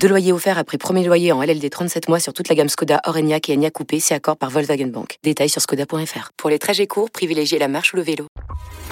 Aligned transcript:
Deux 0.00 0.08
loyers 0.08 0.32
offerts 0.32 0.58
après 0.58 0.78
premier 0.78 1.04
loyer 1.04 1.32
en 1.32 1.42
LLD 1.42 1.68
37 1.70 2.08
mois 2.08 2.20
sur 2.20 2.32
toute 2.32 2.48
la 2.48 2.54
gamme 2.54 2.68
Skoda, 2.68 3.00
Orenia 3.04 3.38
et 3.48 3.54
Enya 3.54 3.70
Coupé, 3.70 3.98
c'est 3.98 4.14
accord 4.14 4.36
par 4.36 4.50
Volkswagen 4.50 4.86
Bank. 4.86 5.18
Détails 5.24 5.48
sur 5.48 5.60
skoda.fr. 5.60 6.30
Pour 6.36 6.50
les 6.50 6.58
trajets 6.58 6.86
courts, 6.86 7.10
privilégiez 7.10 7.58
la 7.58 7.68
marche 7.68 7.92
ou 7.92 7.96
le 7.96 8.02
vélo. 8.02 8.26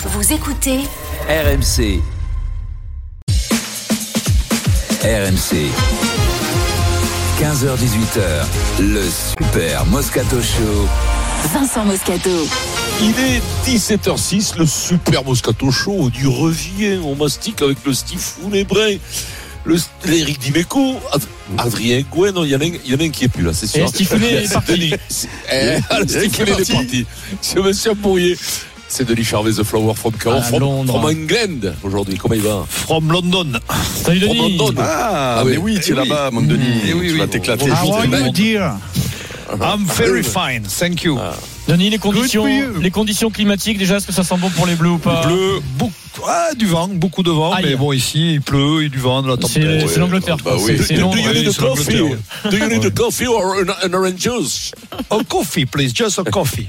Vous 0.00 0.32
écoutez 0.32 0.80
RMC. 1.28 2.00
RMC. 5.02 5.70
15h18h, 7.40 8.80
le 8.80 9.02
Super 9.38 9.86
Moscato 9.86 10.40
Show. 10.40 10.88
Vincent 11.52 11.84
Moscato. 11.84 12.30
Il 13.00 13.10
est 13.10 13.42
17h06, 13.66 14.58
le 14.58 14.66
super 14.66 15.24
Moscato 15.24 15.70
Show, 15.70 16.10
y 16.10 16.26
revient, 16.26 17.00
on 17.04 17.14
mastique 17.16 17.60
avec 17.60 17.84
le 17.84 17.92
Stifou, 17.92 18.50
les 18.50 18.64
l'Éric 20.04 20.38
Dimeco, 20.38 20.96
Ad- 21.12 21.22
Adrien 21.58 22.02
Gouin, 22.10 22.32
non, 22.32 22.44
il 22.44 22.50
y, 22.50 22.56
en 22.56 22.60
a 22.60 22.64
un- 23.04 23.08
qui 23.10 23.24
est 23.24 23.28
plus 23.28 23.42
là, 23.42 23.52
c'est 23.52 23.66
sûr. 23.66 23.84
Et 23.84 23.88
Stifounet 23.88 24.44
est 24.44 24.52
parti. 24.52 24.92
Eh, 25.52 25.76
ah, 25.90 26.00
le 26.00 26.08
Stifounet 26.08 26.52
est 26.60 26.72
parti. 26.72 27.06
C'est 27.40 27.60
monsieur 27.60 27.94
Bourrier. 27.94 28.36
C'est 28.86 29.04
Denis 29.08 29.24
Charvet, 29.24 29.52
The 29.52 29.64
Flower 29.64 29.94
from 29.96 30.12
from, 30.12 30.86
from 30.86 31.04
England, 31.10 31.74
aujourd'hui. 31.82 32.16
Comment 32.16 32.34
il 32.34 32.42
va? 32.42 32.64
From 32.68 33.10
London. 33.10 33.58
Salut 34.04 34.20
From 34.20 34.36
Denis. 34.36 34.56
London. 34.58 34.74
Ah, 34.78 35.38
Ah 35.40 35.44
mais 35.44 35.56
oui. 35.56 35.80
tu 35.82 35.92
es 35.92 35.94
Eh 35.96 36.00
oui. 36.00 36.08
là-bas, 36.08 36.30
mon 36.30 36.42
Denis. 36.42 36.64
Eh 36.86 36.92
oui, 36.92 37.06
tu 37.08 37.12
oui. 37.14 37.18
vas 37.18 37.26
t'éclater. 37.26 37.70
How 37.70 37.94
are 37.94 38.04
you, 38.06 38.30
dear? 38.32 38.76
I'm 39.60 39.84
very 39.84 40.22
Ah, 40.34 40.48
fine, 40.50 40.62
thank 40.62 41.02
you. 41.02 41.18
Denis, 41.66 41.90
les 41.90 41.98
conditions, 41.98 42.44
les 42.80 42.90
conditions 42.90 43.30
climatiques, 43.30 43.78
déjà, 43.78 43.96
est-ce 43.96 44.06
que 44.06 44.12
ça 44.12 44.22
sent 44.22 44.36
bon 44.38 44.50
pour 44.50 44.66
les 44.66 44.74
bleus 44.74 44.90
ou 44.90 44.98
pas? 44.98 45.26
Bleu, 45.26 45.60
beaucoup, 45.78 45.92
ah, 46.26 46.50
du 46.56 46.66
vent, 46.66 46.88
beaucoup 46.88 47.22
de 47.22 47.30
vent, 47.30 47.52
Aïe. 47.52 47.64
mais 47.68 47.76
bon, 47.76 47.92
ici, 47.92 48.34
il 48.34 48.40
pleut, 48.40 48.78
il 48.80 48.82
y 48.84 48.86
a 48.86 48.88
du 48.88 48.98
vent, 48.98 49.22
de 49.22 49.28
la 49.28 49.36
tempête. 49.36 49.88
c'est 49.88 49.98
l'Angleterre. 49.98 50.36
Bah 50.44 50.52
oui. 50.58 50.76
Do 50.76 50.94
you 50.94 51.32
need 51.32 51.48
a 51.48 51.52
coffee? 51.52 51.96
l'Angleterre. 51.96 52.50
Do 52.50 52.56
you 52.56 52.68
need 52.68 52.84
a 52.84 52.90
coffee 52.90 53.26
or 53.26 53.56
an, 53.60 53.70
an 53.82 53.94
orange 53.94 54.18
juice? 54.20 54.72
A 55.10 55.24
coffee, 55.24 55.66
please, 55.66 55.92
just 55.94 56.18
a 56.18 56.24
coffee. 56.24 56.66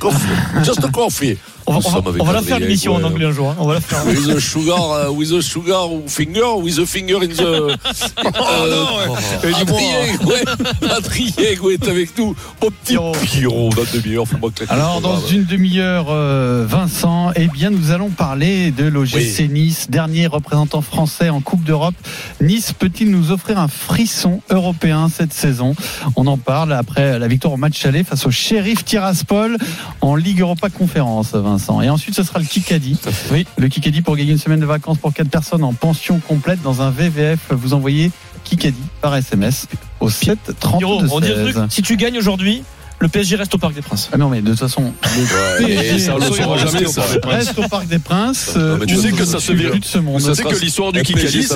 Just 0.63 0.83
a 0.83 0.89
coffee. 0.89 1.37
On 1.67 1.79
va, 1.79 1.99
on 2.19 2.31
la 2.31 2.43
faire 2.43 2.59
l'émission 2.59 2.93
en 2.93 2.99
Gouin. 2.99 3.09
anglais 3.09 3.25
un 3.25 3.31
jour. 3.31 3.49
hein. 3.49 3.55
On 3.57 3.65
va 3.65 3.73
la 3.75 3.81
faire. 3.81 4.05
With 4.05 4.29
a 4.37 4.39
sugar, 4.39 4.75
uh, 4.75 5.11
with 5.11 5.31
a 5.31 5.41
sugar 5.41 5.73
finger, 6.05 6.55
with 6.61 6.77
a 6.77 6.85
finger 6.85 7.15
in 7.23 7.29
the. 7.29 7.75
Oh, 8.23 8.67
non, 8.69 9.13
ouais. 9.43 9.53
Adrien, 9.55 10.15
ouais, 10.27 10.43
Adrien 10.91 11.53
Gouin 11.59 11.71
est 11.73 11.87
avec 11.87 12.15
nous. 12.19 12.35
Mon 12.61 12.69
petit 12.69 12.93
Pierrot. 12.93 13.13
Pierrot, 13.23 13.69
dans 13.75 13.83
une 13.83 14.01
demi-heure, 14.01 14.35
Alors, 14.69 15.01
dans 15.01 15.19
une 15.25 15.45
demi-heure, 15.45 16.05
euh, 16.09 16.65
Vincent, 16.69 17.31
eh 17.35 17.47
bien, 17.47 17.71
nous 17.71 17.89
allons 17.91 18.09
parler 18.09 18.69
de 18.69 18.85
l'OGC 18.85 19.34
Nice, 19.43 19.87
dernier 19.89 20.27
représentant 20.27 20.81
français 20.81 21.29
en 21.29 21.41
Coupe 21.41 21.63
d'Europe. 21.63 21.95
Nice 22.41 22.73
peut-il 22.73 23.11
nous 23.11 23.31
offrir 23.31 23.59
un 23.59 23.67
frisson 23.67 24.41
européen 24.49 25.09
cette 25.09 25.33
saison? 25.33 25.75
On 26.15 26.25
en 26.27 26.37
parle 26.37 26.73
après 26.73 27.19
la 27.19 27.27
victoire 27.27 27.53
au 27.53 27.57
match 27.57 27.85
aller 27.85 28.03
face 28.03 28.25
au 28.25 28.31
shérif 28.31 28.85
Tiraspol 28.85 29.57
en 30.01 30.15
Ligue 30.15 30.39
Europa 30.39 30.69
Conférence, 30.69 31.33
Vincent. 31.33 31.81
Et 31.81 31.89
ensuite, 31.89 32.15
ce 32.15 32.23
sera 32.23 32.39
le 32.39 32.45
Kikadi. 32.45 32.97
Oui, 33.31 33.45
le 33.57 33.67
Kikadi 33.67 34.01
pour 34.01 34.15
gagner 34.15 34.31
une 34.31 34.37
semaine 34.37 34.61
de 34.61 34.65
vacances 34.65 34.97
pour 34.97 35.13
quatre 35.13 35.29
personnes 35.29 35.63
en 35.63 35.73
pension 35.73 36.19
complète 36.19 36.61
dans 36.61 36.81
un 36.81 36.89
VVF. 36.89 37.39
Vous 37.51 37.73
envoyez 37.73 38.11
Kikadi 38.45 38.81
par 39.01 39.15
SMS 39.15 39.67
au 39.99 40.09
7 40.09 40.55
30 40.59 40.77
Pierrot, 40.77 41.01
on 41.11 41.19
dit 41.19 41.31
un 41.31 41.51
truc. 41.51 41.57
Si 41.69 41.81
tu 41.81 41.97
gagnes 41.97 42.17
aujourd'hui, 42.17 42.63
le 42.99 43.07
PSG 43.09 43.35
reste 43.35 43.53
au 43.53 43.57
Parc 43.57 43.73
des 43.73 43.81
Princes. 43.81 44.09
Ah 44.13 44.17
non, 44.17 44.29
mais 44.29 44.41
de 44.41 44.49
toute 44.51 44.59
façon, 44.59 44.93
le 45.17 45.65
Ouais, 45.65 45.75
PSG 45.75 45.99
ça, 45.99 46.15
on 46.15 46.21
saura 46.33 46.57
jamais, 46.57 46.85
ça. 46.87 47.01
reste 47.25 47.57
au 47.59 47.67
Parc 47.67 47.87
des 47.87 47.99
Princes. 47.99 48.53
euh, 48.55 48.77
Non, 48.77 48.85
tu 48.85 48.95
sais 48.95 49.11
que 49.11 49.25
ça 49.25 49.39
se 49.39 49.51
vérifie. 49.51 49.71
plus 49.71 49.79
de 49.81 49.85
ce 49.85 49.97
monde. 49.99 50.21
Ça 50.21 50.33
sera- 50.35 50.51
que 50.51 50.59
l'histoire 50.59 50.91
du 50.91 51.01
Kikadi. 51.03 51.47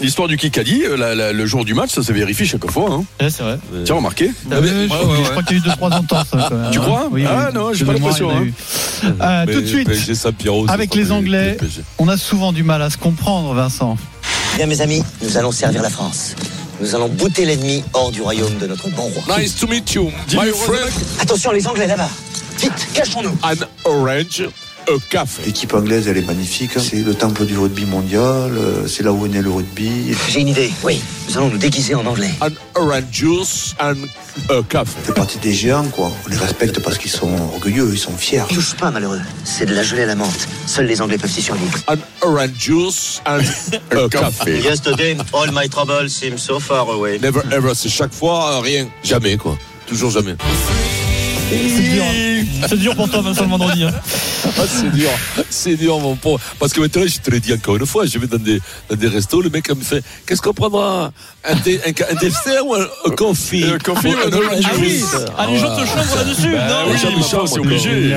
L'histoire 0.00 0.28
du 0.28 0.36
Kikadi, 0.36 0.84
euh, 0.84 1.32
le 1.32 1.46
jour 1.46 1.64
du 1.64 1.74
match, 1.74 1.90
ça 1.90 2.02
se 2.02 2.12
vérifie 2.12 2.46
chaque 2.46 2.70
fois. 2.70 2.88
Hein. 2.90 3.04
Ouais, 3.20 3.30
c'est 3.30 3.42
vrai. 3.42 3.58
Tiens, 3.84 3.96
remarqué 3.96 4.30
Euh, 4.52 4.62
je, 4.62 5.24
je 5.24 5.30
crois 5.30 5.42
qu'il 5.42 5.58
y 5.58 5.60
a 5.60 5.64
eu 5.64 5.68
2-3 5.68 5.92
ans 5.92 6.00
de 6.00 6.06
temps, 6.06 6.24
ça, 6.24 6.46
quand 6.48 6.54
même. 6.56 6.70
Tu 6.70 6.78
crois 6.80 7.08
Oui, 7.10 7.24
Ah 7.28 7.50
non, 7.52 7.72
j'ai 7.72 7.84
pas 7.84 7.92
l'impression, 7.92 8.30
hein. 8.30 8.46
Euh, 9.04 9.44
Mais 9.46 9.52
tout 9.52 9.60
de 9.60 9.66
suite, 9.66 9.88
avec 10.68 10.94
les 10.94 11.04
le- 11.04 11.12
Anglais. 11.12 11.56
on 11.98 12.08
a 12.08 12.16
souvent 12.16 12.52
du 12.52 12.62
mal 12.62 12.80
à 12.82 12.90
se 12.90 12.96
comprendre, 12.96 13.52
Vincent. 13.54 13.96
Bien 14.56 14.66
mes 14.66 14.80
amis, 14.80 15.02
nous 15.22 15.36
allons 15.36 15.52
servir 15.52 15.82
la 15.82 15.90
France. 15.90 16.34
Nous 16.80 16.94
allons 16.94 17.08
bouter 17.08 17.44
l'ennemi 17.46 17.82
hors 17.94 18.10
du 18.10 18.20
royaume 18.20 18.58
de 18.58 18.66
notre 18.66 18.88
bon 18.90 19.02
roi. 19.08 19.38
Nice 19.38 19.56
to 19.56 19.66
meet 19.66 19.94
you, 19.94 20.10
my 20.34 20.50
friend. 20.52 20.90
Attention 21.20 21.52
les 21.52 21.66
Anglais 21.66 21.86
là-bas. 21.86 22.10
Vite, 22.58 22.88
cachons-nous. 22.94 23.36
An 23.42 23.54
orange, 23.84 24.44
L'équipe 25.44 25.74
anglaise, 25.74 26.06
elle 26.08 26.16
est 26.16 26.26
magnifique. 26.26 26.76
hein. 26.76 26.80
C'est 26.82 27.02
le 27.02 27.14
temple 27.14 27.44
du 27.44 27.58
rugby 27.58 27.84
mondial. 27.86 28.22
euh, 28.56 28.86
C'est 28.86 29.02
là 29.02 29.12
où 29.12 29.26
est 29.26 29.28
né 29.28 29.42
le 29.42 29.50
rugby. 29.50 30.14
J'ai 30.28 30.40
une 30.40 30.48
idée. 30.48 30.70
Oui, 30.84 31.00
nous 31.28 31.36
allons 31.36 31.48
nous 31.48 31.58
déguiser 31.58 31.94
en 31.96 32.06
anglais. 32.06 32.30
An 32.40 32.48
orange 32.76 33.02
juice 33.10 33.74
and 33.80 33.94
a 34.48 34.62
café. 34.68 34.92
C'est 35.04 35.14
partie 35.14 35.38
des 35.38 35.52
géants, 35.52 35.84
quoi. 35.90 36.12
On 36.24 36.28
les 36.30 36.36
respecte 36.36 36.80
parce 36.80 36.98
qu'ils 36.98 37.10
sont 37.10 37.30
orgueilleux, 37.54 37.90
ils 37.92 37.98
sont 37.98 38.16
fiers. 38.16 38.42
Touche 38.48 38.74
pas 38.76 38.90
malheureux. 38.92 39.20
C'est 39.44 39.66
de 39.66 39.74
la 39.74 39.82
gelée 39.82 40.02
à 40.02 40.06
la 40.06 40.14
menthe. 40.14 40.46
Seuls 40.66 40.86
les 40.86 41.00
Anglais 41.02 41.18
peuvent 41.18 41.30
s'y 41.32 41.42
survivre. 41.42 41.78
An 41.88 41.96
orange 42.22 42.52
juice 42.58 43.20
and 43.26 43.40
a 43.96 44.08
café. 44.08 44.60
Yesterday, 44.60 45.16
all 45.32 45.50
my 45.52 45.68
troubles 45.68 46.08
seem 46.10 46.38
so 46.38 46.60
far 46.60 46.88
away. 46.90 47.18
Never 47.18 47.42
ever, 47.50 47.72
c'est 47.74 47.88
chaque 47.88 48.12
fois 48.14 48.52
euh, 48.54 48.60
rien. 48.60 48.86
Jamais, 49.02 49.36
quoi. 49.36 49.58
Toujours 49.86 50.10
jamais. 50.10 50.36
C'est 51.48 51.82
dur. 51.82 52.04
C'est 52.68 52.76
dur 52.78 52.96
pour 52.96 53.08
toi, 53.08 53.20
Vincent, 53.20 53.44
le 53.44 53.50
vendredi. 53.50 53.84
hein. 53.84 53.92
Ah, 54.58 54.62
c'est 54.66 54.90
dur, 54.92 55.10
c'est 55.50 55.76
dur, 55.76 55.98
mon 56.00 56.16
pauvre. 56.16 56.40
Parce 56.58 56.72
que 56.72 56.80
maintenant, 56.80 57.02
je 57.06 57.18
te 57.18 57.30
l'ai 57.30 57.40
dit 57.40 57.52
encore 57.52 57.76
une 57.76 57.86
fois, 57.86 58.06
je 58.06 58.18
vais 58.18 58.26
dans 58.26 58.38
des, 58.38 58.60
dans 58.88 58.96
des 58.96 59.08
restos, 59.08 59.42
le 59.42 59.50
mec 59.50 59.68
me 59.70 59.82
fait 59.82 60.02
Qu'est-ce 60.26 60.40
qu'on 60.40 60.54
prendra 60.54 61.12
Un, 61.44 61.54
dé- 61.56 61.80
un, 61.86 61.90
un 62.12 62.14
dessert 62.18 62.66
ou 62.66 62.74
un, 62.74 62.86
un 63.06 63.10
coffee? 63.10 63.64
Un 63.64 63.78
coffee 63.78 64.08
ou 64.08 64.16
un 64.28 64.32
orange 64.32 64.64
Ah 64.64 64.70
oui. 64.80 65.02
Ah, 65.36 65.46
les 65.50 65.58
gens 65.58 65.76
te 65.76 65.84
chambrent 65.86 66.16
là-dessus. 66.16 66.52
Bah 66.52 66.68
Non, 66.68 66.90
oui, 66.92 66.98
jamais 66.98 67.22
chambre, 67.22 67.48
c'est 67.48 67.58
obligé. 67.60 68.14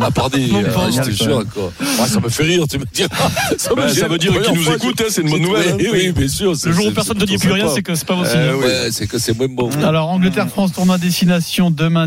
Ah, 0.00 0.10
pardon, 0.10 0.38
euh, 0.38 0.90
je 0.90 1.00
te 1.00 1.10
jure, 1.10 1.44
quoi. 1.54 1.72
Ouais, 1.80 2.08
ça 2.08 2.20
me 2.20 2.28
fait 2.28 2.42
rire, 2.44 2.64
tu 2.70 2.78
me 2.78 2.84
dis. 2.92 3.02
Ça, 3.58 3.70
Bah, 3.74 3.88
ça 3.88 4.08
veut 4.08 4.18
dire 4.18 4.40
qu'ils 4.42 4.54
nous 4.54 4.70
écoutent, 4.72 5.00
hein, 5.00 5.04
c'est 5.10 5.22
une 5.22 5.30
bonne 5.30 5.42
nouvelle, 5.42 5.74
Oui, 5.78 5.86
hein. 5.86 5.90
oui, 5.92 6.12
bien 6.12 6.28
sûr. 6.28 6.52
Le 6.64 6.72
jour 6.72 6.86
où 6.86 6.90
personne 6.90 7.18
ne 7.18 7.24
dit 7.24 7.38
plus 7.38 7.52
rien, 7.52 7.68
c'est 7.68 7.82
que 7.82 7.94
c'est 7.94 8.06
pas 8.06 8.16
possible. 8.16 8.42
Oui. 8.58 8.64
Ouais, 8.66 8.88
c'est 8.90 9.06
que 9.06 9.18
c'est 9.18 9.36
moins 9.36 9.48
bon. 9.48 9.70
Alors, 9.84 10.08
Angleterre-France, 10.10 10.72
tournoi 10.72 10.98
destination 10.98 11.70
demain 11.70 12.06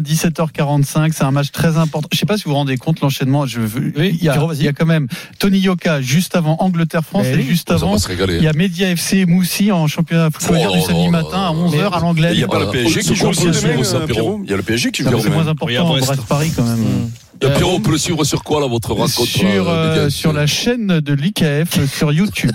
17h45. 0.56 1.12
C'est 1.14 1.24
un 1.24 1.32
match 1.32 1.52
très 1.52 1.78
important. 1.78 2.08
Je 2.12 2.18
sais 2.18 2.26
pas 2.26 2.38
si 2.38 2.44
vous 2.46 2.52
vous 2.52 2.56
rendez 2.58 2.78
compte 2.78 3.02
l'enchaînement. 3.02 3.46
Je 3.46 3.60
veux- 3.62 3.94
Oui, 3.98 4.16
il, 4.20 4.24
y 4.24 4.30
a, 4.30 4.34
Pierrot, 4.34 4.48
vas-y. 4.48 4.58
il 4.60 4.66
y 4.66 4.68
a 4.68 4.74
quand 4.74 4.86
même 4.86 5.08
Tony 5.40 5.60
Yoka 5.60 6.02
juste 6.02 6.36
avant 6.36 6.58
Angleterre-France 6.60 7.26
et 7.28 7.42
juste 7.42 7.72
avant 7.72 7.96
régaler. 7.96 8.38
Il 8.38 8.44
y 8.44 8.48
a 8.48 8.54
Média 8.54 8.90
FC 8.92 9.26
Moussi 9.26 9.72
en 9.72 9.88
championnat 9.88 10.30
football 10.32 10.60
Oh 10.70 10.74
du 10.76 10.82
samedi 10.82 11.06
là 11.06 11.10
matin 11.12 11.38
à 11.38 11.52
là. 11.52 11.52
11h 11.52 11.94
à 11.94 11.98
Il 11.98 12.02
l'anglaise. 12.02 12.38
n'y 12.38 12.44
a 12.44 12.48
pas 12.48 12.60
le. 12.60 12.72
PSG 12.72 13.02
qui 13.02 13.16
joue 13.16 13.28
aussi 13.28 13.48
euh. 13.48 13.52
Il 14.44 14.50
y 14.50 14.54
a 14.54 14.58
le 14.58 14.64
PSG 14.64 14.92
qui 14.92 15.04
joue 15.04 15.20
C'est 15.22 15.30
moins 15.30 15.48
important 15.48 15.88
Brest. 15.88 16.06
Brest-Paris 16.08 16.52
quand 16.56 16.64
même. 16.64 17.10
Et 17.44 17.50
Pierrot, 17.50 17.74
on 17.78 17.80
peut 17.80 17.92
le 17.92 17.98
suivre 17.98 18.24
sur 18.24 18.44
quoi, 18.44 18.62
là, 18.62 18.68
votre 18.68 18.94
rencontre 18.94 19.26
Sur, 19.26 19.68
euh, 19.68 20.06
euh, 20.06 20.10
sur 20.12 20.32
la 20.32 20.46
chaîne 20.46 21.00
de 21.00 21.14
l'IKF 21.14 21.80
euh, 21.80 21.88
sur 21.88 22.12
YouTube. 22.14 22.52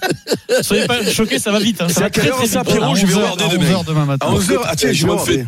Soyez 0.62 0.86
pas 0.86 1.04
choqués, 1.04 1.40
ça 1.40 1.50
va 1.50 1.58
vite. 1.58 1.80
hein. 1.80 1.88
Ça 1.88 1.94
C'est 1.94 2.00
va 2.00 2.06
à 2.06 2.10
quelle 2.10 2.22
très 2.24 2.30
heure 2.30 2.36
très 2.38 2.46
ça, 2.46 2.60
vite. 2.62 2.68
Pierrot 2.70 2.92
À 2.92 2.94
Je 2.94 3.06
vais 3.06 3.12
11h, 3.12 3.16
regarder 3.16 3.44
à 3.44 3.48
demain. 3.48 3.64
11h 3.80 3.84
demain 3.86 4.04
matin. 4.04 4.26
À 4.28 4.32
11h, 4.32 4.58
ah 4.66 4.76
tiens, 4.76 4.92
je 4.92 5.04
vais. 5.06 5.46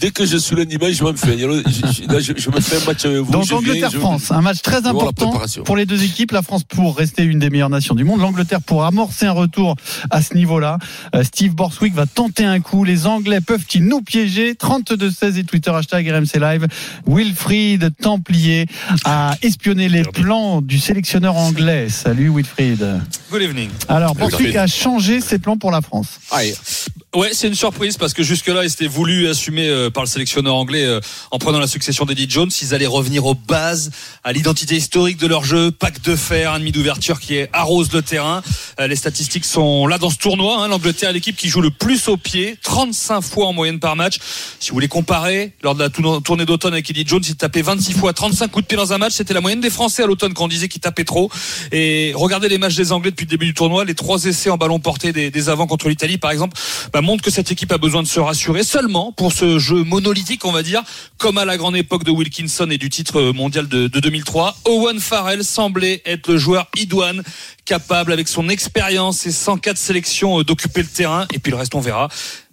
Dès 0.00 0.10
que 0.10 0.24
je 0.24 0.36
suis 0.38 0.56
le 0.56 0.64
dimanche, 0.64 0.92
je 0.92 1.04
m'en 1.04 1.14
fais. 1.14 1.36
Je- 1.38 1.44
je- 1.46 2.12
Là, 2.12 2.20
je, 2.20 2.32
je 2.36 2.50
me 2.50 2.60
fais 2.60 2.76
un 2.76 2.84
match 2.86 3.04
avec 3.04 3.18
vous. 3.18 3.30
Donc 3.32 3.44
je 3.46 3.54
Angleterre-France, 3.54 4.30
un 4.30 4.40
match 4.40 4.62
très 4.62 4.86
important 4.86 5.32
pour 5.64 5.76
les 5.76 5.84
deux 5.86 6.02
équipes. 6.02 6.32
La 6.32 6.42
France 6.42 6.64
pour 6.64 6.96
rester 6.96 7.22
une 7.22 7.38
des 7.38 7.50
meilleures 7.50 7.68
nations 7.70 7.94
du 7.94 8.04
monde. 8.04 8.20
L'Angleterre 8.20 8.62
pour 8.62 8.84
amorcer 8.84 9.26
un 9.26 9.32
retour 9.32 9.76
à 10.10 10.22
ce 10.22 10.34
niveau-là. 10.34 10.78
Euh, 11.14 11.22
Steve 11.22 11.54
Borswick 11.54 11.94
va 11.94 12.06
tenter 12.06 12.44
un 12.44 12.60
coup. 12.60 12.84
Les 12.84 13.06
Anglais 13.06 13.40
peuvent-ils 13.40 13.84
nous 13.84 14.00
piéger? 14.00 14.54
32-16 14.54 15.36
et 15.38 15.44
Twitter 15.44 15.70
hashtag 15.70 16.08
RMC 16.08 16.38
Live. 16.40 16.66
Wilfried 17.06 17.90
Templier 18.00 18.66
a 19.04 19.34
espionné 19.42 19.88
les 19.88 20.02
plans 20.02 20.62
du 20.62 20.78
sélectionneur 20.78 21.36
anglais. 21.36 21.88
Salut 21.90 22.30
Wilfried. 22.34 22.86
Good 23.30 23.42
evening. 23.42 23.68
Alors. 23.88 24.14
Borswick 24.14 24.56
a 24.56 24.66
changé 24.66 25.20
ses 25.20 25.38
plans 25.38 25.56
pour 25.56 25.70
la 25.70 25.80
France. 25.82 26.08
Aïe. 26.30 26.54
Ouais, 27.14 27.30
c'est 27.32 27.48
une 27.48 27.54
surprise 27.54 27.96
parce 27.96 28.14
que 28.14 28.22
jusque-là, 28.22 28.62
ils 28.64 28.72
étaient 28.72 28.86
voulu 28.86 29.26
assumer 29.28 29.68
euh, 29.68 29.89
par 29.90 30.02
le 30.02 30.08
sélectionneur 30.08 30.54
anglais 30.54 30.84
euh, 30.84 31.00
en 31.30 31.38
prenant 31.38 31.58
la 31.58 31.66
succession 31.66 32.04
d'Eddie 32.04 32.28
Jones. 32.28 32.50
Ils 32.62 32.74
allaient 32.74 32.86
revenir 32.86 33.26
aux 33.26 33.34
bases, 33.34 33.90
à 34.24 34.32
l'identité 34.32 34.76
historique 34.76 35.16
de 35.18 35.26
leur 35.26 35.44
jeu, 35.44 35.70
pack 35.70 36.02
de 36.02 36.16
fer, 36.16 36.52
un 36.52 36.58
demi 36.58 36.72
d'ouverture 36.72 37.20
qui 37.20 37.36
est 37.36 37.48
arrose 37.52 37.92
le 37.92 38.02
terrain. 38.02 38.42
Euh, 38.80 38.86
les 38.86 38.96
statistiques 38.96 39.44
sont 39.44 39.86
là 39.86 39.98
dans 39.98 40.10
ce 40.10 40.18
tournoi. 40.18 40.62
Hein. 40.62 40.68
L'Angleterre, 40.68 41.12
l'équipe 41.12 41.36
qui 41.36 41.48
joue 41.48 41.60
le 41.60 41.70
plus 41.70 42.08
au 42.08 42.16
pied, 42.16 42.56
35 42.62 43.20
fois 43.20 43.46
en 43.46 43.52
moyenne 43.52 43.80
par 43.80 43.96
match. 43.96 44.18
Si 44.58 44.70
vous 44.70 44.74
voulez 44.74 44.88
comparer, 44.88 45.52
lors 45.62 45.74
de 45.74 45.80
la 45.80 45.90
tournée 45.90 46.44
d'automne 46.44 46.72
avec 46.72 46.88
Eddie 46.90 47.04
Jones, 47.06 47.22
il 47.26 47.36
tapait 47.36 47.62
26 47.62 47.94
fois, 47.94 48.12
35 48.12 48.48
coups 48.48 48.64
de 48.64 48.68
pied 48.68 48.76
dans 48.76 48.92
un 48.92 48.98
match. 48.98 49.14
C'était 49.14 49.34
la 49.34 49.40
moyenne 49.40 49.60
des 49.60 49.70
Français 49.70 50.02
à 50.02 50.06
l'automne 50.06 50.34
quand 50.34 50.44
on 50.44 50.48
disait 50.48 50.68
qu'il 50.68 50.80
tapait 50.80 51.04
trop. 51.04 51.30
Et 51.72 52.12
regardez 52.14 52.48
les 52.48 52.58
matchs 52.58 52.76
des 52.76 52.92
Anglais 52.92 53.10
depuis 53.10 53.24
le 53.24 53.30
début 53.30 53.46
du 53.46 53.54
tournoi, 53.54 53.84
les 53.84 53.94
trois 53.94 54.24
essais 54.24 54.50
en 54.50 54.56
ballon 54.56 54.78
porté 54.78 55.12
des, 55.12 55.30
des 55.30 55.48
avants 55.48 55.66
contre 55.66 55.88
l'Italie, 55.88 56.18
par 56.18 56.30
exemple. 56.30 56.56
Bah, 56.92 57.00
montre 57.00 57.22
que 57.22 57.30
cette 57.30 57.50
équipe 57.50 57.72
a 57.72 57.78
besoin 57.78 58.02
de 58.02 58.08
se 58.08 58.20
rassurer 58.20 58.62
seulement 58.62 59.12
pour 59.12 59.32
ce 59.32 59.58
jeu 59.58 59.79
monolithique, 59.84 60.44
on 60.44 60.52
va 60.52 60.62
dire, 60.62 60.82
comme 61.18 61.38
à 61.38 61.44
la 61.44 61.56
grande 61.56 61.76
époque 61.76 62.04
de 62.04 62.10
Wilkinson 62.10 62.68
et 62.70 62.78
du 62.78 62.88
titre 62.88 63.32
mondial 63.32 63.68
de, 63.68 63.88
de 63.88 64.00
2003. 64.00 64.56
Owen 64.66 65.00
Farrell 65.00 65.44
semblait 65.44 66.02
être 66.04 66.28
le 66.28 66.38
joueur 66.38 66.68
idoine 66.76 67.22
capable 67.64 68.12
avec 68.12 68.26
son 68.26 68.48
expérience 68.48 69.26
et 69.26 69.32
104 69.32 69.76
sélections 69.76 70.40
euh, 70.40 70.44
d'occuper 70.44 70.82
le 70.82 70.88
terrain 70.88 71.26
et 71.32 71.38
puis 71.38 71.52
le 71.52 71.56
reste 71.56 71.74
on 71.74 71.80
verra 71.80 72.08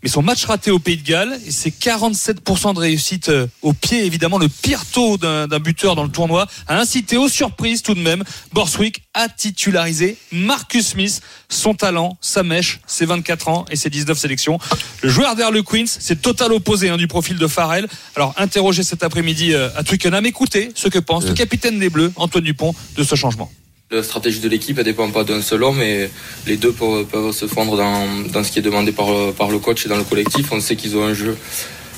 mais 0.08 0.12
son 0.12 0.22
match 0.22 0.46
raté 0.46 0.72
au 0.72 0.80
Pays 0.80 0.96
de 0.96 1.04
Galles 1.04 1.38
et 1.46 1.52
ses 1.52 1.70
47% 1.70 2.74
de 2.74 2.80
réussite 2.80 3.28
euh, 3.28 3.46
au 3.62 3.74
pied 3.74 4.06
évidemment 4.06 4.38
le 4.38 4.48
pire 4.48 4.86
taux 4.86 5.18
d'un 5.18 5.60
buteur 5.60 5.96
dans 5.96 6.06
le 6.06 6.10
tournoi. 6.10 6.48
A 6.68 6.80
incité 6.80 7.18
aux 7.18 7.28
surprises 7.28 7.82
tout 7.82 7.94
de 7.94 8.00
même. 8.00 8.24
Borswick 8.54 9.04
a 9.14 9.28
titularisé 9.28 10.16
Marcus 10.32 10.88
Smith 10.88 11.20
son 11.50 11.74
talent 11.74 12.18
sa 12.22 12.44
mèche 12.44 12.80
ses 12.88 13.06
24 13.06 13.50
ans 13.50 13.66
et 13.70 13.76
ses 13.76 13.90
19 13.90 14.18
sélections. 14.18 14.60
Le 15.02 15.10
joueur 15.10 15.36
d'Erle 15.36 15.62
Queens 15.62 15.98
c'est 16.00 16.22
total 16.22 16.54
opposé 16.54 16.88
hein, 16.88 16.96
du 16.96 17.08
profil 17.08 17.38
de 17.38 17.48
Farrell. 17.48 17.86
Alors 18.16 18.34
interrogé 18.38 18.84
cet 18.84 19.04
après-midi 19.04 19.54
euh, 19.54 19.68
à 19.76 19.84
Twickenham. 19.84 20.26
Écoutez 20.26 20.72
ce 20.74 20.88
que 20.88 21.00
pense 21.00 21.26
le 21.26 21.34
capitaine 21.34 21.80
des 21.80 21.90
Bleus 21.90 22.14
Antoine 22.16 22.46
Dupont 22.46 22.74
de 22.96 23.04
ce 23.04 23.16
changement 23.16 23.52
la 23.90 24.04
stratégie 24.04 24.42
de 24.42 24.50
l'équipe, 24.50 24.78
elle 24.78 24.84
dépend 24.84 25.10
pas 25.12 25.24
d'un 25.24 25.42
seul 25.42 25.64
homme 25.64 25.82
et 25.82 26.10
les 26.46 26.58
deux 26.58 26.74
peuvent, 26.74 27.32
se 27.32 27.48
fondre 27.48 27.78
dans, 27.78 28.06
dans, 28.34 28.44
ce 28.44 28.52
qui 28.52 28.60
est 28.60 28.62
demandé 28.62 28.92
par, 28.92 29.08
par 29.34 29.50
le 29.50 29.60
coach 29.60 29.86
et 29.86 29.90
dans 29.90 29.96
le 29.96 30.04
collectif. 30.04 30.52
On 30.52 30.60
sait 30.60 30.76
qu'ils 30.76 30.98
ont 30.98 31.06
un 31.06 31.14
jeu 31.14 31.38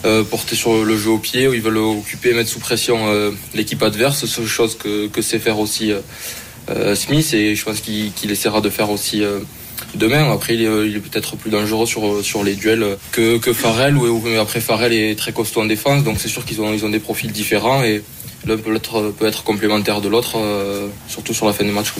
euh, 0.05 0.23
porté 0.23 0.55
sur 0.55 0.85
le 0.85 0.97
jeu 0.97 1.09
au 1.09 1.17
pied 1.17 1.47
où 1.47 1.53
ils 1.55 1.61
veulent 1.61 1.77
occuper, 1.77 2.33
mettre 2.33 2.49
sous 2.49 2.59
pression 2.59 3.07
euh, 3.07 3.31
l'équipe 3.55 3.81
adverse, 3.81 4.27
chose 4.45 4.77
que, 4.77 5.07
que 5.07 5.23
sait 5.23 5.39
faire 5.39 5.57
aussi 5.57 5.91
euh, 6.69 6.93
Smith 6.93 7.33
et 7.33 7.55
je 7.55 7.65
pense 7.65 7.79
qu'il 7.79 8.11
qu 8.13 8.31
essaiera 8.31 8.61
de 8.61 8.69
faire 8.69 8.91
aussi 8.91 9.23
demain. 9.95 10.31
Après, 10.31 10.53
il 10.53 10.61
est, 10.61 10.87
il 10.87 10.95
est 10.95 10.99
peut-être 10.99 11.37
plus 11.37 11.49
dangereux 11.49 11.87
sur, 11.87 12.23
sur 12.23 12.43
les 12.43 12.53
duels 12.53 12.97
que, 13.11 13.39
que 13.39 13.51
Farrell. 13.51 13.97
Ou, 13.97 14.21
après, 14.39 14.61
Farrell 14.61 14.93
est 14.93 15.17
très 15.17 15.33
costaud 15.33 15.61
en 15.61 15.65
défense, 15.65 16.03
donc 16.03 16.17
c'est 16.19 16.29
sûr 16.29 16.45
qu'ils 16.45 16.61
ont, 16.61 16.71
ils 16.71 16.85
ont 16.85 16.89
des 16.89 16.99
profils 16.99 17.31
différents 17.31 17.83
et 17.83 18.03
l'un 18.45 18.57
peut 18.57 18.75
être, 19.27 19.43
complémentaire 19.43 20.01
de 20.01 20.09
l'autre, 20.09 20.37
euh, 20.37 20.87
surtout 21.07 21.33
sur 21.33 21.45
la 21.45 21.53
fin 21.53 21.63
du 21.63 21.71
match. 21.71 21.93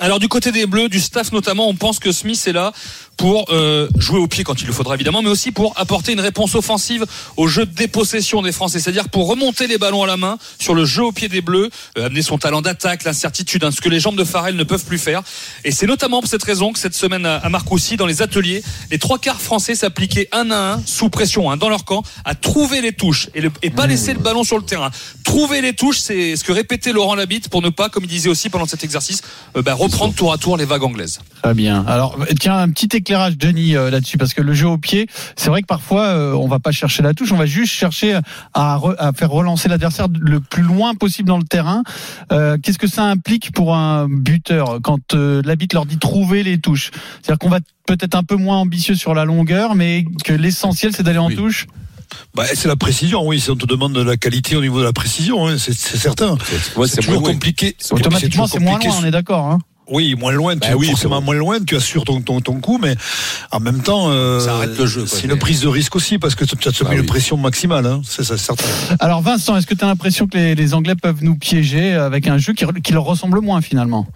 Alors 0.00 0.20
du 0.20 0.28
côté 0.28 0.52
des 0.52 0.66
Bleus, 0.66 0.88
du 0.88 1.00
staff 1.00 1.32
notamment, 1.32 1.68
on 1.68 1.74
pense 1.74 1.98
que 1.98 2.12
Smith 2.12 2.40
est 2.46 2.52
là 2.52 2.72
pour 3.16 3.46
euh, 3.50 3.88
jouer 3.98 4.20
au 4.20 4.28
pied 4.28 4.44
quand 4.44 4.60
il 4.60 4.68
le 4.68 4.72
faudra 4.72 4.94
évidemment, 4.94 5.22
mais 5.22 5.28
aussi 5.28 5.50
pour 5.50 5.72
apporter 5.76 6.12
une 6.12 6.20
réponse 6.20 6.54
offensive 6.54 7.04
au 7.36 7.48
jeu 7.48 7.66
de 7.66 7.74
dépossession 7.74 8.40
des 8.40 8.52
Français, 8.52 8.78
c'est-à-dire 8.78 9.08
pour 9.08 9.26
remonter 9.26 9.66
les 9.66 9.76
ballons 9.76 10.04
à 10.04 10.06
la 10.06 10.16
main 10.16 10.38
sur 10.60 10.72
le 10.72 10.84
jeu 10.84 11.02
au 11.02 11.10
pied 11.10 11.28
des 11.28 11.40
Bleus, 11.40 11.68
euh, 11.98 12.06
amener 12.06 12.22
son 12.22 12.38
talent 12.38 12.62
d'attaque, 12.62 13.02
l'incertitude, 13.02 13.64
hein, 13.64 13.72
ce 13.72 13.80
que 13.80 13.88
les 13.88 13.98
jambes 13.98 14.16
de 14.16 14.22
Farrell 14.22 14.54
ne 14.54 14.62
peuvent 14.62 14.84
plus 14.84 14.98
faire. 14.98 15.22
Et 15.64 15.72
c'est 15.72 15.88
notamment 15.88 16.20
pour 16.20 16.30
cette 16.30 16.44
raison 16.44 16.72
que 16.72 16.78
cette 16.78 16.94
semaine 16.94 17.26
à 17.26 17.48
Marcoussis, 17.48 17.96
dans 17.96 18.06
les 18.06 18.22
ateliers, 18.22 18.62
les 18.92 19.00
trois 19.00 19.18
quarts 19.18 19.40
français 19.40 19.74
s'appliquaient 19.74 20.28
un 20.30 20.52
à 20.52 20.74
un, 20.74 20.82
sous 20.86 21.10
pression, 21.10 21.50
hein, 21.50 21.56
dans 21.56 21.68
leur 21.68 21.84
camp, 21.84 22.04
à 22.24 22.36
trouver 22.36 22.80
les 22.82 22.92
touches 22.92 23.30
et, 23.34 23.40
le, 23.40 23.50
et 23.62 23.70
pas 23.70 23.88
laisser 23.88 24.12
le 24.12 24.20
ballon 24.20 24.44
sur 24.44 24.58
le 24.58 24.64
terrain. 24.64 24.92
Trouver 25.24 25.60
les 25.60 25.72
touches, 25.72 25.98
c'est 25.98 26.36
ce 26.36 26.44
que 26.44 26.52
répétait 26.52 26.92
Laurent 26.92 27.16
Labitte 27.16 27.48
pour 27.48 27.62
ne 27.62 27.68
pas, 27.68 27.88
comme 27.88 28.04
il 28.04 28.10
disait 28.10 28.30
aussi 28.30 28.48
pendant 28.48 28.66
cet 28.66 28.84
exercice, 28.84 29.22
euh, 29.56 29.62
bah, 29.62 29.74
reprendre 29.90 30.14
tour 30.14 30.32
à 30.32 30.38
tour 30.38 30.56
les 30.56 30.64
vagues 30.64 30.84
anglaises. 30.84 31.20
Très 31.42 31.54
bien. 31.54 31.84
Alors 31.86 32.18
tiens, 32.40 32.56
un 32.58 32.68
petit 32.70 32.88
éclairage, 32.96 33.36
Denis, 33.38 33.76
euh, 33.76 33.90
là-dessus, 33.90 34.18
parce 34.18 34.34
que 34.34 34.42
le 34.42 34.54
jeu 34.54 34.66
au 34.66 34.78
pied, 34.78 35.06
c'est 35.36 35.50
vrai 35.50 35.62
que 35.62 35.66
parfois 35.66 36.06
euh, 36.06 36.32
on 36.32 36.48
va 36.48 36.58
pas 36.58 36.72
chercher 36.72 37.02
la 37.02 37.14
touche, 37.14 37.32
on 37.32 37.36
va 37.36 37.46
juste 37.46 37.72
chercher 37.72 38.18
à, 38.54 38.76
re, 38.76 38.94
à 38.98 39.12
faire 39.12 39.30
relancer 39.30 39.68
l'adversaire 39.68 40.08
le 40.20 40.40
plus 40.40 40.62
loin 40.62 40.94
possible 40.94 41.28
dans 41.28 41.38
le 41.38 41.44
terrain. 41.44 41.82
Euh, 42.32 42.56
Qu'est-ce 42.62 42.78
que 42.78 42.88
ça 42.88 43.04
implique 43.04 43.52
pour 43.52 43.74
un 43.74 44.08
buteur 44.08 44.78
quand 44.82 45.14
euh, 45.14 45.42
l'habit 45.44 45.68
leur 45.72 45.86
dit 45.86 45.98
trouver 45.98 46.42
les 46.42 46.58
touches? 46.58 46.90
C'est-à-dire 47.22 47.38
qu'on 47.38 47.48
va 47.50 47.60
peut-être 47.86 48.14
un 48.14 48.24
peu 48.24 48.36
moins 48.36 48.58
ambitieux 48.58 48.94
sur 48.94 49.14
la 49.14 49.24
longueur, 49.24 49.74
mais 49.74 50.04
que 50.24 50.32
l'essentiel 50.32 50.92
c'est 50.94 51.02
d'aller 51.02 51.18
en 51.18 51.28
Oui. 51.28 51.36
touche? 51.36 51.66
Bah, 52.34 52.44
c'est 52.54 52.68
la 52.68 52.76
précision, 52.76 53.26
oui. 53.26 53.38
Si 53.38 53.50
on 53.50 53.56
te 53.56 53.66
demande 53.66 53.92
de 53.92 54.00
la 54.00 54.16
qualité 54.16 54.56
au 54.56 54.62
niveau 54.62 54.78
de 54.80 54.84
la 54.84 54.94
précision, 54.94 55.46
hein, 55.46 55.56
c'est 55.58 55.74
certain. 55.74 56.38
Ouais, 56.76 56.88
c'est 56.88 57.02
toujours 57.02 57.22
compliqué. 57.22 57.76
Automatiquement, 57.90 58.46
c'est 58.46 58.60
moins 58.60 58.78
loin, 58.78 58.94
on 59.00 59.04
est 59.04 59.10
d'accord. 59.10 59.44
Hein 59.46 59.58
Oui, 59.90 60.14
moins 60.16 60.32
loin, 60.32 60.54
Bah 60.56 60.66
tu 60.68 60.74
oui, 60.74 60.86
forcément 60.88 61.20
moins 61.22 61.34
loin, 61.34 61.58
tu 61.64 61.76
assures 61.76 62.04
ton, 62.04 62.20
ton, 62.20 62.40
ton 62.40 62.60
coup, 62.60 62.78
mais 62.80 62.94
en 63.50 63.60
même 63.60 63.82
temps, 63.82 64.10
euh, 64.10 64.38
Ça 64.40 64.54
arrête 64.56 64.76
le 64.78 64.86
jeu, 64.86 65.04
quoi. 65.04 65.18
C'est 65.18 65.26
une 65.26 65.36
prise 65.38 65.60
de 65.60 65.68
risque 65.68 65.96
aussi, 65.96 66.18
parce 66.18 66.34
que 66.34 66.44
tu 66.44 66.68
as 66.68 66.72
Ah 66.80 66.88
mis 66.90 66.94
une 66.96 67.00
oui. 67.00 67.06
pression 67.06 67.36
maximale, 67.36 67.86
hein, 67.86 68.02
c'est 68.04 68.24
ça, 68.24 68.36
certain. 68.36 68.64
Alors 69.00 69.22
Vincent, 69.22 69.56
est-ce 69.56 69.66
que 69.66 69.74
tu 69.74 69.84
as 69.84 69.88
l'impression 69.88 70.26
que 70.26 70.36
les, 70.36 70.54
les 70.54 70.74
Anglais 70.74 70.94
peuvent 70.94 71.22
nous 71.22 71.36
piéger 71.36 71.94
avec 71.94 72.26
un 72.28 72.38
jeu 72.38 72.52
qui 72.52 72.92
leur 72.92 73.04
ressemble 73.04 73.40
moins 73.40 73.60
finalement? 73.62 74.06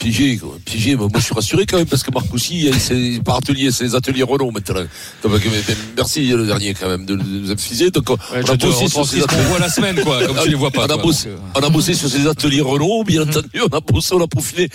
Piégé, 0.00 0.38
quoi. 0.38 0.56
piégé. 0.64 0.96
Moi, 0.96 1.08
je 1.14 1.20
suis 1.20 1.34
rassuré 1.34 1.66
quand 1.66 1.76
même 1.76 1.86
parce 1.86 2.02
que 2.02 2.10
Marcoussi, 2.10 2.70
c'est 2.78 3.20
par 3.22 3.36
atelier, 3.36 3.70
c'est 3.70 3.84
les 3.84 3.94
ateliers 3.94 4.22
Renault 4.22 4.50
maintenant. 4.50 4.80
Donc, 5.22 5.32
euh, 5.46 5.74
merci 5.94 6.26
le 6.28 6.46
dernier 6.46 6.72
quand 6.72 6.88
même 6.88 7.04
de 7.04 7.16
nous 7.16 7.50
infuser. 7.50 7.90
Donc, 7.90 8.08
on 8.08 8.14
Ouais, 8.34 8.48
a 8.50 8.56
bossé 8.56 8.88
sur 8.88 9.06
ces 9.06 9.22
ateliers. 9.22 9.42
voit 9.42 9.58
la 9.58 9.68
semaine, 9.68 10.00
quoi, 10.02 10.24
comme 10.26 10.38
tu 10.42 10.48
les 10.48 10.54
vois 10.54 10.70
pas. 10.70 10.86
On 10.86 10.90
a, 10.90 10.96
bossé, 10.96 11.28
donc, 11.28 11.38
euh. 11.38 11.60
on 11.60 11.66
a 11.66 11.68
bossé 11.68 11.92
sur 11.92 12.08
ces 12.08 12.26
ateliers 12.26 12.62
Renault, 12.62 13.04
bien 13.04 13.22
entendu, 13.28 13.48
on 13.62 13.76
a 13.76 13.80
bossé, 13.80 14.14
on 14.14 14.22
a 14.24 14.26
peaufiné. 14.26 14.68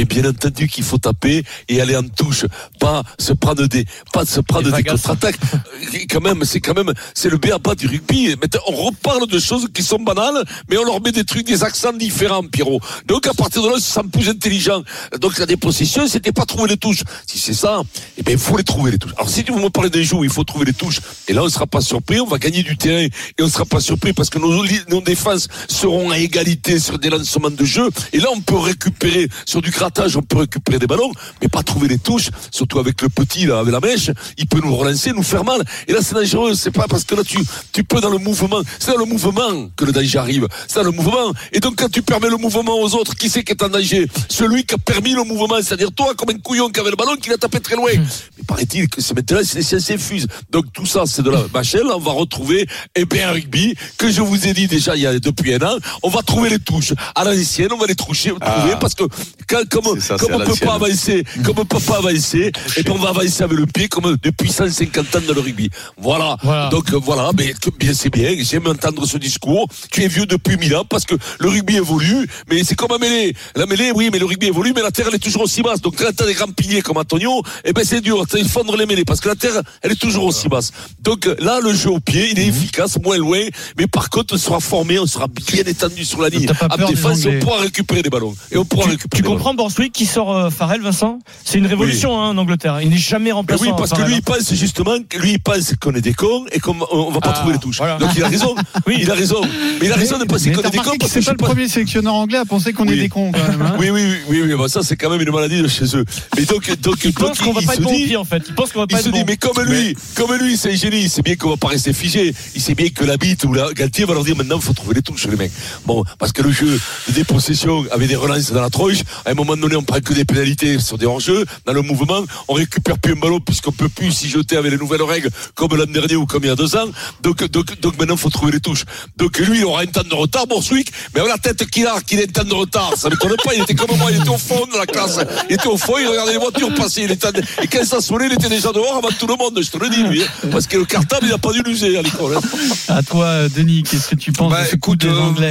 Mais 0.00 0.06
bien 0.06 0.24
entendu 0.24 0.66
qu'il 0.66 0.82
faut 0.82 0.96
taper 0.96 1.44
et 1.68 1.78
aller 1.78 1.94
en 1.94 2.08
touche, 2.08 2.46
pas 2.78 3.02
se 3.18 3.34
prendre 3.34 3.66
des, 3.66 3.84
pas 4.14 4.24
se 4.24 4.40
prendre 4.40 4.74
Des 4.74 4.82
contre-attaques. 4.82 5.36
Quand 6.10 6.22
même, 6.22 6.42
c'est 6.44 6.62
quand 6.62 6.74
même, 6.74 6.94
c'est 7.12 7.28
le 7.28 7.36
béaba 7.36 7.74
du 7.74 7.86
rugby. 7.86 8.34
On 8.66 8.76
reparle 8.86 9.26
de 9.26 9.38
choses 9.38 9.68
qui 9.74 9.82
sont 9.82 9.98
banales, 9.98 10.42
mais 10.70 10.78
on 10.78 10.84
leur 10.84 11.02
met 11.02 11.12
des 11.12 11.24
trucs, 11.24 11.46
des 11.46 11.62
accents 11.64 11.92
différents, 11.92 12.42
Pierrot. 12.42 12.80
Donc 13.06 13.26
à 13.26 13.34
partir 13.34 13.62
de 13.62 13.68
là, 13.68 13.74
se 13.74 13.92
sentent 13.92 14.10
plus 14.10 14.30
intelligents. 14.30 14.82
Donc 15.20 15.36
la 15.38 15.44
dépossession, 15.44 16.06
c'était 16.06 16.32
pas 16.32 16.46
trouver 16.46 16.70
les 16.70 16.76
touches. 16.78 17.02
Si 17.26 17.38
c'est 17.38 17.52
ça, 17.52 17.82
eh 18.16 18.22
ben 18.22 18.32
il 18.32 18.38
faut 18.38 18.56
les 18.56 18.64
trouver 18.64 18.92
les 18.92 18.98
touches. 18.98 19.12
Alors 19.18 19.28
si 19.28 19.42
vous 19.42 19.58
me 19.58 19.68
parlez 19.68 19.90
des 19.90 20.14
où 20.14 20.24
il 20.24 20.30
faut 20.30 20.44
trouver 20.44 20.64
les 20.64 20.72
touches, 20.72 21.00
et 21.28 21.34
là 21.34 21.42
on 21.42 21.48
sera 21.50 21.66
pas 21.66 21.82
surpris, 21.82 22.20
on 22.20 22.26
va 22.26 22.38
gagner 22.38 22.62
du 22.62 22.78
terrain 22.78 23.04
et 23.04 23.42
on 23.42 23.48
sera 23.48 23.66
pas 23.66 23.80
surpris 23.80 24.14
parce 24.14 24.30
que 24.30 24.38
nos, 24.38 24.64
nos 24.88 25.02
défenses 25.02 25.48
seront 25.68 26.10
à 26.10 26.18
égalité 26.18 26.78
sur 26.78 26.98
des 26.98 27.10
lancements 27.10 27.50
de 27.50 27.64
jeu. 27.66 27.90
Et 28.14 28.18
là 28.18 28.28
on 28.34 28.40
peut 28.40 28.56
récupérer 28.56 29.28
sur 29.44 29.60
du 29.60 29.70
grattage, 29.90 30.16
on 30.16 30.22
peut 30.22 30.38
récupérer 30.38 30.78
des 30.78 30.86
ballons, 30.86 31.10
mais 31.42 31.48
pas 31.48 31.62
trouver 31.62 31.88
les 31.88 31.98
touches. 31.98 32.30
Surtout 32.50 32.78
avec 32.78 33.02
le 33.02 33.08
petit 33.08 33.46
là, 33.46 33.58
avec 33.58 33.72
la 33.72 33.80
mèche, 33.80 34.10
il 34.38 34.46
peut 34.46 34.60
nous 34.62 34.74
relancer, 34.74 35.12
nous 35.12 35.22
faire 35.22 35.44
mal. 35.44 35.62
Et 35.88 35.92
là 35.92 35.98
c'est 36.02 36.14
dangereux. 36.14 36.54
C'est 36.54 36.70
pas 36.70 36.86
parce 36.88 37.04
que 37.04 37.14
là 37.14 37.22
tu 37.24 37.38
tu 37.72 37.84
peux 37.84 38.00
dans 38.00 38.10
le 38.10 38.18
mouvement, 38.18 38.60
c'est 38.78 38.92
dans 38.92 38.98
le 38.98 39.04
mouvement 39.04 39.68
que 39.76 39.84
le 39.84 39.92
danger 39.92 40.18
arrive. 40.18 40.48
C'est 40.68 40.76
dans 40.76 40.84
le 40.84 40.92
mouvement. 40.92 41.32
Et 41.52 41.60
donc 41.60 41.76
quand 41.76 41.90
tu 41.90 42.02
permets 42.02 42.28
le 42.28 42.36
mouvement 42.36 42.78
aux 42.80 42.94
autres, 42.94 43.14
qui 43.14 43.28
c'est 43.28 43.42
qui 43.42 43.52
est 43.52 43.62
en 43.62 43.68
danger? 43.68 44.08
Celui 44.28 44.64
qui 44.64 44.74
a 44.74 44.78
permis 44.78 45.12
le 45.12 45.24
mouvement, 45.24 45.56
c'est-à-dire 45.62 45.92
toi 45.92 46.14
comme 46.14 46.30
un 46.30 46.38
couillon 46.38 46.68
qui 46.70 46.80
avait 46.80 46.90
le 46.90 46.96
ballon 46.96 47.16
qui 47.16 47.30
l'a 47.30 47.36
tapé 47.36 47.60
très 47.60 47.76
loin. 47.76 47.90
Mais 47.92 48.44
paraît-il 48.46 48.88
que 48.88 49.00
c'est 49.00 49.14
maintenant 49.14 49.40
c'est 49.42 49.58
les 49.58 49.64
sciences 49.64 49.90
infuses. 49.90 50.26
Donc 50.50 50.72
tout 50.72 50.86
ça 50.86 51.04
c'est 51.06 51.22
de 51.22 51.30
la 51.30 51.42
machelle. 51.52 51.86
On 51.92 51.98
va 51.98 52.12
retrouver 52.12 52.66
eh 52.94 53.04
bien 53.04 53.28
un 53.28 53.32
rugby 53.32 53.74
que 53.98 54.10
je 54.10 54.22
vous 54.22 54.46
ai 54.46 54.52
dit 54.52 54.68
déjà 54.68 54.94
il 54.94 55.02
y 55.02 55.06
a 55.06 55.18
depuis 55.18 55.54
un 55.54 55.62
an. 55.62 55.76
On 56.02 56.08
va 56.08 56.22
trouver 56.22 56.50
les 56.50 56.58
touches 56.58 56.92
à 57.14 57.24
l'ancienne. 57.24 57.72
On 57.72 57.78
va 57.78 57.86
les 57.86 57.94
toucher, 57.94 58.30
trouver 58.30 58.74
parce 58.80 58.94
que 58.94 59.04
quand, 59.48 59.64
comme 59.70 60.00
ça, 60.00 60.16
comme 60.16 60.34
on 60.34 60.38
peut 60.38 60.44
l'ancienne. 60.48 60.68
pas 60.68 60.74
avancer, 60.74 61.24
comme 61.44 61.58
on 61.58 61.64
peut 61.64 61.78
pas 61.80 61.98
avancer, 61.98 62.52
et 62.76 62.82
puis 62.82 62.90
on 62.92 62.98
va 62.98 63.10
avancer 63.10 63.42
avec 63.42 63.58
le 63.58 63.66
pied 63.66 63.88
comme 63.88 64.16
depuis 64.22 64.50
150 64.50 65.16
ans 65.16 65.18
dans 65.26 65.34
le 65.34 65.40
rugby. 65.40 65.70
Voilà. 65.96 66.36
Voilà. 66.42 66.68
Donc 66.68 66.92
euh, 66.92 66.98
voilà, 67.02 67.30
mais 67.36 67.54
bien 67.78 67.92
c'est 67.94 68.10
bien. 68.10 68.34
J'aime 68.40 68.66
entendre 68.66 69.06
ce 69.06 69.18
discours. 69.18 69.66
Tu 69.90 70.02
es 70.04 70.08
vieux 70.08 70.26
depuis 70.26 70.56
mille 70.56 70.74
ans 70.76 70.84
parce 70.84 71.04
que 71.04 71.14
le 71.38 71.48
rugby 71.48 71.76
évolue, 71.76 72.28
mais 72.50 72.62
c'est 72.64 72.74
comme 72.74 72.90
la 72.90 72.98
mêlée. 72.98 73.34
La 73.56 73.66
mêlée, 73.66 73.92
oui, 73.94 74.10
mais 74.12 74.18
le 74.18 74.26
rugby 74.26 74.46
évolue, 74.48 74.72
mais 74.74 74.82
la 74.82 74.90
terre 74.90 75.06
elle 75.08 75.14
est 75.14 75.18
toujours 75.18 75.42
aussi 75.42 75.62
basse. 75.62 75.80
Donc 75.80 75.96
quand 75.96 76.10
t'as 76.14 76.26
des 76.26 76.34
grands 76.34 76.46
piliers 76.52 76.82
comme 76.82 76.96
Antonio, 76.96 77.42
eh 77.64 77.72
ben 77.72 77.84
c'est 77.84 78.00
dur. 78.00 78.24
T'as 78.28 78.42
fondre 78.44 78.76
les 78.76 78.86
mêlées 78.86 79.04
parce 79.04 79.20
que 79.20 79.28
la 79.28 79.36
terre 79.36 79.62
elle 79.82 79.92
est 79.92 80.00
toujours 80.00 80.24
aussi 80.24 80.48
basse. 80.48 80.72
Donc 81.00 81.28
là 81.38 81.60
le 81.62 81.72
jeu 81.74 81.90
au 81.90 82.00
pied, 82.00 82.28
il 82.32 82.38
est 82.38 82.46
Mhm. 82.50 82.56
efficace, 82.56 82.98
moins 83.02 83.16
loin, 83.18 83.40
mais 83.78 83.86
par 83.86 84.10
contre 84.10 84.34
on 84.34 84.38
sera 84.38 84.60
formé, 84.60 84.98
on 84.98 85.06
sera 85.06 85.26
bien 85.28 85.62
étendu 85.64 86.04
sur 86.04 86.20
la 86.22 86.28
ligne. 86.28 86.46
T'as 86.46 86.68
pas 86.68 86.84
En 86.84 86.88
défense, 86.88 87.24
on 87.26 87.38
pourra 87.38 87.60
récupérer 87.60 88.02
des 88.02 88.10
ballons 88.10 88.34
et 88.50 88.56
on 88.58 88.64
pourra 88.64 88.84
Tu, 88.84 88.90
récupérer. 88.90 89.22
tu 89.22 89.28
comprends 89.28 89.54
Borswick 89.60 89.92
qui 89.92 90.06
sort 90.06 90.34
euh, 90.34 90.48
Farrell, 90.48 90.80
Vincent. 90.80 91.18
C'est 91.44 91.58
une 91.58 91.66
révolution 91.66 92.18
hein, 92.18 92.28
en 92.30 92.38
Angleterre. 92.38 92.80
Il 92.80 92.88
n'est 92.88 92.96
jamais 92.96 93.24
Mais 93.26 93.32
remplaçant. 93.32 93.62
oui, 93.64 93.70
parce 93.76 93.90
que 93.90 93.96
Farrell, 93.96 94.08
lui, 94.08 94.14
hein. 94.14 94.20
il 94.20 94.24
pense 94.24 94.54
justement, 94.54 94.96
que 95.06 95.18
lui, 95.18 95.32
il 95.32 95.38
pense 95.40 95.74
qu'on 95.78 95.92
est 95.94 96.00
des 96.00 96.14
cons 96.14 96.46
et 96.50 96.60
qu'on 96.60 96.76
on 96.90 97.10
va 97.10 97.20
pas 97.20 97.30
Ah, 97.34 97.38
trouver 97.38 97.52
les 97.52 97.58
touches. 97.58 97.76
voilà. 97.76 97.98
Donc 97.98 98.08
il 98.16 98.24
a 98.24 98.28
raison. 98.28 98.54
Oui. 98.86 98.96
Il 99.02 99.10
a 99.10 99.14
raison. 99.14 99.42
Mais 99.80 99.86
il 99.86 99.92
a 99.92 99.96
raison 99.96 100.16
de 100.18 100.24
penser 100.24 100.50
qu'on 100.52 100.62
est 100.62 100.70
des 100.70 100.78
cons 100.78 100.96
que 100.98 101.06
c'est 101.06 101.20
que 101.20 101.26
pas 101.26 101.32
le 101.32 101.36
premier 101.36 101.68
sélectionneur 101.68 102.14
anglais 102.14 102.38
à 102.38 102.44
penser 102.46 102.72
qu'on 102.72 102.86
est 102.86 102.92
Oui. 102.92 103.00
des 103.00 103.08
cons 103.10 103.30
quand 103.32 103.46
même. 103.48 103.60
hein. 103.62 103.76
Oui, 103.78 103.90
oui, 103.90 104.14
oui, 104.28 104.42
oui, 104.42 104.70
ça 104.70 104.82
c'est 104.82 104.96
quand 104.96 105.10
même 105.10 105.20
une 105.20 105.30
maladie 105.30 105.60
de 105.60 105.68
chez 105.68 105.84
eux. 105.94 106.04
Mais 106.36 106.44
donc, 106.46 106.74
donc, 106.80 106.96
Il 107.04 107.12
pense 107.12 107.38
qu'on 107.38 107.52
va 107.52 107.60
il 107.60 107.66
pas 107.66 107.74
se 107.74 107.78
être 107.80 107.84
bon 107.84 107.92
dit- 107.94 108.16
en 108.16 108.24
fait. 108.24 108.42
Il 108.48 108.54
pense 108.54 108.72
qu'on 108.72 108.80
va 108.80 108.86
Il 108.88 108.94
pas 108.96 109.02
se 109.02 109.08
être 109.08 109.14
dit, 109.14 109.20
bon. 109.20 109.26
mais 109.28 109.36
comme 109.36 109.62
lui, 109.64 109.94
comme 110.14 110.34
lui, 110.36 110.56
c'est 110.56 110.72
un 110.72 110.76
génie, 110.76 111.02
il 111.02 111.10
sait 111.10 111.22
bien 111.22 111.36
qu'on 111.36 111.50
va 111.50 111.56
pas 111.58 111.68
rester 111.68 111.92
figé. 111.92 112.34
Il 112.54 112.62
sait 112.62 112.74
bien 112.74 112.88
que 112.88 113.04
la 113.04 113.18
bite 113.18 113.44
ou 113.44 113.52
la 113.52 113.72
Galtier 113.74 114.06
va 114.06 114.14
leur 114.14 114.24
dire 114.24 114.36
maintenant, 114.36 114.56
il 114.56 114.62
faut 114.62 114.72
trouver 114.72 114.94
les 114.94 115.02
touches, 115.02 115.26
les 115.26 115.36
mecs. 115.36 115.52
Bon, 115.84 116.02
parce 116.18 116.32
que 116.32 116.40
le 116.42 116.50
jeu 116.50 116.80
de 117.08 117.12
dépossession 117.12 117.84
avait 117.92 118.06
des 118.06 118.16
relances 118.16 118.50
dans 118.52 118.62
la 118.62 118.70
tronche. 118.70 119.00
À 119.26 119.30
un 119.30 119.34
moment 119.34 119.49
donné, 119.56 119.76
on 119.76 119.82
prend 119.82 120.00
que 120.00 120.12
des 120.14 120.24
pénalités 120.24 120.78
sur 120.78 120.98
des 120.98 121.06
hors-jeux. 121.06 121.44
Dans 121.66 121.72
le 121.72 121.82
mouvement, 121.82 122.22
on 122.48 122.54
récupère 122.54 122.98
plus 122.98 123.12
un 123.12 123.16
ballon 123.16 123.40
puisqu'on 123.40 123.72
peut 123.72 123.88
plus 123.88 124.12
s'y 124.12 124.28
jeter 124.28 124.56
avec 124.56 124.72
les 124.72 124.78
nouvelles 124.78 125.02
règles 125.02 125.30
comme 125.54 125.76
l'an 125.76 125.86
dernier 125.86 126.16
ou 126.16 126.26
comme 126.26 126.44
il 126.44 126.48
y 126.48 126.50
a 126.50 126.56
deux 126.56 126.76
ans. 126.76 126.88
Donc, 127.22 127.42
donc, 127.50 127.80
donc 127.80 127.98
maintenant, 127.98 128.14
il 128.14 128.20
faut 128.20 128.30
trouver 128.30 128.52
les 128.52 128.60
touches. 128.60 128.84
Donc 129.16 129.38
lui, 129.38 129.58
il 129.58 129.64
aura 129.64 129.82
un 129.82 129.86
temps 129.86 130.02
de 130.02 130.14
retard, 130.14 130.46
Borswick, 130.46 130.92
mais 131.14 131.26
la 131.26 131.38
tête 131.38 131.64
qu'il 131.70 131.86
a, 131.86 132.00
qu'il 132.00 132.18
ait 132.20 132.28
un 132.28 132.32
temps 132.42 132.48
de 132.48 132.54
retard, 132.54 132.92
ça 132.96 133.08
m'étonne 133.10 133.36
pas. 133.44 133.54
Il 133.54 133.62
était 133.62 133.74
comme 133.74 133.96
moi, 133.98 134.10
il 134.10 134.20
était 134.20 134.28
au 134.28 134.38
fond 134.38 134.66
de 134.72 134.76
la 134.78 134.86
classe. 134.86 135.18
Il 135.48 135.54
était 135.54 135.66
au 135.68 135.76
fond, 135.76 135.94
il 135.98 136.06
regardait 136.06 136.32
les 136.32 136.38
voitures 136.38 136.74
passer. 136.74 137.02
Il 137.02 137.10
était, 137.10 137.28
et 137.62 137.66
quand 137.66 137.84
ça 137.84 138.00
sonnait, 138.00 138.26
il 138.26 138.32
était 138.32 138.48
déjà 138.48 138.72
dehors 138.72 138.96
avant 138.96 139.08
tout 139.18 139.26
le 139.26 139.36
monde, 139.36 139.58
je 139.62 139.70
te 139.70 139.78
le 139.78 139.88
dis, 139.88 140.02
lui. 140.02 140.22
hein. 140.22 140.48
Parce 140.50 140.66
que 140.66 140.76
le 140.76 140.84
cartable, 140.84 141.26
il 141.26 141.30
n'a 141.30 141.38
pas 141.38 141.52
dû 141.52 141.62
l'user 141.62 141.96
à 141.98 142.02
l'école. 142.02 142.36
hein. 142.36 142.40
À 142.88 143.02
toi, 143.02 143.48
Denis, 143.48 143.82
qu'est-ce 143.82 144.08
que 144.08 144.14
tu 144.16 144.32
penses 144.32 144.50
Bah, 144.50 144.62
de 144.62 144.66
ce 144.66 144.76
coup 144.76 144.94
écoute, 144.94 145.00
des 145.00 145.08
euh, 145.08 145.20
Anglais? 145.20 145.50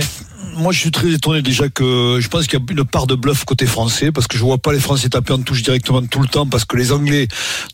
Moi, 0.60 0.74
je 0.74 0.80
suis 0.80 0.92
très 0.92 1.10
étonné 1.12 1.42
déjà 1.42 1.70
que 1.70 2.18
je 2.20 2.28
pense 2.28 2.46
qu'il 2.48 2.60
y 2.60 2.62
a 2.62 2.66
une 2.72 2.84
part 2.86 3.08
de 3.08 3.16
bluff 3.16 3.46
côté 3.46 3.66
français 3.66 4.12
parce 4.12 4.28
que 4.28 4.38
je 4.38 4.44
vois 4.44 4.58
pas 4.58 4.74
les 4.74 4.80
Français 4.80 5.10
taper 5.10 5.34
en 5.34 5.40
touche 5.42 5.64
directement 5.64 6.02
tout 6.04 6.20
le 6.22 6.28
temps 6.28 6.46
parce 6.46 6.66
que 6.66 6.76
les 6.78 6.92
Anglais, 6.92 7.28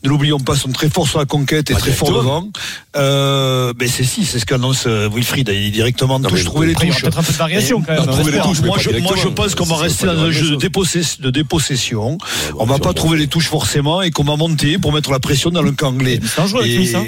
ne 0.04 0.08
l'oublions 0.08 0.38
pas, 0.38 0.54
sont 0.56 0.70
très 0.70 0.88
forts 0.88 1.08
sur 1.08 1.18
la 1.18 1.24
conquête 1.24 1.70
et 1.70 1.74
Pas 1.74 1.80
très 1.80 1.92
forts 1.92 2.12
devant. 2.12 2.48
Euh, 2.96 3.72
mais 3.78 3.88
c'est 3.88 4.04
si, 4.04 4.24
c'est 4.24 4.38
ce 4.38 4.46
qu'annonce 4.46 4.84
euh, 4.86 5.08
Wilfried. 5.12 5.48
Il 5.52 5.64
dit 5.64 5.70
directement 5.72 6.14
en 6.14 6.20
touche, 6.20 6.38
mais 6.40 6.44
trouver 6.44 6.66
les 6.68 6.74
touches. 6.74 7.00
peut-être 7.02 7.18
un 7.18 7.22
peu 7.22 7.32
de 7.32 7.38
variation 7.38 7.82
quand 7.82 7.92
même. 7.92 8.30
les 8.32 8.40
touches, 8.40 8.60
mais 8.62 8.66
Moi 8.68 8.78
je, 8.78 8.90
moi, 8.90 8.96
je 8.96 9.00
directement. 9.00 9.32
pense 9.32 9.54
qu'on 9.54 9.64
va 9.64 9.76
Ça, 9.76 9.82
rester 9.82 10.06
dans 10.06 10.18
un 10.20 10.30
jeu 10.30 10.42
de, 10.42 10.48
chose. 10.54 10.58
dépossess- 10.62 11.20
de 11.20 11.30
dépossession. 11.30 12.18
bon, 12.52 12.56
On 12.58 12.66
va 12.66 12.74
ça, 12.74 12.80
pas 12.80 12.92
trouver 12.94 13.18
les 13.18 13.26
touches 13.26 13.48
forcément 13.48 14.00
et 14.02 14.10
qu'on 14.10 14.24
va 14.24 14.36
monter 14.36 14.78
pour 14.78 14.92
mettre 14.92 15.10
la 15.10 15.18
pression 15.20 15.50
dans 15.50 15.62
le 15.62 15.72
camp 15.72 15.88
anglais. 15.88 16.20
C'est 16.22 16.36
dangereux 16.40 16.60
avec 16.62 16.72
Et- 16.72 16.94
hein. 16.94 17.04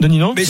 Denis, 0.00 0.18
non 0.18 0.32
mais 0.34 0.44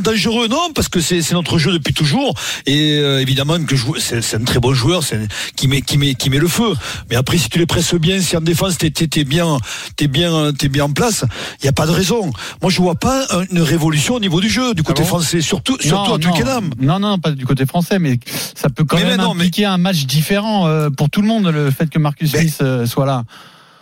dangereux, 0.00 0.48
non, 0.48 0.70
parce 0.74 0.88
que 0.88 1.00
c'est 1.00 1.20
c'est 1.22 1.34
notre 1.34 1.58
jeu 1.58 1.72
depuis 1.72 1.92
toujours. 1.92 2.34
Et 2.66 2.98
euh, 2.98 3.20
évidemment 3.20 3.62
que 3.62 3.76
je- 3.76 3.84
c'est 3.98 4.22
c'est 4.22 4.36
un 4.36 4.44
très 4.44 4.60
bon 4.60 4.72
joueur, 4.74 5.02
un- 5.12 5.26
qui 5.56 5.68
met 5.68 5.82
qui 5.82 5.98
met 5.98 6.14
qui 6.14 6.30
met 6.30 6.38
le 6.38 6.48
feu. 6.48 6.72
Mais 7.10 7.16
après, 7.16 7.36
si 7.38 7.48
tu 7.50 7.58
les 7.58 7.66
presses 7.66 7.94
bien, 7.94 8.20
si 8.20 8.36
en 8.36 8.40
défense 8.40 8.78
t'es 8.78 8.90
t'es 8.90 9.06
t'es 9.06 9.24
bien 9.24 9.58
t'es 9.96 10.08
bien 10.08 10.52
t'es 10.52 10.68
bien 10.68 10.84
en 10.84 10.92
place, 10.92 11.24
il 11.60 11.66
y 11.66 11.68
a 11.68 11.72
pas 11.72 11.86
de 11.86 11.90
raison. 11.92 12.32
Moi, 12.62 12.70
je 12.70 12.80
vois 12.80 12.94
pas 12.94 13.26
un- 13.30 13.44
une 13.50 13.60
révolution 13.60 14.14
au 14.14 14.20
niveau 14.20 14.40
du 14.40 14.48
jeu 14.48 14.74
du 14.74 14.82
côté 14.82 15.02
bon 15.02 15.08
français, 15.08 15.40
surtout 15.42 15.76
surtout 15.80 16.10
non, 16.10 16.16
à 16.16 16.18
Twickenham. 16.18 16.70
non, 16.80 16.98
non, 16.98 17.18
pas 17.18 17.30
du 17.32 17.44
côté 17.44 17.66
français, 17.66 17.98
mais 17.98 18.18
ça 18.54 18.70
peut 18.70 18.84
quand 18.84 18.96
Mais 18.96 19.02
même 19.04 19.16
mais 19.18 19.22
non, 19.22 19.34
mais- 19.34 19.42
impliquer 19.44 19.66
un 19.66 19.76
match 19.78 20.06
différent 20.06 20.66
euh, 20.66 20.88
pour 20.90 21.10
tout 21.10 21.20
le 21.20 21.28
monde, 21.28 21.46
le 21.48 21.70
fait 21.70 21.88
que 21.90 21.98
Marcus 21.98 22.32
Mais- 22.32 22.40
Smith 22.40 22.58
euh, 22.62 22.86
soit 22.86 23.06
là. 23.06 23.24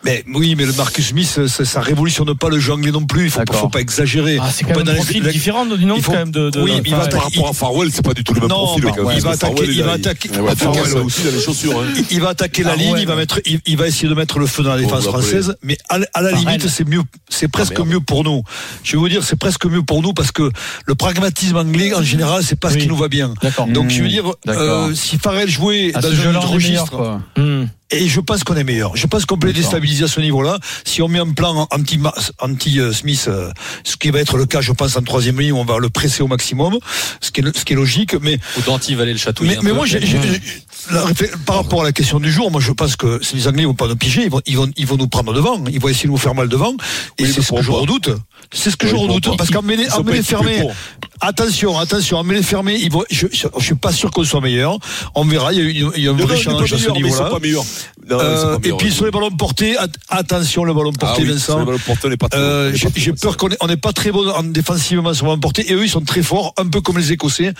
Mais 0.04 0.24
oui, 0.34 0.54
mais 0.56 0.66
le 0.66 0.72
Marcus 0.72 1.08
Smith, 1.08 1.28
ça, 1.46 1.64
ça 1.64 1.80
révolutionne 1.80 2.34
pas 2.36 2.48
le 2.48 2.58
jeu 2.58 2.72
anglais 2.72 2.90
non 2.90 3.04
plus. 3.04 3.24
Il 3.26 3.30
faut, 3.30 3.40
pas- 3.44 3.52
faut 3.54 3.68
pas 3.68 3.80
exagérer. 3.80 4.38
Ah, 4.40 4.48
c'est 4.52 4.64
quand 4.64 4.76
même 4.76 4.88
un 4.88 4.92
les- 4.94 5.30
différent, 5.32 5.64
faut- 5.64 6.10
quand 6.12 6.18
même 6.18 6.30
de. 6.32 6.50
de- 6.50 6.60
oui, 6.60 6.80
de- 6.80 6.82
il 6.86 6.90
va 6.90 7.02
enfin, 7.02 7.08
Par 7.10 7.22
rapport 7.24 7.48
à 7.48 7.52
Farwell, 7.52 7.90
c'est 7.92 8.04
pas 8.04 8.12
du 8.14 8.24
tout 8.24 8.34
le 8.34 8.40
même 8.40 8.48
Non, 8.48 8.64
profil. 8.64 8.84
bah, 8.84 8.90
il 9.14 9.22
va 9.22 9.30
attaquer- 9.30 9.54
Farwell, 9.56 9.70
il 9.76 9.82
va 9.82 9.92
a- 9.92 9.94
attaquer- 9.94 10.28
il 10.32 10.40
va 10.40 10.50
attaquer 10.50 10.64
Farwell, 10.64 10.86
ça 10.86 10.94
ouais. 10.96 11.00
aussi 11.04 11.22
dans 11.22 11.30
les 11.30 11.40
chaussures. 11.40 11.78
hein. 11.80 11.84
Il- 11.96 12.04
il 12.10 12.20
va 12.20 12.30
attaquer 12.30 12.62
la 12.64 12.72
Ah 12.72 12.76
ligne, 12.76 12.92
ouais. 12.94 13.00
il 13.02 13.06
va 13.06 13.14
mettre, 13.14 13.40
il, 13.46 13.60
il 13.64 13.76
va 13.76 13.86
essayer 13.86 14.08
de 14.08 14.14
mettre 14.14 14.38
le 14.40 14.46
feu 14.46 14.62
dans 14.64 14.70
la 14.70 14.78
défense 14.78 15.04
Bon, 15.04 15.12
vous 15.12 15.18
française, 15.20 15.54
mais 15.62 15.78
à, 15.88 15.98
la- 15.98 16.06
à 16.14 16.22
la 16.22 16.30
Farrell. 16.30 16.46
limite, 16.46 16.68
c'est 16.68 16.88
mieux, 16.88 17.02
c'est 17.28 17.48
presque 17.48 17.78
merde. 17.78 17.88
mieux 17.88 18.00
pour 18.00 18.24
nous. 18.24 18.42
Je 18.82 18.92
vais 18.92 18.98
vous 18.98 19.08
dire, 19.08 19.22
c'est 19.22 19.36
presque 19.38 19.66
mieux 19.66 19.82
pour 19.82 20.02
nous 20.02 20.12
parce 20.14 20.32
que 20.32 20.50
le 20.86 20.94
pragmatisme 20.96 21.56
anglais, 21.56 21.94
en 21.94 22.02
général, 22.02 22.42
c'est 22.42 22.58
pas 22.58 22.70
ce 22.70 22.76
qui 22.78 22.88
nous 22.88 22.96
va 22.96 23.06
bien. 23.08 23.34
Donc, 23.68 23.90
je 23.90 24.02
veux 24.02 24.08
dire, 24.08 24.24
d'accord. 24.44 24.88
euh, 24.88 24.94
si 24.94 25.16
Farrell 25.18 25.48
jouait 25.48 25.92
À 25.94 26.00
dans 26.00 26.08
un 26.08 26.34
autre 26.34 26.48
registre, 26.50 26.90
quoi. 26.90 27.20
Hmm. 27.36 27.66
Et 27.92 28.08
je 28.08 28.20
pense 28.20 28.42
qu'on 28.44 28.56
est 28.56 28.64
meilleur. 28.64 28.96
Je 28.96 29.06
pense 29.06 29.26
qu'on 29.26 29.38
peut 29.38 29.46
les 29.46 29.52
déstabiliser 29.52 30.04
à 30.04 30.08
ce 30.08 30.20
niveau-là. 30.20 30.58
Si 30.84 31.02
on 31.02 31.08
met 31.08 31.18
un 31.18 31.30
plan 31.32 31.68
anti, 31.70 32.00
anti 32.40 32.80
euh, 32.80 32.92
euh, 33.28 33.50
ce 33.84 33.96
qui 33.96 34.10
va 34.10 34.20
être 34.20 34.36
le 34.36 34.46
cas, 34.46 34.60
je 34.60 34.72
pense, 34.72 34.96
en 34.96 35.02
troisième 35.02 35.38
ligne, 35.40 35.52
on 35.52 35.64
va 35.64 35.78
le 35.78 35.90
presser 35.90 36.22
au 36.22 36.28
maximum, 36.28 36.78
ce 37.20 37.30
qui 37.30 37.40
est, 37.40 37.56
ce 37.56 37.64
qui 37.64 37.72
est 37.74 37.76
logique. 37.76 38.14
Mais 38.20 38.38
Ou 38.58 38.62
d'antivaler 38.62 39.12
le 39.12 39.18
château. 39.18 39.44
mais, 39.44 39.58
mais 39.62 39.72
moi, 39.72 39.86
j'ai- 39.86 40.00
la 40.90 41.04
par 41.46 41.56
rapport 41.56 41.82
à 41.82 41.84
la 41.84 41.92
question 41.92 42.18
du 42.18 42.30
jour, 42.32 42.50
moi, 42.50 42.60
je 42.60 42.72
pense 42.72 42.96
que 42.96 43.22
si 43.22 43.36
les 43.36 43.46
Anglais 43.48 43.64
vont 43.64 43.74
pas 43.74 43.86
nous 43.88 43.96
piger, 43.96 44.22
ils 44.24 44.30
vont, 44.30 44.40
ils 44.46 44.56
vont, 44.56 44.70
ils 44.76 44.86
vont 44.86 44.96
nous 44.96 45.06
prendre 45.08 45.32
devant. 45.32 45.62
Ils 45.70 45.80
vont 45.80 45.88
essayer 45.88 46.06
de 46.06 46.12
nous 46.12 46.18
faire 46.18 46.34
mal 46.34 46.48
devant. 46.48 46.72
Et 47.18 47.24
Oui, 47.24 47.32
c'est 47.34 47.42
ce 47.42 47.52
que 47.52 47.62
je 47.62 47.70
redoute. 47.70 48.10
C'est 48.52 48.70
ce 48.70 48.76
que 48.76 48.86
je 48.88 48.94
redoute. 48.96 49.36
Parce 49.36 49.50
qu'en 49.50 49.62
mêlée, 49.62 49.90
en 49.92 50.02
mêlée 50.02 50.22
fermée, 50.22 50.66
attention, 51.20 51.78
attention, 51.78 52.18
en 52.18 52.24
mêlée 52.24 52.42
fermée, 52.42 52.76
ils 52.80 52.90
vont, 52.90 53.04
je, 53.10 53.26
je, 53.32 53.46
je 53.58 53.64
suis 53.64 53.74
pas 53.74 53.92
sûr 53.92 54.10
qu'on 54.10 54.24
soit 54.24 54.40
meilleur. 54.40 54.78
On 55.14 55.24
verra. 55.24 55.52
Il 55.52 55.58
y 55.58 55.60
a, 55.60 55.64
une- 55.86 55.92
il 55.96 56.02
y 56.02 56.08
a 56.08 56.10
un 56.10 56.14
Non, 56.14 56.24
vrai 56.26 56.36
challenge 56.36 56.72
à 56.72 56.78
ce 56.78 56.90
niveau-là. 56.90 57.30
Non, 58.10 58.18
Euh, 58.20 58.58
et 58.64 58.72
puis 58.72 58.90
sur 58.90 59.04
les 59.04 59.12
ballons 59.12 59.30
portés, 59.30 59.76
at- 59.78 59.86
attention 60.08 60.64
le 60.64 60.74
ballon 60.74 60.90
Ah 60.96 60.98
porté, 60.98 61.22
oui, 61.22 61.38
sur 61.38 61.56
Vincent. 61.58 61.64
Euh, 62.34 62.72
j'ai 62.96 63.12
peur 63.12 63.36
qu'on 63.36 63.48
est- 63.48 63.56
on 63.60 63.68
n'est 63.68 63.76
pas 63.76 63.92
très 63.92 64.10
bon 64.10 64.28
en 64.28 64.42
défensivement 64.42 65.14
sur 65.14 65.26
le 65.26 65.30
ballon 65.30 65.40
porté 65.40 65.70
et 65.70 65.74
eux 65.74 65.84
ils 65.84 65.88
sont 65.88 66.00
très 66.00 66.22
forts, 66.22 66.52
un 66.58 66.66
peu 66.66 66.80
comme 66.80 66.98
les 66.98 67.12
Écossais 67.12 67.54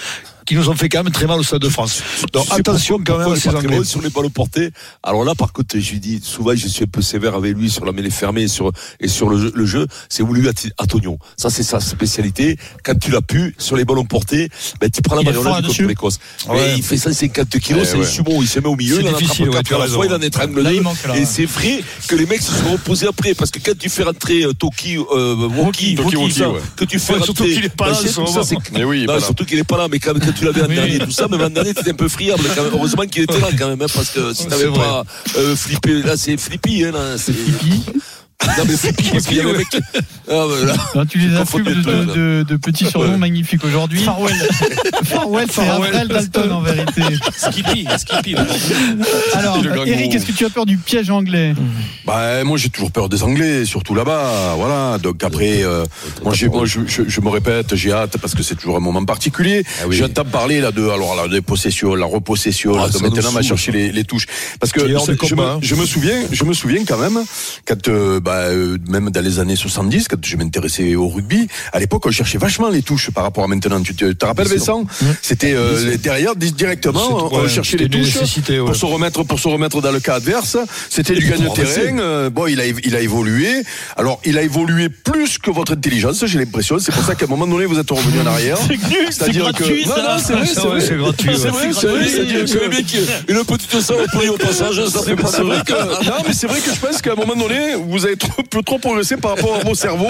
qui 0.47 0.55
nous 0.55 0.69
ont 0.69 0.75
fait 0.75 0.89
quand 0.89 1.03
même 1.05 1.13
très 1.13 1.27
mal 1.27 1.39
au 1.39 1.43
Stade 1.43 1.63
de 1.63 1.69
France. 1.69 2.03
Donc 2.33 2.47
attention 2.51 2.97
pourquoi- 2.99 3.15
quand 3.17 3.21
même 3.25 3.33
à 3.33 3.37
ces 3.41 3.49
Anglais. 3.51 3.77
bon 3.79 3.85
sur 3.85 4.01
les 4.03 4.11
ballons 4.11 4.31
portés. 4.31 4.71
Alors 5.03 5.25
là, 5.25 5.35
par 5.35 5.53
contre, 5.53 5.79
je 5.79 5.91
lui 5.93 6.01
dis 6.01 6.21
souvent, 6.23 6.53
je 6.55 6.67
suis 6.69 6.85
un 6.85 6.87
peu 6.87 7.03
sévère 7.03 7.35
avec 7.35 7.57
lui 7.57 7.71
sur 7.71 7.85
la 7.85 7.93
mêlée 7.93 8.11
fermée 8.11 8.43
et 8.43 8.49
sur, 8.49 8.71
et 9.01 9.09
sur 9.09 9.29
le, 9.29 9.39
jeu- 9.39 9.53
le 9.55 9.67
jeu. 9.67 9.87
C'est 10.09 10.23
voulu 10.23 10.49
à, 10.49 10.53
à 10.79 10.87
Tognon. 10.87 11.19
Ça, 11.37 11.51
c'est 11.51 11.63
sa 11.63 11.81
spécialité. 11.81 12.57
Quand 12.85 12.99
tu 12.99 13.11
l'as 13.11 13.21
pu, 13.23 13.55
sur 13.59 13.77
les 13.77 13.85
ballons 13.85 14.05
portés, 14.05 14.49
ben, 14.81 14.91
tu 14.91 15.03
prends 15.03 15.17
la 15.17 15.23
balle 15.23 15.35
contre 15.37 15.83
l'Écosse. 15.83 16.19
Ouais. 16.49 16.57
Mais 16.57 16.75
il 16.77 16.83
fait 16.83 16.97
150 16.97 17.49
kilos, 17.61 17.83
Ouais, 17.83 17.87
c'est 17.87 17.97
ouais. 17.99 18.05
sumo. 18.07 18.43
Il 18.43 18.49
se 18.49 18.59
met 18.61 18.67
au 18.67 18.77
milieu, 18.77 18.97
C'est 18.97 19.03
il 19.03 19.07
en 19.07 19.09
attrape 19.11 19.23
difficile, 19.23 19.49
ouais, 19.49 19.55
quatre 19.57 19.67
tu 19.67 19.75
as 19.75 19.77
à 19.77 19.81
la 19.81 19.87
fois, 19.89 20.07
il 20.07 20.13
en 20.13 20.21
étrangle 20.21 20.61
Là, 20.61 20.71
deux. 20.71 20.77
il 20.77 20.83
manque, 20.83 21.05
là, 21.07 21.17
Et 21.17 21.25
c'est 21.25 21.45
vrai 21.47 21.83
que 22.09 22.15
les 22.17 22.27
mecs 22.27 22.43
se 22.43 22.53
sont 22.53 22.73
reposés 22.73 23.07
après. 23.07 23.35
Parce 23.35 23.51
que 23.51 23.59
quand 23.65 23.77
tu 23.79 23.89
fais 23.89 24.03
rentrer 24.03 24.43
euh, 24.43 24.53
Toki, 24.53 24.97
euh, 24.99 25.35
Woki, 25.49 25.95
Toki, 25.95 26.17
Woki, 26.17 26.43
que 26.77 26.85
tu 26.85 26.99
fais 26.99 27.13
rentrer. 27.15 27.25
surtout 27.27 27.45
qu'il 27.45 27.65
est 27.65 27.69
pas 27.77 27.87
là, 27.91 27.93
ben, 27.93 27.99
c'est- 28.09 28.19
en 28.19 28.27
ce 28.27 28.33
tout 28.33 28.39
ça, 28.39 28.43
c'est- 28.45 28.57
Mais 28.73 28.85
oui, 28.85 28.99
il 28.99 29.03
est 29.05 29.07
non, 29.07 29.15
pas 29.15 29.19
là. 29.21 29.25
surtout 29.25 29.45
qu'il 29.45 29.59
est 29.59 29.65
pas 29.65 29.79
là, 29.79 29.89
mais 29.91 29.99
quand, 29.99 30.13
tu 30.37 30.45
l'avais 30.45 30.63
en 30.63 30.67
Oui. 30.69 30.75
dernier, 30.75 30.99
tout 30.99 31.11
ça, 31.11 31.29
même 31.29 31.41
en 31.41 31.51
dernier, 31.51 31.75
t'étais 31.75 31.91
un 31.91 31.95
peu 31.95 32.09
friable. 32.09 32.43
Quand 32.55 32.63
même. 32.65 32.73
Heureusement 32.75 33.03
qu'il 33.05 33.23
était 33.23 33.41
là 33.41 33.49
quand 33.59 33.69
même, 33.69 33.83
hein, 33.83 33.87
parce 33.95 34.11
que 34.11 34.33
si 34.35 34.47
t'avais 34.47 34.71
pas 34.71 35.05
euh, 35.37 35.55
flippé, 35.57 36.03
là 36.03 36.17
c'est 36.17 36.37
flippy, 36.37 36.85
hein, 36.85 36.93
là, 36.93 37.17
c'est 37.19 37.33
Non 38.59 38.65
mais 38.67 38.77
flippy, 38.77 39.11
parce 39.11 39.25
qu'il 39.27 39.37
y 39.37 39.41
avait 39.41 39.51
un 39.55 39.59
mec. 39.59 39.69
qui- 39.71 39.79
Ah, 39.95 40.47
bah, 40.49 40.67
là. 40.67 40.75
Non, 40.95 41.07
tu 41.07 41.19
les 41.19 41.35
affubles 41.37 41.75
de, 41.75 41.81
de, 41.83 42.05
de- 42.05 42.45
de 42.49 42.57
petits 42.57 42.87
surnoms 42.87 43.19
magnifiques 43.19 43.65
aujourd'hui. 43.65 44.01
Farwell. 44.03 44.35
Farwell, 45.05 45.47
c'est 45.51 45.65
Farwell. 45.65 45.95
Avril 45.95 46.09
Dalton 46.09 46.53
en 46.53 46.61
vérité. 46.61 47.03
Skippy, 47.37 47.87
Skippy. 47.99 48.35
Alors. 49.35 49.59
Eric, 49.87 50.15
est-ce 50.15 50.27
que 50.27 50.33
tu 50.33 50.45
as 50.45 50.51
peur 50.51 50.67
du 50.67 50.77
piège 50.77 51.11
anglais? 51.11 51.55
Bah, 52.07 52.45
moi, 52.45 52.59
j'ai 52.59 52.69
toujours 52.69 52.91
peur 52.93 53.09
des 53.09 53.23
Anglais, 53.23 53.65
surtout 53.65 53.95
là-bas. 53.95 54.55
Voilà. 54.57 54.99
Donc 54.99 55.23
après, 55.25 55.63
euh, 55.63 55.85
moi, 56.25 56.35
j'ai- 56.35 56.49
moi, 56.49 56.65
je, 56.67 56.81
je- 56.87 57.03
je 57.09 57.21
me 57.21 57.29
répète, 57.29 57.75
j'ai 57.75 57.93
hâte 57.93 58.17
parce 58.19 58.35
que 58.35 58.43
c'est 58.43 58.55
toujours 58.57 58.77
un 58.77 58.81
moment 58.81 59.05
particulier. 59.05 59.65
Ah 59.81 59.85
oui. 59.87 59.97
J'entends 59.97 60.25
parler 60.25 60.61
là 60.61 60.73
de, 60.73 60.83
alors 60.89 61.15
là, 61.17 61.29
des 61.29 61.41
possessions, 61.43 61.95
la 61.95 62.07
repossession, 62.07 62.75
Ah, 62.77 62.83
là, 62.87 62.89
de 62.89 62.99
maintenant, 62.99 63.29
on 63.29 63.33
va 63.33 63.43
chercher 63.43 63.73
les, 63.73 63.93
les 63.93 64.05
touches. 64.05 64.27
Parce 64.61 64.73
que 64.73 64.81
je, 64.89 64.95
hein. 65.35 65.59
me, 65.61 65.65
je 65.65 65.75
me 65.75 65.87
souviens, 65.87 66.17
je 66.31 66.45
me 66.45 66.53
souviens 66.53 66.85
quand 66.85 66.99
même, 66.99 67.19
quand, 67.67 67.89
euh, 67.89 68.21
bah, 68.21 68.32
euh, 68.35 68.79
même 68.89 69.11
dans 69.11 69.21
les 69.25 69.39
années 69.39 69.57
70, 69.57 70.09
quand 70.09 70.17
je 70.25 70.37
m'intéressais 70.37 70.95
au 70.95 71.09
rugby, 71.09 71.49
à 71.73 71.79
l'époque, 71.81 72.05
on 72.07 72.11
cherchait 72.11 72.39
vachement 72.39 72.69
les 72.69 72.83
touches 72.83 73.11
par 73.11 73.25
rapport 73.25 73.45
à 73.45 73.49
maintenant. 73.49 73.81
Tu 73.83 73.95
te, 73.95 74.25
rappelles. 74.25 74.49
Vincent? 74.49 74.85
C'était, 75.23 75.55
euh, 75.55 75.97
derrière, 75.99 76.35
di- 76.37 76.53
directement, 76.53 77.29
on, 77.33 77.43
Ouais, 77.43 77.49
cherchait 77.49 77.77
les 77.77 77.89
touches 77.89 78.17
ouais. 78.17 78.59
pour 78.59 78.77
se 78.77 78.85
remettre, 78.87 79.23
pour 79.25 79.39
se 79.41 79.49
remettre 79.49 79.81
dans 79.81 79.93
le 79.93 80.01
cas 80.01 80.15
adverse. 80.17 80.57
C'était 80.91 81.15
du 81.15 81.27
gagne 81.29 81.49
terrain. 81.55 81.99
Euh, 81.99 82.31
bon, 82.31 82.47
il 82.47 82.61
a, 82.61 82.67
il 82.67 82.97
a 82.97 83.01
évolué. 83.01 83.63
Alors, 83.97 84.21
il 84.25 84.39
a 84.39 84.43
évolué 84.43 84.89
plus 84.89 85.39
que 85.39 85.51
votre 85.51 85.73
intelligence, 85.73 86.25
j'ai 86.27 86.39
l'impression. 86.39 86.79
C'est 86.79 86.93
pour 86.93 87.05
ça 87.05 87.15
qu'à 87.15 87.27
un 87.27 87.29
moment 87.29 87.47
donné, 87.47 87.65
vous 87.67 87.79
êtes 87.79 87.91
revenu 87.91 88.21
en 88.21 88.27
arrière. 88.27 88.59
C'est-à-dire 89.11 89.53
que. 89.53 89.65
c'est 89.65 90.33
vrai, 90.35 90.47
c'est 90.47 90.61
vrai. 90.67 90.81
c'est 90.81 90.97
gratuit, 90.97 91.31
C'est 91.37 91.45
ouais. 91.45 91.51
vrai, 91.51 91.69
C'est 91.73 91.81
c'est 91.81 91.87
vrai, 91.87 91.99
vrai. 91.99 92.09
c'est-à-dire 92.09 92.45
que 92.45 92.65
le 92.65 92.69
mec, 92.69 92.97
une 93.29 93.45
petite 93.45 93.81
saloperie 93.81 94.29
au 94.29 94.37
passage, 94.37 94.85
ça 94.87 95.03
fait 95.05 95.17
pas 95.17 95.29
C'est 95.29 95.43
vrai 95.43 95.61
que, 95.67 95.73
non, 95.73 96.17
mais 96.27 96.35
c'est 96.35 96.47
vrai 96.47 96.61
que 96.61 96.71
je 96.75 96.79
pense 96.81 97.01
qu'à 97.03 97.13
un 97.13 97.17
moment 97.17 97.35
donné, 97.37 97.75
vous 97.75 98.05
avez 98.05 98.17
trop, 98.29 98.43
peut 98.43 98.63
trop 98.63 98.79
progresser 98.79 99.17
par 99.17 99.33
rapport 99.37 99.57
à 99.61 99.65
mon 99.65 99.75
cerveau. 99.75 100.09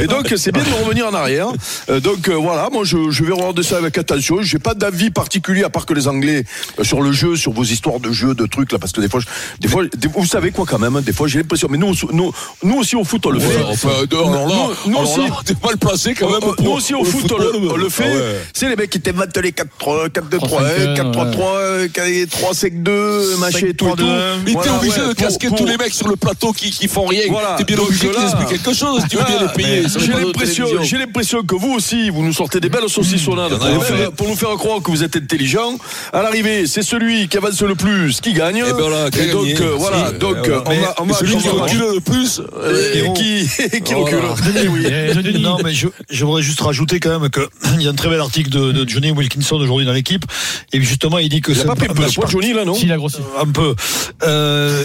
Et 0.00 0.06
donc, 0.06 0.32
c'est 0.36 0.52
bien 0.52 0.62
de 0.62 0.84
revenir 0.84 1.06
en 1.08 1.14
arrière. 1.14 1.48
Euh, 1.88 2.00
donc, 2.00 2.28
euh, 2.28 2.34
voilà, 2.34 2.68
moi, 2.72 2.84
je, 2.84 3.10
je 3.10 3.24
vais 3.24 3.32
regarder 3.32 3.62
ça 3.62 3.78
avec 3.78 3.96
attention. 3.98 4.42
J'ai 4.42 4.58
pas 4.58 4.74
d'avis 4.74 5.10
particulier, 5.10 5.64
à 5.64 5.70
part 5.70 5.86
que 5.86 5.94
les 5.94 6.06
Anglais, 6.08 6.44
euh, 6.78 6.84
sur 6.84 7.00
le 7.02 7.12
jeu, 7.12 7.36
sur 7.36 7.52
vos 7.52 7.64
histoires 7.64 8.00
de 8.00 8.12
jeu, 8.12 8.34
de 8.34 8.46
trucs, 8.46 8.72
là, 8.72 8.78
parce 8.78 8.92
que 8.92 9.00
des 9.00 9.08
fois, 9.08 9.20
je- 9.20 9.26
des 9.60 9.68
fois, 9.68 9.84
des- 9.96 10.08
vous 10.08 10.26
savez 10.26 10.50
quoi, 10.50 10.64
quand 10.68 10.78
même, 10.78 10.96
hein, 10.96 11.02
des 11.02 11.12
fois, 11.12 11.26
j'ai 11.28 11.38
l'impression, 11.38 11.68
mais 11.70 11.78
nous, 11.78 11.94
nous, 12.12 12.32
nous 12.62 12.76
aussi, 12.76 12.96
au 12.96 13.04
foot, 13.04 13.24
on 13.26 13.30
le 13.30 13.40
fait. 13.40 13.56
Ouais, 13.56 13.64
enfin, 13.68 13.88
alors 14.10 14.30
là, 14.48 14.54
nous, 14.86 14.90
nous 14.92 14.98
alors 14.98 15.18
aussi, 15.18 15.30
t'es 15.44 15.54
mal 15.64 15.76
placé 15.78 16.14
quand 16.14 16.30
même 16.30 16.40
nous 16.42 16.54
pour- 16.54 16.74
aussi, 16.74 16.94
au 16.94 17.04
foot, 17.04 17.30
on 17.32 17.38
le, 17.38 17.70
on 17.72 17.76
le 17.76 17.86
ah 17.86 17.90
fait. 17.90 18.04
ouais. 18.14 18.40
C'est 18.52 18.68
les 18.68 18.76
mecs 18.76 18.90
qui 18.90 19.00
t'inventent 19.00 19.36
les 19.38 19.52
4-3, 19.52 20.08
4-2-3, 20.08 20.60
3-5-2, 20.62 20.94
4-3-3, 20.94 21.88
3-5-2, 22.28 23.36
machin 23.38 23.66
et 23.68 23.74
tout 23.74 23.86
et 23.88 23.90
tout. 23.92 23.96
5-3-2. 24.04 24.38
Mais 24.44 24.44
t'es 24.44 24.52
Voilà, 24.52 24.76
obligé 24.78 25.00
ouais, 25.00 25.08
de 25.08 25.12
casquer 25.14 25.48
tous 25.56 25.66
les 25.66 25.76
mecs 25.76 25.92
sur 25.94 26.08
le 26.08 26.16
plateau 26.16 26.52
qui, 26.52 26.70
qui 26.70 26.88
font 26.88 27.06
rien. 27.06 27.22
Voilà. 27.30 27.53
T'es 27.56 27.64
bien 27.64 27.76
Donc 27.76 27.86
obligé 27.88 28.08
qu'ils 28.08 28.16
là- 28.16 28.24
expliquent 28.24 28.48
quelque 28.62 28.74
chose 28.76 29.02
si 29.02 29.08
tu 29.08 29.16
veux 29.16 29.24
bien 29.24 29.40
les 29.42 29.48
payer. 29.62 29.82
Ah, 29.84 29.98
J'ai 29.98 30.12
l'impression, 30.12 30.64
télévision. 30.66 30.82
j'ai 30.82 30.98
l'impression 30.98 31.42
que 31.42 31.54
vous 31.54 31.72
aussi, 31.72 32.10
vous 32.10 32.22
nous 32.22 32.32
sortez 32.32 32.60
des 32.60 32.68
belles 32.68 32.88
saucissonnades 32.88 33.52
Mmh. 33.52 33.58
pour, 33.58 33.68
nous 33.74 33.80
faire- 33.80 34.12
pour 34.12 34.28
nous 34.28 34.36
faire 34.36 34.50
croire 34.56 34.82
que 34.82 34.90
vous 34.90 35.02
êtes 35.04 35.16
intelligent. 35.16 35.76
À 36.12 36.22
l'arrivée, 36.22 36.66
c'est 36.66 36.82
celui 36.82 37.28
qui 37.28 37.36
avance 37.36 37.60
le 37.62 37.74
plus 37.74 38.20
qui 38.20 38.32
gagne. 38.32 38.56
Et 38.58 38.62
ben 38.62 38.72
voilà, 38.72 39.10
qui 39.10 39.20
a 39.20 39.24
Et 39.24 39.30
donc 39.32 39.60
euh, 39.60 39.74
voilà, 39.76 40.08
Si, 40.12 40.18
donc 40.18 40.36
euh, 40.36 40.58
euh, 40.58 40.60
on 40.66 40.80
va, 40.80 40.94
on 41.00 41.04
va 41.04 41.14
celui 41.14 41.36
qui 41.36 41.48
recule 41.48 41.78
le 41.94 42.00
plus, 42.00 42.40
et, 42.40 43.00
euh, 43.08 43.12
qui, 43.14 43.48
et 43.72 43.80
qui 43.80 43.94
Voilà. 43.94 44.18
recule. 44.28 44.52
Denis, 44.54 44.68
oui. 44.68 44.86
Eh, 44.86 45.14
Denis. 45.22 45.40
Non, 45.42 45.58
mais 45.64 45.72
je, 45.72 45.88
je 46.10 46.24
voudrais 46.24 46.42
juste 46.42 46.60
rajouter 46.60 47.00
quand 47.00 47.18
même 47.18 47.30
que 47.30 47.40
il 47.74 47.82
y 47.82 47.86
a 47.86 47.90
un 47.90 47.94
très 47.94 48.08
bel 48.08 48.20
article 48.20 48.50
de, 48.50 48.72
de 48.72 48.88
Johnny 48.88 49.10
Wilkinson 49.10 49.56
aujourd'hui 49.56 49.86
dans 49.86 49.92
l'équipe. 49.92 50.24
Et 50.72 50.80
justement, 50.80 51.18
il 51.18 51.28
dit 51.28 51.40
que 51.40 51.52
Il 51.52 51.58
a 51.58 51.60
c'est 51.62 51.66
pas 51.66 51.74
pris 51.76 51.86
un 51.88 51.94
peu 51.94 52.04
Johnny, 52.28 52.52
là, 52.52 52.64
non 52.64 52.74
a 52.74 52.96
grossi. 52.96 53.18
un 53.40 53.46
peu. 53.46 53.74
Euh, 54.22 54.84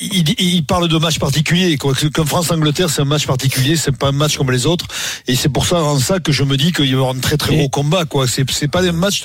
il, 0.00 0.34
il 0.40 0.64
parle 0.64 0.88
de 0.88 0.96
match 0.98 1.18
particulier. 1.18 1.76
quoi. 1.76 1.92
Que- 2.00 2.08
Comme 2.08 2.26
France-Angleterre, 2.26 2.88
c'est 2.90 3.02
un 3.02 3.04
match 3.04 3.26
particulier. 3.26 3.76
C'est 3.76 3.96
pas 3.96 4.08
un 4.08 4.12
match 4.12 4.36
comme 4.36 4.50
les 4.50 4.66
autres. 4.66 4.86
Et 5.26 5.34
c'est 5.36 5.48
pour 5.48 5.66
ça, 5.66 5.82
en 5.82 5.98
ça, 5.98 6.18
que 6.20 6.32
je 6.32 6.44
me 6.44 6.56
dis 6.56 6.72
qu'il 6.72 6.84
va 6.86 6.90
y 6.90 6.94
avoir 6.94 7.10
un 7.14 7.18
très 7.18 7.36
très 7.36 7.54
Et- 7.54 7.58
gros 7.58 7.68
combat. 7.68 8.04
Quoi. 8.04 8.26
C'est, 8.26 8.44
pas 8.68 8.82
des 8.82 8.92
matchs. 8.92 9.22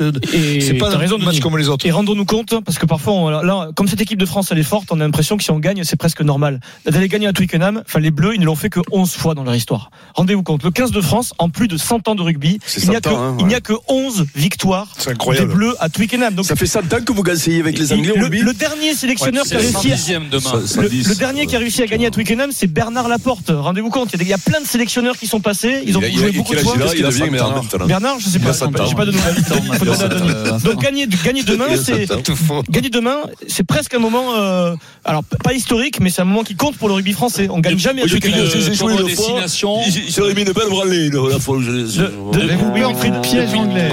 c'est 0.62 0.74
pas 0.76 0.94
un 0.94 0.98
raison, 0.98 1.18
match 1.18 1.28
Denis. 1.28 1.40
comme 1.40 1.58
les 1.58 1.70
autres. 1.70 1.86
Et 1.86 1.92
rendons-nous 1.92 2.26
compte, 2.26 2.54
parce 2.66 2.78
que 2.78 2.86
parfois, 2.86 3.14
on- 3.14 3.30
là, 3.30 3.70
comme 3.76 3.88
cette 3.88 4.02
équipe 4.02 4.20
de 4.20 4.26
France, 4.26 4.50
elle 4.52 4.60
est 4.60 4.64
forte, 4.64 4.88
on 4.92 5.00
a 5.00 5.04
l'impression 5.04 5.38
que 5.38 5.44
si 5.44 5.52
on 5.52 5.60
gagne, 5.60 5.84
c'est 5.84 5.96
presque 5.96 6.22
normal. 6.22 6.60
D'aller 6.86 7.08
gagner 7.08 7.28
à 7.28 7.34
Twickenham, 7.34 7.82
enfin, 7.86 8.00
les 8.00 8.12
Bleus, 8.12 8.34
ils 8.36 8.40
ne 8.42 8.46
l'ont 8.46 8.56
fait 8.56 8.70
que 8.70 8.80
11 8.92 9.12
fois 9.14 9.36
dans 9.36 9.44
leur 9.44 9.56
histoire. 9.56 9.90
Rendez-vous 10.14 10.44
compte, 10.44 10.64
le 10.64 10.72
15 10.72 10.92
de 10.92 11.02
France, 11.02 11.34
en 11.38 11.50
plus 11.50 11.68
de 11.68 11.78
100 11.78 12.08
ans 12.08 12.16
de 12.16 12.22
rugby, 12.22 12.60
il 12.78 12.90
n'y 12.90 12.96
a, 12.96 13.00
100 13.00 13.10
que- 13.10 13.16
ans, 13.16 13.38
hein, 13.40 13.50
a 13.56 13.62
que 13.62 13.74
11 13.88 14.26
victoires 14.36 14.88
des. 15.32 15.46
Bleus 15.46 15.76
à 15.80 15.90
Twickenham. 15.90 16.34
Donc, 16.36 16.46
Ça 16.46 16.56
fait 16.56 16.66
100 16.66 16.92
ans 16.94 17.04
que 17.06 17.14
vous 17.14 17.24
gagnez 17.24 17.60
avec 17.60 17.78
les 17.80 17.94
Anglais 17.94 18.14
le, 18.16 18.54
dernier 18.54 18.94
sélectionneur 18.94 19.44
qui 19.44 19.50
C'est 19.50 19.56
a 19.56 19.60
le 19.60 19.66
réussi 19.66 19.92
à, 19.92 19.96
110e 19.98 20.30
demain. 20.30 20.42
Ça- 20.42 20.68
ça 20.68 20.82
le, 20.82 20.90
dit- 20.90 21.04
le 21.04 21.16
dernier 21.16 21.46
qui 21.46 21.56
a 21.56 21.60
réussi 21.60 21.82
à 21.84 21.88
gagner 21.88 22.08
à 22.08 22.12
Twickenham, 22.12 22.50
c'est 22.52 22.65
Bernard 22.68 23.08
Laporte. 23.08 23.50
Rendez-vous 23.50 23.90
compte, 23.90 24.10
il 24.14 24.14
y, 24.14 24.16
a 24.16 24.18
des- 24.20 24.26
il 24.26 24.30
y 24.30 24.34
a 24.34 24.38
plein 24.38 24.62
de 24.62 24.66
sélectionneurs 24.68 25.18
qui 25.18 25.28
sont 25.28 25.40
passés, 25.42 25.84
ils 25.86 25.98
ont 25.98 26.02
Il 26.02 26.06
a- 26.06 26.08
il 26.10 26.18
joué 26.18 26.30
a- 26.30 26.32
beaucoup 26.32 26.54
de 26.56 26.60
fois. 26.60 26.74
il 26.76 26.82
a 26.82 26.86
Il 26.86 27.06
a 27.06 27.08
Qu'est-ce 27.10 27.18
qu'il 27.18 27.26
100 27.26 27.32
devient, 27.32 27.42
ans 27.42 27.62
Bernard. 27.70 27.88
Bernard, 27.88 28.20
je 28.20 28.26
sais 28.30 28.40
pas, 28.40 28.46
Il 28.46 28.50
a 28.50 28.54
100 28.54 28.80
ans. 28.80 28.86
j'ai 28.88 28.96
pas 28.96 29.06
de 29.06 29.12
nouvelles. 29.12 29.36
Il. 30.60 30.64
Donc 30.64 30.82
gagner, 30.82 31.08
gagner 31.24 31.44
demain, 31.44 31.66
Il 31.70 31.74
a 31.74 31.78
c'est 31.82 32.06
100 32.08 32.16
ans. 32.16 32.64
gagner 32.70 32.90
demain, 32.90 33.18
c'est 33.48 33.64
presque 33.66 33.94
un 33.94 34.00
moment, 34.00 34.36
euh, 34.36 34.76
alors 35.04 35.24
pas 35.24 35.54
historique, 35.54 36.00
mais 36.00 36.10
c'est 36.10 36.22
un 36.22 36.26
moment 36.26 36.44
qui 36.44 36.56
compte 36.56 36.78
pour 36.78 36.88
le 36.88 36.96
rugby 36.96 37.14
français. 37.14 37.48
On 37.50 37.60
gagne 37.60 37.78
jamais 37.78 38.04
j'ai- 38.08 38.20
joué 38.76 38.94
une 38.94 39.10
fois. 39.16 39.42
Il 39.88 40.04
il 40.08 40.12
s'aurait 40.12 40.34
mis 40.34 40.42
une 40.42 40.52
belle 40.52 40.70
branlée 40.70 41.10
la 41.10 41.40
fois 41.40 41.58
où 41.58 41.62
je 41.62 41.72
l'ai- 41.72 41.84
De- 41.84 43.22
piège 43.22 43.54
anglais 43.54 43.90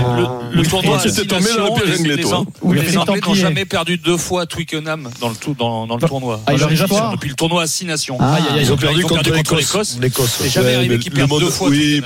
Le, 0.53 0.63
tournoi 0.67 0.99
t'es 0.99 1.11
tombé 1.25 1.51
dans 1.57 1.65
le 1.67 1.81
piège 1.81 1.89
les- 1.95 1.99
anglais, 2.01 2.17
les, 2.17 2.23
toi. 2.23 2.45
Les 2.73 2.99
Anglais 2.99 3.21
n'ont 3.27 3.35
jamais 3.35 3.65
perdu 3.65 3.97
deux 3.99 4.17
fois 4.17 4.43
à 4.43 4.47
Twickenham 4.47 5.09
dans 5.21 5.29
le, 5.31 5.35
tout, 5.37 5.55
dans, 5.59 5.87
dans 5.87 5.97
le 5.97 6.03
tournoi. 6.07 6.41
Ah, 6.47 6.53
Depuis- 7.13 7.29
le 7.31 7.35
tournoi 7.35 7.63
à 7.63 7.67
Six 7.67 7.85
Nations. 7.87 8.19
Ils 8.63 8.73
ont 8.73 8.77
perdu 8.77 9.03
contre 9.03 9.33
l'Écosse. 9.33 9.99
L'Écosse. 10.01 10.37
C'est 10.41 10.49
jamais 10.49 10.75
arrivé 10.75 10.99
qu'ils 10.99 11.13
perdent 11.13 11.39
deux 11.39 11.51
fois. 11.51 11.69
Oui, 11.69 12.03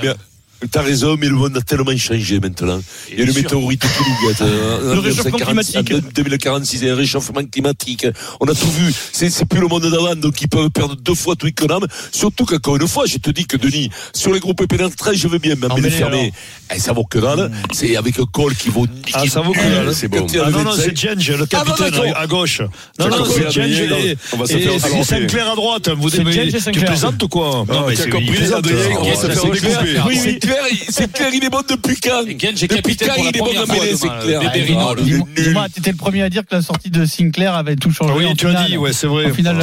t'as 0.71 0.81
raison, 0.81 1.17
mais 1.19 1.27
le 1.27 1.35
monde 1.35 1.55
a 1.57 1.61
tellement 1.61 1.95
changé 1.97 2.39
maintenant. 2.39 2.79
Il 3.11 3.19
y 3.19 3.21
a 3.23 3.25
le 3.25 3.33
météorite 3.33 3.81
qui 3.81 3.87
nous 4.09 4.27
gâte. 4.29 4.41
euh, 4.41 4.93
Le 4.93 4.99
en 4.99 5.01
réchauffement 5.01 5.37
1946, 5.37 5.71
climatique. 5.83 6.05
En 6.07 6.11
2046, 6.15 6.77
il 6.81 6.87
y 6.87 6.89
a 6.89 6.93
un 6.93 6.95
réchauffement 6.95 7.43
climatique. 7.45 8.07
On 8.39 8.45
a 8.47 8.53
tout 8.53 8.69
vu. 8.71 8.93
C'est 9.11 9.45
plus 9.45 9.59
le 9.61 9.67
monde 9.67 9.89
d'avant, 9.89 10.15
donc 10.15 10.41
ils 10.41 10.47
peuvent 10.49 10.69
perdre 10.69 10.95
deux 10.95 11.15
fois 11.15 11.35
Twickenham. 11.35 11.85
Surtout 12.11 12.45
qu'encore 12.45 12.77
une 12.77 12.87
fois, 12.87 13.05
je 13.05 13.17
te 13.17 13.29
dis 13.29 13.45
que 13.45 13.57
Denis, 13.57 13.89
sur 14.13 14.33
les 14.33 14.39
groupes 14.39 14.65
pénétrants, 14.67 15.11
je 15.13 15.27
veux 15.27 15.37
bien, 15.39 15.55
mais 15.57 15.67
les 15.81 15.89
fermer. 15.89 16.31
Eh, 16.75 16.79
ça 16.79 16.93
vaut 16.93 17.05
que 17.05 17.19
dalle. 17.19 17.51
C'est 17.71 17.95
avec 17.95 18.19
un 18.19 18.25
col 18.25 18.55
qui 18.55 18.69
vaut. 18.69 18.87
Ah, 19.13 19.23
ça 19.27 19.41
vaut 19.41 19.53
que 19.53 19.59
dalle. 19.59 19.93
C'est 19.93 20.07
bon. 20.07 20.25
Ah 20.43 20.49
non, 20.49 20.63
non, 20.63 20.71
c'est 20.75 20.95
Jenge, 20.97 21.31
le 21.31 21.45
capitaine 21.45 21.91
d'accord. 21.91 22.17
à 22.17 22.27
gauche. 22.27 22.61
Non, 22.99 23.09
non, 23.09 23.25
c'est 23.25 23.45
Adrien, 23.45 23.67
et, 23.97 24.17
on 24.33 24.37
va 24.37 24.45
se 24.45 24.57
faire. 24.57 25.05
Sinclair 25.05 25.51
à 25.51 25.55
droite. 25.55 25.89
Vous 25.89 26.09
tu 26.09 26.21
plaisantes 26.23 27.21
ou 27.23 27.27
quoi? 27.27 27.63
Non, 27.67 27.85
mais 27.87 27.95
c'est- 27.95 28.09
compris. 28.09 28.51
Adrien, 28.53 28.75
on 28.99 29.03
va 29.03 29.07
Yes, 29.07 29.21
se 29.21 29.27
faire 29.27 29.41
c'est 29.41 29.49
découper. 29.49 30.46
Clair. 30.47 30.63
Oui, 30.71 30.83
C'est 30.89 31.03
oui. 31.05 31.11
clair, 31.13 31.29
il- 31.33 31.43
est 31.45 31.49
bon 31.49 31.61
depuis 31.69 31.95
quand 31.99 32.23
Depuis 32.23 32.97
quand 32.97 33.13
il 33.17 33.27
est 33.27 33.39
bon 33.39 33.45
à 33.47 33.65
mêler, 33.73 33.95
c'est 33.95 34.07
le 34.07 34.23
clair. 34.23 34.39
Bébérino. 34.41 34.87
Ah, 34.89 34.93
le 34.97 35.69
t'étais 35.73 35.93
premier 35.93 36.23
à 36.23 36.29
dire 36.29 36.43
que 36.43 36.55
la 36.55 36.61
sortie 36.61 36.89
de 36.89 37.05
Sinclair 37.05 37.53
avait 37.55 37.75
tout 37.75 37.91
changé. 37.91 38.13
Oui, 38.15 38.25
en 38.25 38.33
tu 38.35 38.47
as 38.47 38.63
dit, 38.65 38.77
ouais, 38.77 38.93
c'est 38.93 39.07
vrai. 39.07 39.25
Au 39.29 39.33
final. 39.33 39.57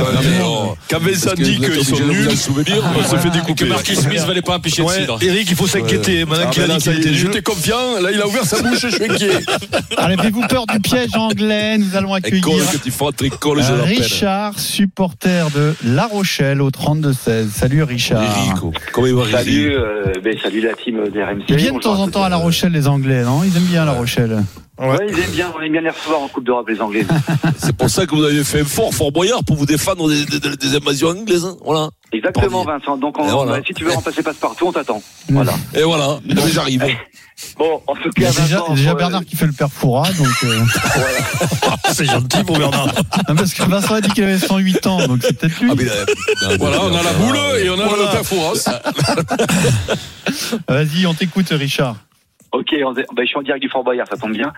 Quand 0.90 0.98
Vincent 1.00 1.30
que 1.30 1.42
dit 1.42 1.58
qu'ils 1.58 1.84
sont 1.84 1.98
nuls, 2.06 2.36
souvenir. 2.36 2.82
on 2.98 3.02
se 3.02 3.16
fait 3.16 3.28
que 3.28 3.34
découper. 3.34 3.64
Marcus 3.66 3.98
Smith 4.00 4.20
valait 4.20 4.42
pas 4.42 4.54
un 4.56 4.60
pichet 4.60 4.82
de 4.84 4.88
cidre. 4.88 5.18
Eric, 5.22 5.48
il 5.50 5.56
faut 5.56 5.66
s'inquiéter. 5.66 6.24
Maintenant 6.24 6.44
Ah, 6.48 6.50
qu'il 6.50 6.62
a 6.62 6.66
là, 6.66 6.76
dit 6.78 7.00
qu'il 7.00 7.14
J'étais 7.14 7.42
confiant, 7.42 8.00
là 8.02 8.10
il 8.12 8.20
a 8.20 8.26
ouvert 8.26 8.44
sa 8.44 8.60
bouche, 8.62 8.80
je 8.80 8.88
suis 8.88 9.04
inquiet. 9.04 9.30
Avez-vous 9.96 10.46
peur 10.48 10.66
du 10.66 10.78
piège 10.80 11.10
anglais 11.14 11.78
Nous 11.78 11.96
allons 11.96 12.12
accueillir 12.14 12.44
que 12.44 13.58
euh. 13.60 13.82
Richard, 13.84 14.58
supporter 14.58 15.50
de 15.54 15.74
La 15.84 16.06
Rochelle 16.06 16.60
au 16.60 16.70
32-16. 16.70 17.48
Salut 17.54 17.82
Richard. 17.82 18.22
Eric, 18.22 18.52
comment 18.92 19.06
il 19.06 19.14
va 19.14 19.30
Salut, 19.30 19.72
euh, 19.74 20.12
ben, 20.22 20.36
salut 20.42 20.60
la 20.60 20.73
team. 20.76 21.00
Ils 21.48 21.56
viennent 21.56 21.76
de 21.76 21.80
temps 21.80 22.00
en 22.00 22.08
temps 22.08 22.24
à 22.24 22.28
La 22.28 22.36
Rochelle, 22.36 22.72
les 22.72 22.88
Anglais, 22.88 23.22
non? 23.22 23.42
Ils 23.44 23.56
aiment 23.56 23.64
bien 23.64 23.84
La 23.84 23.92
Rochelle. 23.92 24.42
Ouais. 24.76 24.96
ils 25.08 25.18
aiment 25.20 25.30
bien, 25.30 25.52
on 25.56 25.60
aime 25.62 25.70
bien 25.72 25.80
les 25.82 25.90
recevoir 25.90 26.20
en 26.20 26.28
Coupe 26.28 26.44
d'Europe, 26.44 26.68
les 26.68 26.80
Anglais. 26.80 27.06
C'est 27.58 27.76
pour 27.76 27.88
ça 27.88 28.06
que 28.06 28.14
vous 28.14 28.24
avez 28.24 28.42
fait 28.42 28.62
un 28.62 28.64
fort, 28.64 28.92
Fort 28.92 29.12
Boyard, 29.12 29.44
pour 29.44 29.54
vous 29.56 29.66
défendre 29.66 30.08
des, 30.08 30.24
des- 30.26 30.56
des 30.56 30.76
invasions 30.76 31.08
anglaises. 31.10 31.44
hein. 31.44 31.56
Voilà. 31.64 31.90
Exactement, 32.12 32.64
Vincent. 32.64 32.96
Donc, 32.96 33.18
on, 33.18 33.28
Et 33.28 33.30
voilà. 33.30 33.52
bah, 33.52 33.60
si 33.66 33.72
tu 33.74 33.84
veux 33.84 33.92
remplacer 33.92 34.22
Passe-Partout, 34.22 34.66
on 34.68 34.72
t'attend. 34.72 35.00
Voilà. 35.28 35.52
Et 35.74 35.82
voilà, 35.82 36.18
ben, 36.24 36.42
j'arrive. 36.52 36.84
Bon, 37.58 37.80
en 37.88 37.94
tout 37.96 38.10
Il 38.16 38.22
y 38.22 38.26
cas, 38.26 38.30
a 38.30 38.42
déjà, 38.42 38.58
Vincent, 38.60 38.74
déjà 38.74 38.90
euh, 38.92 38.94
Bernard 38.94 39.24
qui 39.24 39.34
fait 39.34 39.46
le 39.46 39.52
père 39.52 39.68
Foura, 39.70 40.04
donc. 40.12 40.28
euh, 40.44 40.60
C'est 41.92 42.04
gentil 42.04 42.44
pour 42.44 42.56
Bernard. 42.58 42.86
non, 43.28 43.34
parce 43.34 43.52
que 43.54 43.62
Vincent 43.64 43.94
a 43.94 44.00
dit 44.00 44.08
qu'il 44.10 44.22
avait 44.22 44.38
108 44.38 44.86
ans, 44.86 45.06
donc 45.08 45.18
c'est 45.22 45.36
peut-être 45.38 45.60
lui. 45.60 45.70
Ah, 45.72 45.74
mais 45.76 45.84
là, 45.84 46.56
Voilà, 46.58 46.80
on 46.84 46.94
a 46.94 47.02
la 47.02 47.12
boule 47.14 47.36
et 47.60 47.68
on 47.70 47.78
a 47.80 47.86
Voilà. 47.88 48.04
le 48.04 48.10
père 48.12 48.24
Fouras. 48.24 48.70
Vas-y, 50.68 51.06
on 51.06 51.14
t'écoute, 51.14 51.48
Richard. 51.50 51.96
Ok, 52.54 52.72
on- 52.84 52.92
bah, 52.92 53.02
je 53.18 53.24
suis 53.24 53.36
en 53.36 53.42
direct 53.42 53.60
du 53.62 53.68
Fort 53.68 53.82
Boyard, 53.82 54.06
ça 54.06 54.16
tombe 54.16 54.32
bien. 54.32 54.52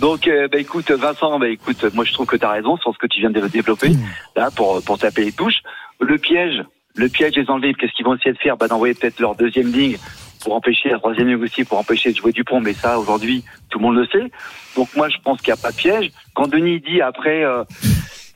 Donc, 0.00 0.26
euh, 0.26 0.48
bah, 0.48 0.56
écoute, 0.58 0.90
Vincent, 0.90 1.38
bah, 1.38 1.48
écoute, 1.50 1.84
moi 1.92 2.04
je 2.06 2.12
trouve 2.14 2.26
que 2.26 2.36
tu 2.36 2.44
as 2.46 2.50
raison 2.50 2.78
sur 2.78 2.94
ce 2.94 2.98
que 2.98 3.06
tu 3.06 3.20
viens 3.20 3.28
de 3.30 3.40
développer, 3.46 3.90
là, 4.36 4.50
pour, 4.56 4.82
pour 4.82 4.98
taper 4.98 5.24
les 5.26 5.32
touches. 5.32 5.60
Le 6.00 6.16
piège, 6.16 6.64
le 6.94 7.08
piège 7.10 7.32
des 7.34 7.50
Anglais, 7.50 7.74
qu'est-ce 7.74 7.92
qu'ils 7.92 8.06
vont 8.06 8.14
essayer 8.16 8.32
de 8.32 8.38
faire? 8.38 8.56
Bah, 8.56 8.68
D'envoyer 8.68 8.94
peut-être 8.94 9.20
leur 9.20 9.34
deuxième 9.34 9.70
ligne 9.70 9.98
pour 10.42 10.54
empêcher 10.56 10.88
la 10.88 10.98
troisième 10.98 11.28
ligne 11.28 11.42
aussi, 11.44 11.64
pour 11.64 11.78
empêcher 11.78 12.10
de 12.12 12.16
jouer 12.16 12.32
Dupont, 12.32 12.60
mais 12.60 12.72
ça, 12.72 12.98
aujourd'hui, 12.98 13.44
tout 13.68 13.78
le 13.78 13.84
monde 13.84 13.96
le 13.96 14.06
sait. 14.06 14.30
Donc, 14.74 14.88
moi, 14.96 15.08
je 15.10 15.18
pense 15.22 15.40
qu'il 15.42 15.52
n'y 15.52 15.58
a 15.60 15.62
pas 15.62 15.70
de 15.72 15.76
piège. 15.76 16.10
Quand 16.34 16.48
Denis 16.48 16.80
dit 16.80 17.00
après, 17.02 17.44
euh, 17.44 17.62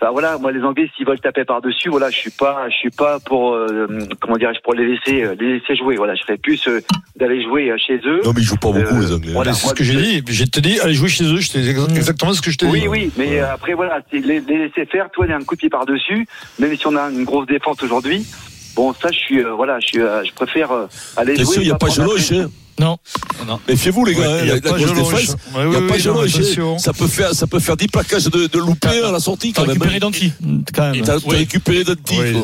enfin, 0.00 0.10
voilà, 0.12 0.38
moi, 0.38 0.52
les 0.52 0.62
Anglais, 0.62 0.90
s'ils 0.96 1.06
veulent 1.06 1.20
taper 1.20 1.44
par-dessus, 1.44 1.88
voilà, 1.88 2.10
je 2.10 2.16
suis 2.16 2.30
pas, 2.30 2.68
je 2.70 2.74
suis 2.76 2.90
pas 2.90 3.18
pour, 3.20 3.54
euh, 3.54 3.86
comment 4.20 4.36
dirais-je, 4.36 4.60
pour 4.62 4.74
les 4.74 4.86
laisser, 4.86 5.22
euh, 5.24 5.34
les 5.38 5.54
laisser 5.58 5.76
jouer. 5.76 5.96
Voilà, 5.96 6.14
je 6.14 6.22
serais 6.22 6.36
plus 6.36 6.60
euh, 6.68 6.80
d'aller 7.16 7.42
jouer 7.42 7.70
euh, 7.70 7.76
chez 7.78 7.96
eux. 8.04 8.20
Non, 8.24 8.32
mais 8.34 8.40
ils 8.42 8.44
jouent 8.44 8.56
pas 8.56 8.72
beaucoup, 8.72 8.94
Euh, 8.96 9.00
les 9.00 9.12
Anglais. 9.12 9.32
voilà. 9.32 9.52
C'est 9.52 9.68
ce 9.68 9.74
que 9.74 9.84
j'ai 9.84 9.94
je- 9.94 9.98
dit. 9.98 10.22
J'ai 10.28 10.46
te 10.46 10.60
dit, 10.60 10.78
allez 10.80 10.94
jouer 10.94 11.08
chez 11.08 11.24
eux. 11.24 11.40
C'est 11.40 11.58
exactement 11.60 12.32
ce 12.32 12.42
que 12.42 12.50
je 12.50 12.58
t'ai 12.58 12.66
dit. 12.66 12.72
oui, 12.72 12.86
oui, 12.88 13.10
mais 13.16 13.40
euh, 13.40 13.52
après 13.52 13.74
voilà, 13.74 14.00
les, 14.12 14.20
les 14.20 14.40
laisser 14.40 14.86
faire. 14.86 15.10
Toi, 15.10 15.26
il 15.26 15.30
y 15.30 15.32
a 15.32 15.36
un 15.36 15.42
coup 15.44 15.54
de 15.54 15.60
pied 15.60 15.70
par 15.70 15.86
dessus. 15.86 16.26
Même 16.58 16.76
si 16.76 16.86
on 16.86 16.96
a 16.96 17.10
une 17.10 17.24
grosse 17.24 17.46
défense 17.46 17.82
aujourd'hui, 17.82 18.26
bon, 18.74 18.92
ça, 18.92 19.08
je 19.10 19.18
suis, 19.18 19.40
euh, 19.42 19.52
voilà, 19.52 19.78
je 19.80 19.86
suis, 19.86 20.00
euh, 20.00 20.22
je 20.24 20.32
préfère 20.32 20.70
euh, 20.72 20.86
aller 21.16 21.34
Bien 21.34 21.44
jouer. 21.44 21.52
sûr, 21.54 21.62
il 21.62 21.66
n'y 21.66 21.70
a 21.70 21.74
pas 21.78 21.86
pression. 21.86 22.04
hein? 22.04 22.50
Non. 22.78 22.98
Non. 23.46 23.58
Méfiez-vous, 23.68 24.04
les 24.04 24.14
gars. 24.14 24.20
Ouais, 24.20 24.26
hein, 24.26 24.40
il 24.42 24.48
y 24.48 24.50
a 24.50 24.60
défense. 24.60 24.76
Ouais, 24.80 25.62
Il 25.64 25.68
n'y 25.68 25.76
a 25.76 25.78
oui, 25.80 25.88
pas 25.88 25.94
oui. 25.94 26.78
Ça 26.78 26.92
peut 26.92 27.06
faire, 27.06 27.34
ça 27.34 27.46
peut 27.46 27.60
faire 27.60 27.76
10 27.76 27.88
plaquages 27.88 28.24
de, 28.24 28.46
de 28.46 28.58
loupé 28.58 29.02
à 29.02 29.10
la 29.12 29.20
sortie, 29.20 29.52
quand 29.52 29.62
même. 29.62 29.70
récupéré 29.70 29.96
hein. 29.96 30.00
Danti, 30.00 30.32
quand 30.74 30.92
même. 30.92 31.04
T'as 31.04 31.16
Oui. 31.26 31.36
récupéré 31.36 31.84
Danti, 31.84 32.18
Oui. 32.18 32.36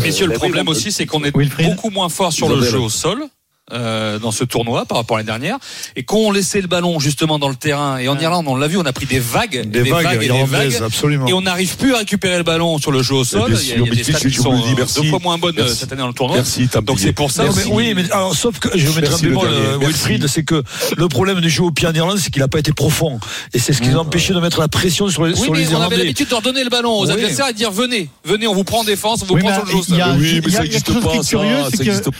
Messieurs, 0.00 0.26
le 0.26 0.32
oui, 0.32 0.38
problème 0.38 0.68
aussi, 0.68 0.92
c'est 0.92 1.06
qu'on 1.06 1.24
est 1.24 1.32
beaucoup 1.32 1.90
moins 1.90 2.08
fort 2.08 2.32
sur 2.32 2.48
le 2.48 2.62
jeu 2.62 2.78
au 2.78 2.88
sol. 2.88 3.24
Euh, 3.72 4.18
dans 4.18 4.30
ce 4.30 4.44
tournoi 4.44 4.84
par 4.84 4.98
rapport 4.98 5.16
à 5.16 5.20
l'année 5.20 5.26
dernière 5.28 5.58
et 5.96 6.02
qu'on 6.02 6.30
laissait 6.32 6.60
le 6.60 6.66
ballon 6.68 6.98
justement 7.00 7.38
dans 7.38 7.48
le 7.48 7.54
terrain 7.54 7.98
et 7.98 8.08
en 8.08 8.18
Irlande 8.18 8.46
on 8.48 8.56
l'a 8.56 8.68
vu 8.68 8.76
on 8.76 8.84
a 8.86 8.92
pris 8.92 9.06
des 9.06 9.18
vagues 9.18 9.68
Des 9.68 9.80
et 9.80 9.82
des 9.84 9.90
vagues 9.90 10.04
vagues 10.04 10.22
et 10.22 10.28
des 10.28 10.44
vagues 10.44 10.74
absolument. 10.84 11.26
et 11.26 11.32
on 11.32 11.42
n'arrive 11.42 11.76
plus 11.76 11.94
à 11.94 11.98
récupérer 11.98 12.36
le 12.38 12.42
ballon 12.44 12.78
sur 12.78 12.92
le 12.92 13.02
jeu 13.02 13.14
au 13.14 13.24
sol 13.24 13.50
il 13.62 13.68
y 13.68 13.72
a, 13.72 13.76
il 13.76 13.86
y 13.86 13.90
a 13.90 13.94
des 13.94 14.02
stats 14.04 14.18
qui 14.20 14.34
sont 14.34 14.54
dis, 14.54 14.72
euh, 14.72 14.74
merci. 14.78 15.00
deux 15.02 15.08
fois 15.08 15.18
moins 15.22 15.38
bonnes 15.38 15.58
euh, 15.58 15.62
Merci. 15.64 15.76
cette 15.78 15.92
année 15.92 16.00
dans 16.02 16.08
le 16.08 16.14
tournoi 16.14 16.36
Merci, 16.36 16.68
donc 16.84 16.98
c'est 16.98 17.12
pour 17.12 17.30
ça 17.30 17.44
mais 17.44 17.64
oui, 17.70 17.92
mais 17.94 18.10
alors, 18.12 18.34
sauf 18.34 18.58
que 18.58 18.68
je 18.76 18.86
vais 18.86 19.00
mettre 19.00 19.10
Merci, 19.22 19.26
un 19.26 19.28
le 19.28 19.34
bémol. 19.34 19.84
Wilfried, 19.86 20.26
c'est 20.26 20.42
que 20.44 20.62
le 20.96 21.08
problème 21.08 21.40
du 21.40 21.50
jeu 21.50 21.62
au 21.64 21.70
pied 21.70 21.86
en 21.88 21.92
Irlande, 21.92 22.18
c'est 22.18 22.30
qu'il 22.30 22.40
n'a 22.40 22.48
pas 22.48 22.58
été 22.58 22.72
profond. 22.72 23.18
Et 23.52 23.58
c'est 23.58 23.72
ce 23.72 23.80
qui 23.82 23.88
nous 23.88 23.96
a 23.98 24.00
empêché 24.00 24.32
de 24.34 24.40
mettre 24.40 24.60
la 24.60 24.68
pression 24.68 25.08
sur 25.08 25.24
les, 25.24 25.32
oui, 25.34 25.40
sur 25.40 25.52
mais 25.52 25.58
les 25.60 25.74
on 25.74 25.80
avait 25.80 25.96
l'habitude 25.96 26.28
de 26.28 26.34
redonner 26.34 26.64
le 26.64 26.70
ballon 26.70 26.92
aux 26.92 27.06
Oui. 27.06 27.12
adversaires 27.12 27.48
et 27.48 27.52
de 27.52 27.56
dire 27.58 27.70
venez, 27.70 28.08
venez, 28.24 28.46
on 28.46 28.54
vous 28.54 28.64
prend 28.64 28.80
en 28.80 28.84
défense, 28.84 29.22
on 29.22 29.26
vous 29.26 29.34
Oui, 29.34 29.40
prend 29.42 29.54
sur 29.54 29.64
le 29.64 29.70
jeu. 29.72 29.78
Oui, 30.18 30.40
mais 30.44 30.50
ça 30.52 30.62
n'existe 30.62 30.92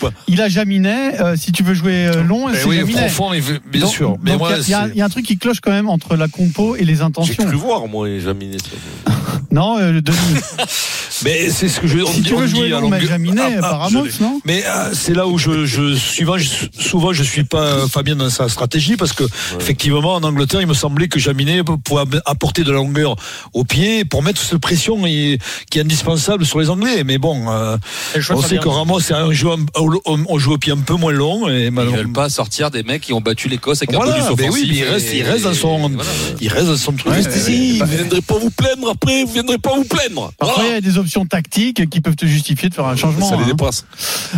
pas, 0.00 0.10
pas. 0.10 0.16
il 0.28 0.40
a 0.40 0.48
Jaminet. 0.48 1.18
Si 1.42 1.50
tu 1.52 1.62
veux 1.64 1.74
jouer 1.74 2.06
euh, 2.06 2.22
long, 2.22 2.48
Eh 2.48 2.56
c'est 2.56 2.66
oui, 2.66 2.76
Jaminet. 2.78 3.00
profond, 3.06 3.30
mais 3.30 3.40
bien 3.40 3.80
Donc- 3.82 3.90
sûr. 3.90 4.16
Mais 4.22 4.32
il 4.64 4.68
y 4.70 4.74
a- 4.74 4.88
y, 4.94 5.02
un 5.02 5.08
truc 5.08 5.26
qui 5.26 5.36
cloche 5.38 5.60
quand 5.60 5.72
même 5.72 5.88
entre 5.88 6.14
la 6.16 6.28
compo 6.28 6.76
et 6.76 6.84
les 6.84 6.96
J'ai 6.96 7.02
intentions. 7.02 7.44
cru 7.46 7.56
voir, 7.56 7.88
moi, 7.88 8.08
Jaminet. 8.20 8.58
Non, 9.50 9.78
euh, 9.78 10.00
Denis. 10.00 10.16
mais 11.24 11.50
c'est 11.50 11.68
ce 11.68 11.80
que 11.80 11.86
je 11.86 11.98
on 11.98 12.06
si 12.12 12.22
tu 12.22 12.34
on 12.34 12.38
veux 12.38 12.46
dit 12.46 12.54
jouer 12.56 12.72
à 12.72 12.80
long, 12.80 12.90
Jaminet 13.00 13.58
Ah, 13.62 13.80
ah, 13.84 13.88
l'ai. 13.90 14.10
non 14.20 14.40
Mais 14.44 14.64
euh, 14.66 14.90
c'est 14.94 15.14
là 15.14 15.26
où 15.26 15.38
je, 15.38 15.64
je 15.66 15.94
souvent, 15.94 16.38
je, 16.38 16.48
souvent 16.78 17.12
je 17.12 17.22
suis 17.22 17.44
pas 17.44 17.62
euh, 17.62 17.86
Fabien 17.86 18.16
dans 18.16 18.30
sa 18.30 18.48
stratégie 18.48 18.96
parce 18.96 19.12
que 19.12 19.24
effectivement 19.58 20.14
en 20.14 20.22
Angleterre 20.22 20.60
il 20.60 20.66
me 20.66 20.74
semblait 20.74 21.08
que 21.08 21.18
Jaminet 21.18 21.62
pouvait 21.84 22.18
apporter 22.24 22.62
de 22.64 22.70
la 22.70 22.76
longueur 22.76 23.16
au 23.52 23.64
pied 23.64 24.04
pour 24.04 24.22
mettre 24.22 24.40
cette 24.40 24.58
pression 24.58 25.06
et- 25.06 25.38
qui 25.70 25.78
est 25.78 25.82
indispensable 25.82 26.44
sur 26.46 26.58
les 26.60 26.70
Anglais. 26.70 27.04
Mais 27.04 27.18
bon, 27.18 27.50
euh, 27.50 27.76
on 28.30 28.42
sait 28.42 28.58
que 28.58 28.68
Ramos 28.68 29.00
c'est 29.00 29.14
un 29.14 29.32
jeu, 29.32 29.48
on, 29.76 30.24
on 30.28 30.38
joue 30.38 30.52
au 30.54 30.58
pied 30.58 30.72
un 30.72 30.78
peu 30.78 30.94
moins 30.94 31.12
long 31.12 31.48
et 31.48 31.64
Ils 31.66 31.70
malheureusement. 31.70 32.02
veulent 32.04 32.12
pas 32.12 32.28
sortir 32.28 32.70
des 32.70 32.82
mecs 32.82 33.02
qui 33.02 33.12
ont 33.12 33.20
battu 33.20 33.48
l'Écosse 33.48 33.78
avec 33.82 33.92
un 33.94 33.96
Voilà, 33.98 34.12
bonus 34.12 34.24
mais 34.38 34.44
offensif. 34.48 34.68
oui, 34.70 34.76
il 34.78 34.84
reste, 34.84 35.08
il 35.14 35.22
reste 35.22 35.44
dans 35.44 35.54
son, 35.54 35.88
voilà. 35.88 36.10
il 36.40 36.48
reste 36.48 36.66
dans 36.66 36.76
son 36.76 36.92
truc. 36.92 37.12
Restez 37.12 37.38
ici, 37.38 37.78
vous 37.80 37.86
viendrez 37.86 38.20
pas 38.22 38.38
vous 38.38 38.50
plaindre 38.50 38.90
après, 38.90 39.24
vous 39.24 39.32
viendrez 39.32 39.58
pas 39.58 39.74
vous 39.74 39.84
plaindre. 39.84 40.32
Parfois, 40.38 40.62
il 40.64 40.66
y 40.66 40.70
Voilà. 40.70 40.76
a 40.78 40.80
des 40.80 40.98
options 40.98 41.11
tactiques 41.26 41.88
qui 41.90 42.00
peuvent 42.00 42.16
te 42.16 42.26
justifier 42.26 42.68
de 42.68 42.74
faire 42.74 42.86
un 42.86 42.96
changement. 42.96 43.28
Ça 43.28 43.36
les 43.36 43.42
hein. 43.42 43.46
dépasse. 43.46 43.84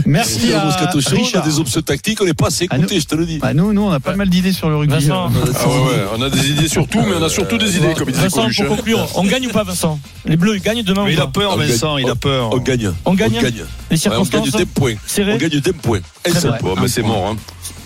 Merci 0.06 0.52
à 0.52 0.64
Moscato 0.64 1.00
Show, 1.00 1.16
on 1.34 1.38
a 1.38 1.42
des 1.42 1.58
options 1.58 1.82
tactiques, 1.82 2.20
on 2.20 2.24
n'est 2.24 2.34
pas 2.34 2.48
assez 2.48 2.66
Ah, 2.70 2.76
écoutés, 2.76 3.00
je 3.00 3.06
te 3.06 3.14
le 3.14 3.26
dis. 3.26 3.38
Bah, 3.38 3.54
nous, 3.54 3.72
nous, 3.72 3.82
on 3.82 3.90
a 3.90 4.00
pas 4.00 4.14
mal 4.16 4.28
d'idées 4.28 4.52
sur 4.52 4.68
le 4.68 4.76
rugby. 4.76 4.94
Vincent. 4.94 5.30
Euh, 5.34 5.52
Ah 5.54 5.68
ouais, 5.68 6.04
on 6.18 6.22
a 6.22 6.30
des 6.30 6.50
idées 6.50 6.68
sur 6.68 6.86
tout, 6.86 7.00
mais 7.00 7.14
on 7.18 7.22
a 7.22 7.28
surtout 7.28 7.58
des 7.58 7.76
idées, 7.76 7.94
comme 7.94 8.08
il 8.08 8.12
disait 8.14 8.28
Vincent, 8.28 8.48
pour 8.66 8.76
conclure, 8.76 9.06
on 9.16 9.24
gagne 9.24 9.46
ou 9.46 9.50
pas, 9.50 9.62
Vincent? 9.64 9.98
Les 10.26 10.36
Bleus, 10.36 10.56
ils 10.56 10.62
gagnent 10.62 10.82
demain 10.82 11.04
Mais 11.04 11.10
ou 11.10 11.14
il 11.14 11.20
a 11.20 11.26
peur, 11.26 11.52
On 11.54 11.56
Vincent, 11.56 11.98
il 11.98 12.08
a 12.08 12.14
peur. 12.14 12.50
On 12.52 12.58
gagne. 12.58 12.92
On 13.04 13.14
gagne 13.14 13.36
On 13.38 13.42
gagne. 13.42 13.64
Les 13.90 13.96
Ouais, 14.06 14.16
on 14.16 14.24
gagne 14.24 14.24
circonstances 14.24 14.50
d'un 14.50 14.64
point. 14.66 14.94
On 15.18 15.36
gagne 15.36 15.60
d'un 15.60 15.72
point? 15.72 15.98
Un 16.26 16.30
Très 16.30 16.40
seul 16.40 16.50
vrai. 16.50 16.58
point? 16.60 16.74
Bon, 16.74 16.80
mais 16.82 16.88
c'est 16.88 17.02
mort, 17.02 17.28
hein. 17.28 17.36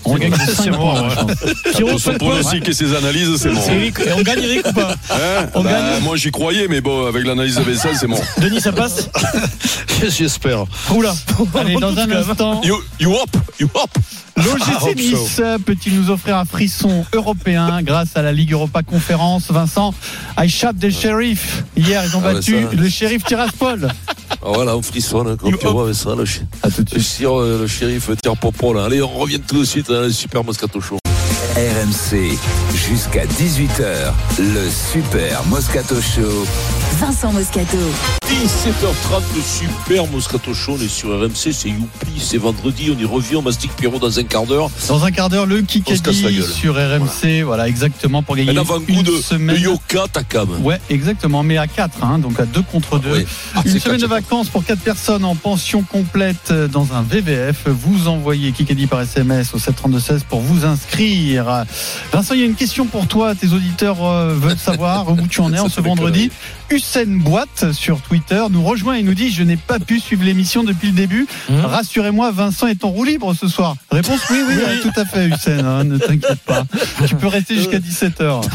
On 0.05 0.15
gagne 0.15 0.31
de 0.31 0.37
5 0.37 0.63
C'est 0.63 0.69
points, 0.71 1.15
bon. 1.23 1.33
Pierrot, 1.75 1.91
Son 1.97 2.11
5 2.11 2.17
points 2.17 2.29
pronostic 2.29 2.67
et 2.69 2.73
ses 2.73 2.95
analyses, 2.95 3.35
c'est 3.37 3.49
et 3.49 4.11
on 4.13 4.21
gagne 4.21 4.39
Eric 4.43 4.67
ou 4.67 4.73
pas 4.73 4.95
Hein 5.11 5.47
On 5.53 5.63
Bah, 5.63 5.71
gagne 5.71 6.03
Moi, 6.03 6.15
j'y 6.17 6.31
croyais, 6.31 6.67
mais 6.69 6.81
bon, 6.81 7.05
avec 7.07 7.25
l'analyse 7.25 7.55
de 7.55 7.61
Vincent, 7.63 7.89
c'est 7.99 8.07
mort. 8.07 8.19
Denis, 8.39 8.61
ça 8.61 8.71
passe 8.71 9.09
J'espère. 10.17 10.65
Oula 10.91 11.13
Allez, 11.59 11.75
dans 11.75 11.97
un 11.97 12.09
instant, 12.11 12.61
You, 12.63 12.77
you 12.99 13.13
up, 13.15 13.29
you 13.59 13.67
up. 13.75 13.89
l'OGC 14.37 14.95
Nice 14.95 15.41
peut-il 15.65 15.99
nous 15.99 16.09
offrir 16.09 16.37
un 16.37 16.45
frisson 16.45 17.05
européen 17.13 17.81
grâce 17.81 18.15
à 18.15 18.21
la 18.21 18.31
Ligue 18.31 18.53
Europa 18.53 18.81
Conférence 18.83 19.43
Vincent, 19.49 19.93
I 20.39 20.49
shot 20.49 20.73
the 20.79 20.89
sheriff. 20.89 21.63
Hier, 21.75 22.01
ils 22.05 22.15
ont 22.15 22.21
Ah, 22.25 22.33
battu 22.33 22.55
mais 22.55 22.63
ça- 22.77 22.81
le 22.81 22.89
shérif 22.89 23.23
Tiraspol. 23.25 23.89
Ah, 24.41 24.51
voilà, 24.53 24.77
on 24.77 24.81
frissonne 24.81 25.35
quand 25.37 25.51
tu 25.51 25.67
vois 25.67 25.83
avec 25.83 25.95
ça. 25.95 26.15
Le, 26.15 26.23
À 26.63 26.71
tout 26.71 26.83
de 26.83 26.95
le, 26.95 27.67
shérif 27.67 28.09
tire 28.21 28.37
popo 28.37 28.73
là. 28.73 28.85
Allez, 28.85 29.01
on 29.01 29.19
revient 29.19 29.39
tout 29.39 29.59
de 29.59 29.65
suite 29.65 29.89
dans 29.89 30.01
le 30.01 30.11
super 30.11 30.43
Moscato 30.43 30.79
Show. 30.79 30.98
RMC, 31.59 32.37
jusqu'à 32.73 33.25
18h, 33.25 34.13
le 34.39 34.69
Super 34.69 35.45
Moscato 35.47 35.95
Show. 35.95 36.47
Vincent 37.01 37.33
Moscato. 37.33 37.77
17h30, 38.29 39.21
le 39.35 39.41
super 39.41 40.07
Moscato 40.07 40.53
Show. 40.53 40.77
On 40.79 40.81
est 40.81 40.87
sur 40.87 41.09
RMC, 41.09 41.51
c'est 41.51 41.67
youpi, 41.69 42.19
c'est 42.19 42.37
vendredi. 42.37 42.93
On 42.95 42.99
y 42.99 43.03
revient, 43.03 43.37
on 43.37 43.41
mastique 43.41 43.75
Pierrot 43.75 43.99
dans 43.99 44.17
un 44.19 44.23
quart 44.23 44.45
d'heure. 44.45 44.69
Dans 44.87 45.03
un 45.03 45.11
quart 45.11 45.29
d'heure, 45.29 45.47
le 45.47 45.61
Kikadi 45.61 46.41
sur 46.43 46.75
RMC. 46.75 47.41
Voilà. 47.43 47.67
exactement, 47.67 48.23
pour 48.23 48.37
gagner 48.37 48.51
Un 48.51 48.57
avant-goût 48.57 48.85
une 48.87 49.03
de, 49.03 49.11
de 49.11 49.17
semaine. 49.17 49.59
Yoka 49.59 50.05
Takam. 50.13 50.63
Ouais, 50.63 50.79
exactement, 50.89 51.43
mais 51.43 51.57
à 51.57 51.67
4, 51.67 52.03
hein, 52.03 52.19
donc 52.19 52.39
à 52.39 52.45
2 52.45 52.61
contre 52.61 52.99
2. 52.99 53.09
Oui. 53.11 53.25
Ah, 53.55 53.63
Une 53.65 53.79
semaine 53.79 53.99
de 53.99 54.07
vacances 54.07 54.47
pour 54.47 54.63
4 54.63 54.79
personnes 54.79 55.25
en 55.25 55.35
pension 55.35 55.81
complète 55.81 56.53
dans 56.53 56.93
un 56.93 57.01
VVF. 57.01 57.67
Vous 57.67 58.07
envoyez 58.07 58.51
Kikadi 58.53 58.87
par 58.87 59.01
SMS 59.01 59.53
au 59.53 59.57
732-16 59.57 60.21
pour 60.29 60.39
vous 60.39 60.63
inscrire. 60.65 61.48
Vincent, 62.11 62.33
il 62.33 62.39
y 62.39 62.43
a 62.43 62.45
une 62.45 62.55
question 62.55 62.85
pour 62.85 63.07
toi. 63.07 63.35
Tes 63.35 63.53
auditeurs 63.53 64.03
euh, 64.03 64.35
veulent 64.35 64.57
savoir 64.57 65.11
où 65.11 65.27
tu 65.27 65.41
en 65.41 65.53
es 65.53 65.59
en 65.59 65.69
ce 65.69 65.81
vendredi. 65.81 66.31
Hussein 66.71 67.05
Boite 67.07 67.71
sur 67.73 67.99
Twitter 68.01 68.43
nous 68.51 68.63
rejoint 68.63 68.95
et 68.95 69.03
nous 69.03 69.13
dit 69.15 69.31
Je 69.31 69.43
n'ai 69.43 69.57
pas 69.57 69.79
pu 69.79 69.99
suivre 69.99 70.23
l'émission 70.23 70.63
depuis 70.63 70.87
le 70.89 70.93
début. 70.93 71.27
Mmh. 71.49 71.61
Rassurez-moi, 71.61 72.31
Vincent 72.31 72.67
est 72.67 72.83
en 72.83 72.89
roue 72.89 73.03
libre 73.03 73.33
ce 73.33 73.47
soir. 73.47 73.75
Réponse 73.91 74.19
oui, 74.29 74.37
oui, 74.47 74.53
euh, 74.57 74.81
tout 74.81 74.91
à 74.99 75.05
fait, 75.05 75.27
Hussein. 75.27 75.65
hein, 75.65 75.83
ne 75.83 75.97
t'inquiète 75.97 76.39
pas. 76.45 76.63
Tu 77.07 77.15
peux 77.15 77.27
rester 77.27 77.55
jusqu'à 77.55 77.79
17h. 77.79 78.41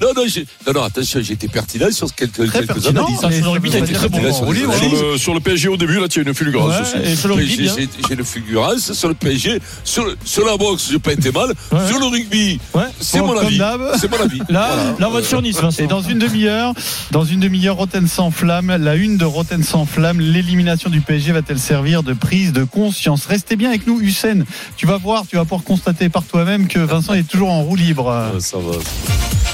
Non, 0.00 0.08
non, 0.14 0.22
j'ai- 0.26 0.46
non, 0.66 0.72
non, 0.74 0.82
attention, 0.84 1.20
j'ai 1.22 1.32
été 1.32 1.48
pertinent 1.48 1.90
sur 1.90 2.14
quelques, 2.14 2.46
Très 2.46 2.60
quelques 2.60 2.74
pertinent. 2.82 3.06
mais 3.28 3.36
sur 3.40 3.44
le 3.44 3.48
rugby, 3.50 3.70
ça 3.72 3.78
t'as 3.80 3.84
veut 3.84 3.90
été 3.90 3.92
pas 3.94 3.98
très 3.98 4.08
dire 4.08 4.20
bon. 4.40 4.46
que 4.46 4.54
tu 4.54 4.60
es 4.60 4.64
en 4.66 4.70
roue 4.70 4.74
libre. 4.74 4.74
Sur 4.76 4.90
le, 5.12 5.18
sur 5.18 5.34
le 5.34 5.40
PSG 5.40 5.68
au 5.68 5.76
début, 5.76 5.98
là, 5.98 6.06
tu 6.08 6.20
as 6.20 6.22
une 6.22 6.34
fulgurance. 6.34 6.74
Ouais, 6.92 6.98
le 7.00 7.46
J'ai- 7.46 8.14
le 8.14 8.24
fulgurance 8.24 8.92
sur 8.92 9.08
le 9.08 9.14
PSG, 9.14 9.58
sur, 9.84 10.04
la 10.46 10.56
boxe, 10.56 10.88
j'ai 10.92 10.98
pas 10.98 11.12
été 11.12 11.32
mal. 11.32 11.52
Ouais. 11.72 11.86
Sur 11.88 11.98
le 11.98 12.06
rugby, 12.06 12.60
Ouais. 12.74 12.82
c'est 13.00 13.18
Bon, 13.20 13.28
mon 13.28 13.38
avis. 13.38 13.60
C'est 13.98 14.10
mon 14.10 14.20
avis. 14.20 14.38
Là, 14.48 14.70
Voilà. 14.74 14.96
là, 14.98 15.08
on 15.08 15.10
va 15.10 15.22
sur 15.22 15.42
Nice, 15.42 15.56
Vincent. 15.60 15.82
Et 15.82 15.86
dans 15.86 16.02
une 16.02 16.18
demi-heure, 16.18 16.74
dans 17.10 17.24
une 17.24 17.40
demi-heure, 17.50 17.78
Rotten 17.78 18.06
sans 18.06 18.30
flamme, 18.30 18.76
la 18.76 18.94
une 18.94 19.16
de 19.16 19.24
Rotten 19.24 19.64
sans 19.64 19.84
flamme, 19.84 20.20
l'élimination 20.20 20.88
du 20.88 21.00
PSG 21.00 21.32
va-t-elle 21.32 21.58
servir 21.58 22.04
de 22.04 22.12
prise 22.12 22.52
de 22.52 22.62
conscience? 22.62 23.26
Restez 23.26 23.56
bien 23.56 23.70
avec 23.70 23.88
nous, 23.88 24.00
Hussein. 24.00 24.44
Tu 24.76 24.86
vas 24.86 24.98
voir, 24.98 25.26
tu 25.26 25.34
vas 25.34 25.42
pouvoir 25.42 25.64
constater 25.64 26.08
par 26.08 26.22
toi-même 26.22 26.68
que 26.68 26.78
Vincent 26.78 27.14
est 27.14 27.28
toujours 27.28 27.50
en 27.50 27.62
roue 27.62 27.74
libre. 27.74 28.36
Ça 28.38 28.56
va. 28.58 28.76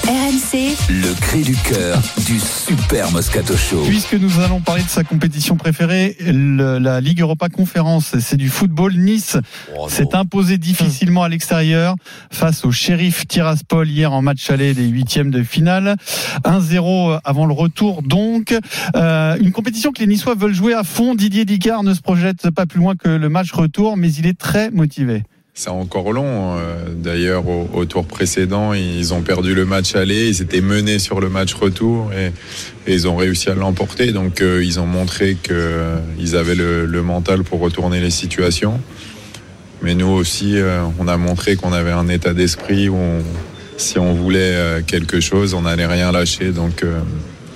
RMC, 0.07 0.77
Le 0.89 1.13
cri 1.19 1.41
du 1.43 1.53
cœur 1.55 2.01
du 2.25 2.39
Super 2.39 3.11
Moscato 3.11 3.57
Show. 3.57 3.83
Puisque 3.87 4.13
nous 4.13 4.39
allons 4.39 4.61
parler 4.61 4.81
de 4.83 4.87
sa 4.87 5.03
compétition 5.03 5.57
préférée, 5.57 6.15
le- 6.21 6.77
la 6.79 7.01
Ligue 7.01 7.19
Europa 7.19 7.49
Conférence, 7.49 8.15
c'est 8.21 8.37
du 8.37 8.47
football. 8.47 8.93
Nice 8.95 9.35
Oh, 9.77 9.89
s'est 9.89 10.15
imposé 10.15 10.57
difficilement 10.57 11.23
à 11.23 11.29
l'extérieur 11.29 11.95
face 12.31 12.63
au 12.63 12.71
shérif 12.71 13.27
Tiraspol 13.27 13.89
hier 13.89 14.13
en 14.13 14.21
match 14.21 14.49
aller 14.49 14.73
des 14.73 14.87
huitièmes 14.87 15.29
de 15.29 15.43
finale. 15.43 15.97
1-0 16.45 17.19
avant 17.25 17.45
le 17.45 17.53
retour 17.53 18.01
donc. 18.01 18.55
Euh, 18.95 19.35
une 19.41 19.51
compétition 19.51 19.91
que 19.91 19.99
les 19.99 20.07
Niçois 20.07 20.35
veulent 20.35 20.53
jouer 20.55 20.73
à 20.73 20.85
fond. 20.85 21.15
Didier 21.15 21.43
Dicard 21.43 21.83
ne 21.83 21.93
se 21.93 21.99
projette 21.99 22.49
pas 22.51 22.65
plus 22.65 22.79
loin 22.79 22.95
que 22.95 23.09
le 23.09 23.27
match 23.27 23.51
retour, 23.51 23.97
mais 23.97 24.11
il 24.13 24.25
est 24.25 24.37
très 24.37 24.71
motivé. 24.71 25.23
C'est 25.59 25.71
encore 25.71 26.13
long. 26.13 26.55
euh, 26.59 26.85
D'ailleurs, 26.95 27.45
au, 27.47 27.85
tour 27.85 28.05
précédent, 28.05 28.73
ils 28.73 29.11
ont 29.15 29.23
perdu 29.23 29.55
le 29.55 29.65
match 29.65 29.95
aller. 29.95 30.29
Ils 30.29 30.43
étaient 30.43 30.61
menés 30.61 30.99
sur 30.99 31.19
le 31.19 31.29
match 31.29 31.55
retour 31.55 32.11
et, 32.13 32.31
ils 32.87 33.07
ont 33.07 33.15
réussi 33.15 33.49
à 33.49 33.55
l'emporter. 33.55 34.11
Donc, 34.11 34.41
euh, 34.41 34.63
ils 34.63 34.79
ont 34.79 34.85
montré 34.85 35.35
qu'ils 35.41 36.35
avaient 36.35 36.53
le, 36.53 37.01
mental 37.01 37.43
pour 37.43 37.59
retourner 37.59 37.99
les 37.99 38.11
situations. 38.11 38.79
Mais 39.81 39.95
nous 39.95 40.09
aussi, 40.09 40.59
euh, 40.59 40.83
on 40.99 41.07
a 41.07 41.17
montré 41.17 41.55
qu'on 41.55 41.73
avait 41.73 41.91
un 41.91 42.07
état 42.07 42.35
d'esprit 42.35 42.87
où 42.87 42.99
si 43.77 43.97
on 43.97 44.13
voulait 44.13 44.53
euh, 44.53 44.81
quelque 44.85 45.19
chose, 45.19 45.55
on 45.55 45.61
n'allait 45.61 45.87
rien 45.87 46.11
lâcher. 46.11 46.51
Donc, 46.51 46.83
euh, 46.83 46.99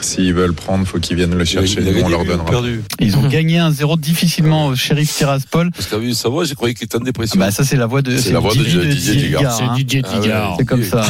s'ils 0.03 0.33
veulent 0.33 0.53
prendre, 0.53 0.85
faut 0.87 0.99
qu'ils 0.99 1.15
viennent 1.17 1.35
le 1.35 1.45
chercher. 1.45 1.81
Nous, 1.81 2.01
on 2.03 2.09
leur 2.09 2.25
donnera. 2.25 2.45
perdu. 2.45 2.81
Ils 2.99 3.15
ont 3.17 3.27
gagné 3.27 3.59
1-0 3.59 3.99
difficilement 3.99 4.67
au 4.67 4.75
shérif 4.75 5.13
Tiraspol. 5.15 5.71
Parce 5.71 5.87
qu'à 5.87 5.97
vu 5.97 6.13
sa 6.13 6.29
voix, 6.29 6.43
j'ai 6.45 6.55
croyé 6.55 6.73
qu'il 6.73 6.85
était 6.85 6.97
en 6.97 7.01
dépression. 7.01 7.39
Bah 7.39 7.51
ça 7.51 7.63
c'est 7.63 7.75
la 7.77 7.85
voix 7.85 8.01
de 8.01 8.17
C'est 8.17 8.31
la 8.31 8.39
voix 8.39 8.53
de 8.53 8.63
Didier 8.63 8.85
Didier 8.85 9.15
Digard. 9.15 9.61
hein. 9.61 9.73
Didier 9.75 10.01
Ah 10.05 10.19
ouais, 10.19 10.55
C'est 10.59 10.65
comme 10.65 10.83
ça. 10.83 11.03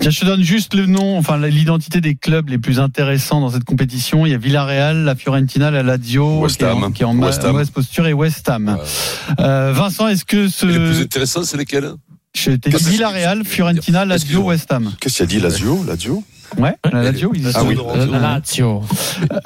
Tiens, 0.00 0.10
je 0.10 0.20
te 0.20 0.24
donne 0.24 0.42
juste 0.42 0.74
le 0.74 0.86
nom, 0.86 1.18
enfin 1.18 1.38
l'identité 1.38 2.00
des 2.00 2.14
clubs 2.14 2.48
les 2.48 2.58
plus 2.58 2.78
intéressants 2.80 3.40
dans 3.40 3.50
cette 3.50 3.64
compétition. 3.64 4.26
Il 4.26 4.30
y 4.32 4.34
a 4.34 4.38
Villarreal, 4.38 5.04
la 5.04 5.14
Fiorentina, 5.14 5.70
la 5.70 5.82
Lazio, 5.82 6.40
West 6.42 6.58
qui 6.58 6.64
est 6.64 6.68
en, 6.68 6.82
Ham. 6.82 6.92
qui 6.92 7.02
est 7.02 7.06
en 7.06 7.14
ma- 7.14 7.26
West 7.26 7.44
Ham. 7.44 7.52
mauvaise 7.52 7.70
posture, 7.70 8.06
et 8.06 8.12
West 8.12 8.48
Ham. 8.48 8.68
Ouais. 8.68 9.44
Euh, 9.44 9.72
Vincent, 9.74 10.08
est-ce 10.08 10.24
que 10.24 10.36
Et 10.36 10.66
les 10.66 10.78
plus 10.78 10.94
ce... 10.94 11.02
intéressants, 11.02 11.42
c'est 11.44 11.56
lesquels 11.56 11.92
Je 12.36 12.50
t'ai 12.52 12.56
dit 12.56 12.70
Qu'est-ce 12.70 12.84
que- 12.84 12.90
Villarreal, 12.90 13.42
Fiorentina, 13.44 14.04
Lazio. 14.04 14.42
West 14.42 14.70
Ham. 14.72 14.92
Qu'est-ce 15.00 15.16
qu'il 15.16 15.22
a 15.24 15.26
dit, 15.26 15.40
Lazio 15.40 15.84
Lazio 15.86 16.22
Ouais, 16.56 16.74
la 16.90 17.02
Lazio, 17.02 17.32
ils 17.34 17.46
Ah 17.54 17.62
oui. 17.64 17.76
La 18.10 18.18
Lazio. 18.18 18.82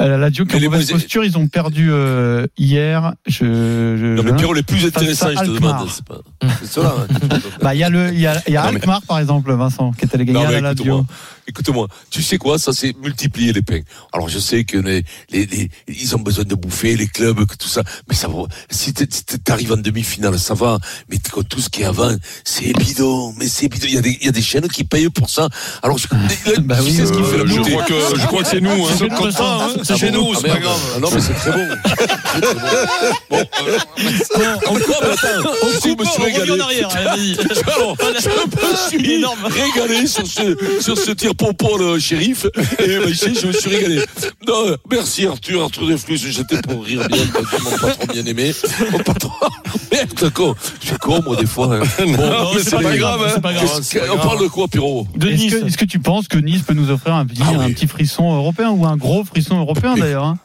Euh, 0.00 0.08
la 0.08 0.16
Lazio 0.18 0.44
qui 0.44 0.58
les 0.60 0.68
mauvaise 0.68 0.90
posture, 0.92 1.24
ils 1.24 1.36
ont 1.36 1.48
perdu 1.48 1.88
euh, 1.90 2.46
hier. 2.56 3.14
Je, 3.26 3.44
je, 3.44 4.14
Non, 4.16 4.22
mais 4.22 4.30
je- 4.30 4.34
Pierrot, 4.36 4.54
les 4.54 4.62
plus 4.62 4.86
intéressants, 4.86 5.30
je 5.30 5.40
te 5.40 5.50
demande. 5.50 5.88
C'est 5.88 6.04
pas- 6.04 6.20
c'est 6.60 6.66
cela. 6.66 6.94
hein. 6.98 7.38
Bah, 7.62 7.74
il 7.74 7.78
y 7.78 7.84
a 7.84 7.88
le, 7.90 8.12
il 8.12 8.20
y 8.20 8.26
a, 8.26 8.40
il 8.46 8.54
y 8.54 8.56
a 8.56 8.70
mais- 8.70 8.80
par 9.08 9.18
exemple, 9.18 9.52
Vincent, 9.52 9.92
qui 9.92 10.04
est 10.04 10.14
allé 10.14 10.24
gagner 10.24 10.40
Non, 10.40 10.46
à 10.48 10.52
la 10.52 10.60
Lazio. 10.60 11.04
Écoute-moi. 11.48 11.88
tu 12.10 12.22
sais 12.22 12.38
quoi, 12.38 12.58
ça 12.58 12.72
c'est 12.72 12.96
multiplier 12.98 13.52
les 13.52 13.62
pains. 13.62 13.80
Alors 14.12 14.28
je 14.28 14.38
sais 14.38 14.64
que 14.64 14.78
les, 14.78 15.04
les, 15.30 15.46
les- 15.46 15.70
ils 15.88 16.14
ont 16.16 16.20
besoin 16.20 16.44
de 16.44 16.54
bouffer, 16.54 16.96
les 16.96 17.06
clubs, 17.06 17.44
que 17.46 17.56
tout 17.56 17.68
ça, 17.68 17.82
mais 18.08 18.14
ça 18.14 18.28
va. 18.28 18.42
Si 18.70 18.92
t'arrives 19.44 19.72
en 19.72 19.76
demi-finale, 19.76 20.38
ça 20.38 20.54
va. 20.54 20.78
Mais 21.08 21.18
quand 21.30 21.42
tout 21.46 21.60
ce 21.60 21.68
qui 21.68 21.82
est 21.82 21.86
avant, 21.86 22.14
c'est 22.44 22.72
bidon. 22.74 23.34
Mais 23.38 23.48
c'est 23.48 23.68
bidon. 23.68 23.86
Il 23.88 23.94
y 23.94 23.98
a 23.98 24.00
des, 24.02 24.16
il 24.20 24.26
y 24.26 24.28
a 24.28 24.32
des 24.32 24.42
chaînes 24.42 24.68
qui 24.68 24.84
payent 24.84 25.10
pour 25.10 25.28
ça. 25.30 25.48
Alors 25.82 25.98
je, 25.98 26.06
là, 26.12 26.78
tu 26.82 26.90
sais 26.90 27.06
ce 27.06 27.12
qui 27.12 27.22
fait 27.24 27.38
la 27.38 27.46
je 27.46 27.56
beauté. 27.56 27.70
crois 27.72 27.84
que- 27.84 28.18
je 28.20 28.26
crois 28.26 28.42
que 28.42 28.48
c'est 28.48 28.60
nous, 28.60 28.70
hein. 28.86 28.90
C'est 28.96 29.10
hein. 29.12 29.74
c'est 29.82 29.96
chez 29.96 30.08
Ah 30.08 30.12
bon 30.12 30.18
nous, 30.18 30.32
Ah 30.34 30.38
c'est 30.40 30.48
pas 30.48 30.58
grave. 30.58 30.80
Ah 30.96 30.98
non 31.00 31.08
mais 31.12 31.20
c'est 31.20 31.34
très 31.34 31.52
bon. 31.52 31.68
C'est 32.34 32.40
très 32.40 32.54
bon. 32.54 32.60
Bon, 33.30 33.38
euh, 33.38 34.54
encore, 34.66 35.02
mais 35.02 35.12
attends, 35.12 35.54
je 35.82 35.88
me 35.98 36.04
suis 36.04 36.22
régalé. 36.22 36.60
Alors, 37.66 37.96
je 38.00 38.28
me 38.28 38.76
suis 38.88 39.24
régalé 39.62 40.06
sur 40.06 40.26
ce, 40.26 40.56
sur 40.80 40.98
ce 40.98 41.10
tir 41.12 41.31
pompon, 41.34 41.76
le 41.76 41.98
shérif. 41.98 42.46
Et 42.78 42.98
ben, 42.98 43.08
je 43.12 43.46
me 43.46 43.52
suis 43.52 43.70
régalé. 43.70 44.02
Non, 44.46 44.76
merci 44.90 45.26
Arthur, 45.26 45.62
Arthur 45.62 45.86
Desflux, 45.86 46.16
j'étais 46.16 46.60
pour 46.62 46.84
rire 46.84 47.06
bien, 47.08 47.22
parce 47.32 47.46
que 47.46 47.62
mon 47.62 47.70
patron 47.70 48.06
bien 48.12 48.26
aimé. 48.26 48.52
Mon 48.90 48.98
patron, 48.98 49.30
merde, 49.90 50.30
con. 50.32 50.54
Je 50.80 50.86
suis 50.88 50.96
con, 50.98 51.20
moi, 51.24 51.36
des 51.36 51.46
fois. 51.46 51.76
hein. 51.76 51.82
Non, 52.06 52.54
mais 52.54 52.62
c'est 52.62 52.70
pas 52.80 52.96
grave, 52.96 53.32
hein. 53.36 53.40
pas 53.40 53.52
On 54.12 54.18
parle 54.18 54.40
de 54.42 54.48
quoi, 54.48 54.68
Pierrot? 54.68 55.06
Est-ce 55.20 55.54
que, 55.54 55.66
est-ce 55.66 55.78
que 55.78 55.84
tu 55.84 55.98
penses 55.98 56.28
que 56.28 56.38
Nice 56.38 56.62
peut 56.62 56.74
nous 56.74 56.90
offrir 56.90 57.14
un 57.14 57.26
petit, 57.26 57.42
un 57.42 57.70
petit 57.70 57.86
frisson 57.86 58.34
européen 58.34 58.70
ou 58.70 58.86
un 58.86 58.96
gros 58.96 59.24
frisson 59.24 59.58
européen 59.58 59.94
d'ailleurs 59.96 60.24
hein? 60.24 60.38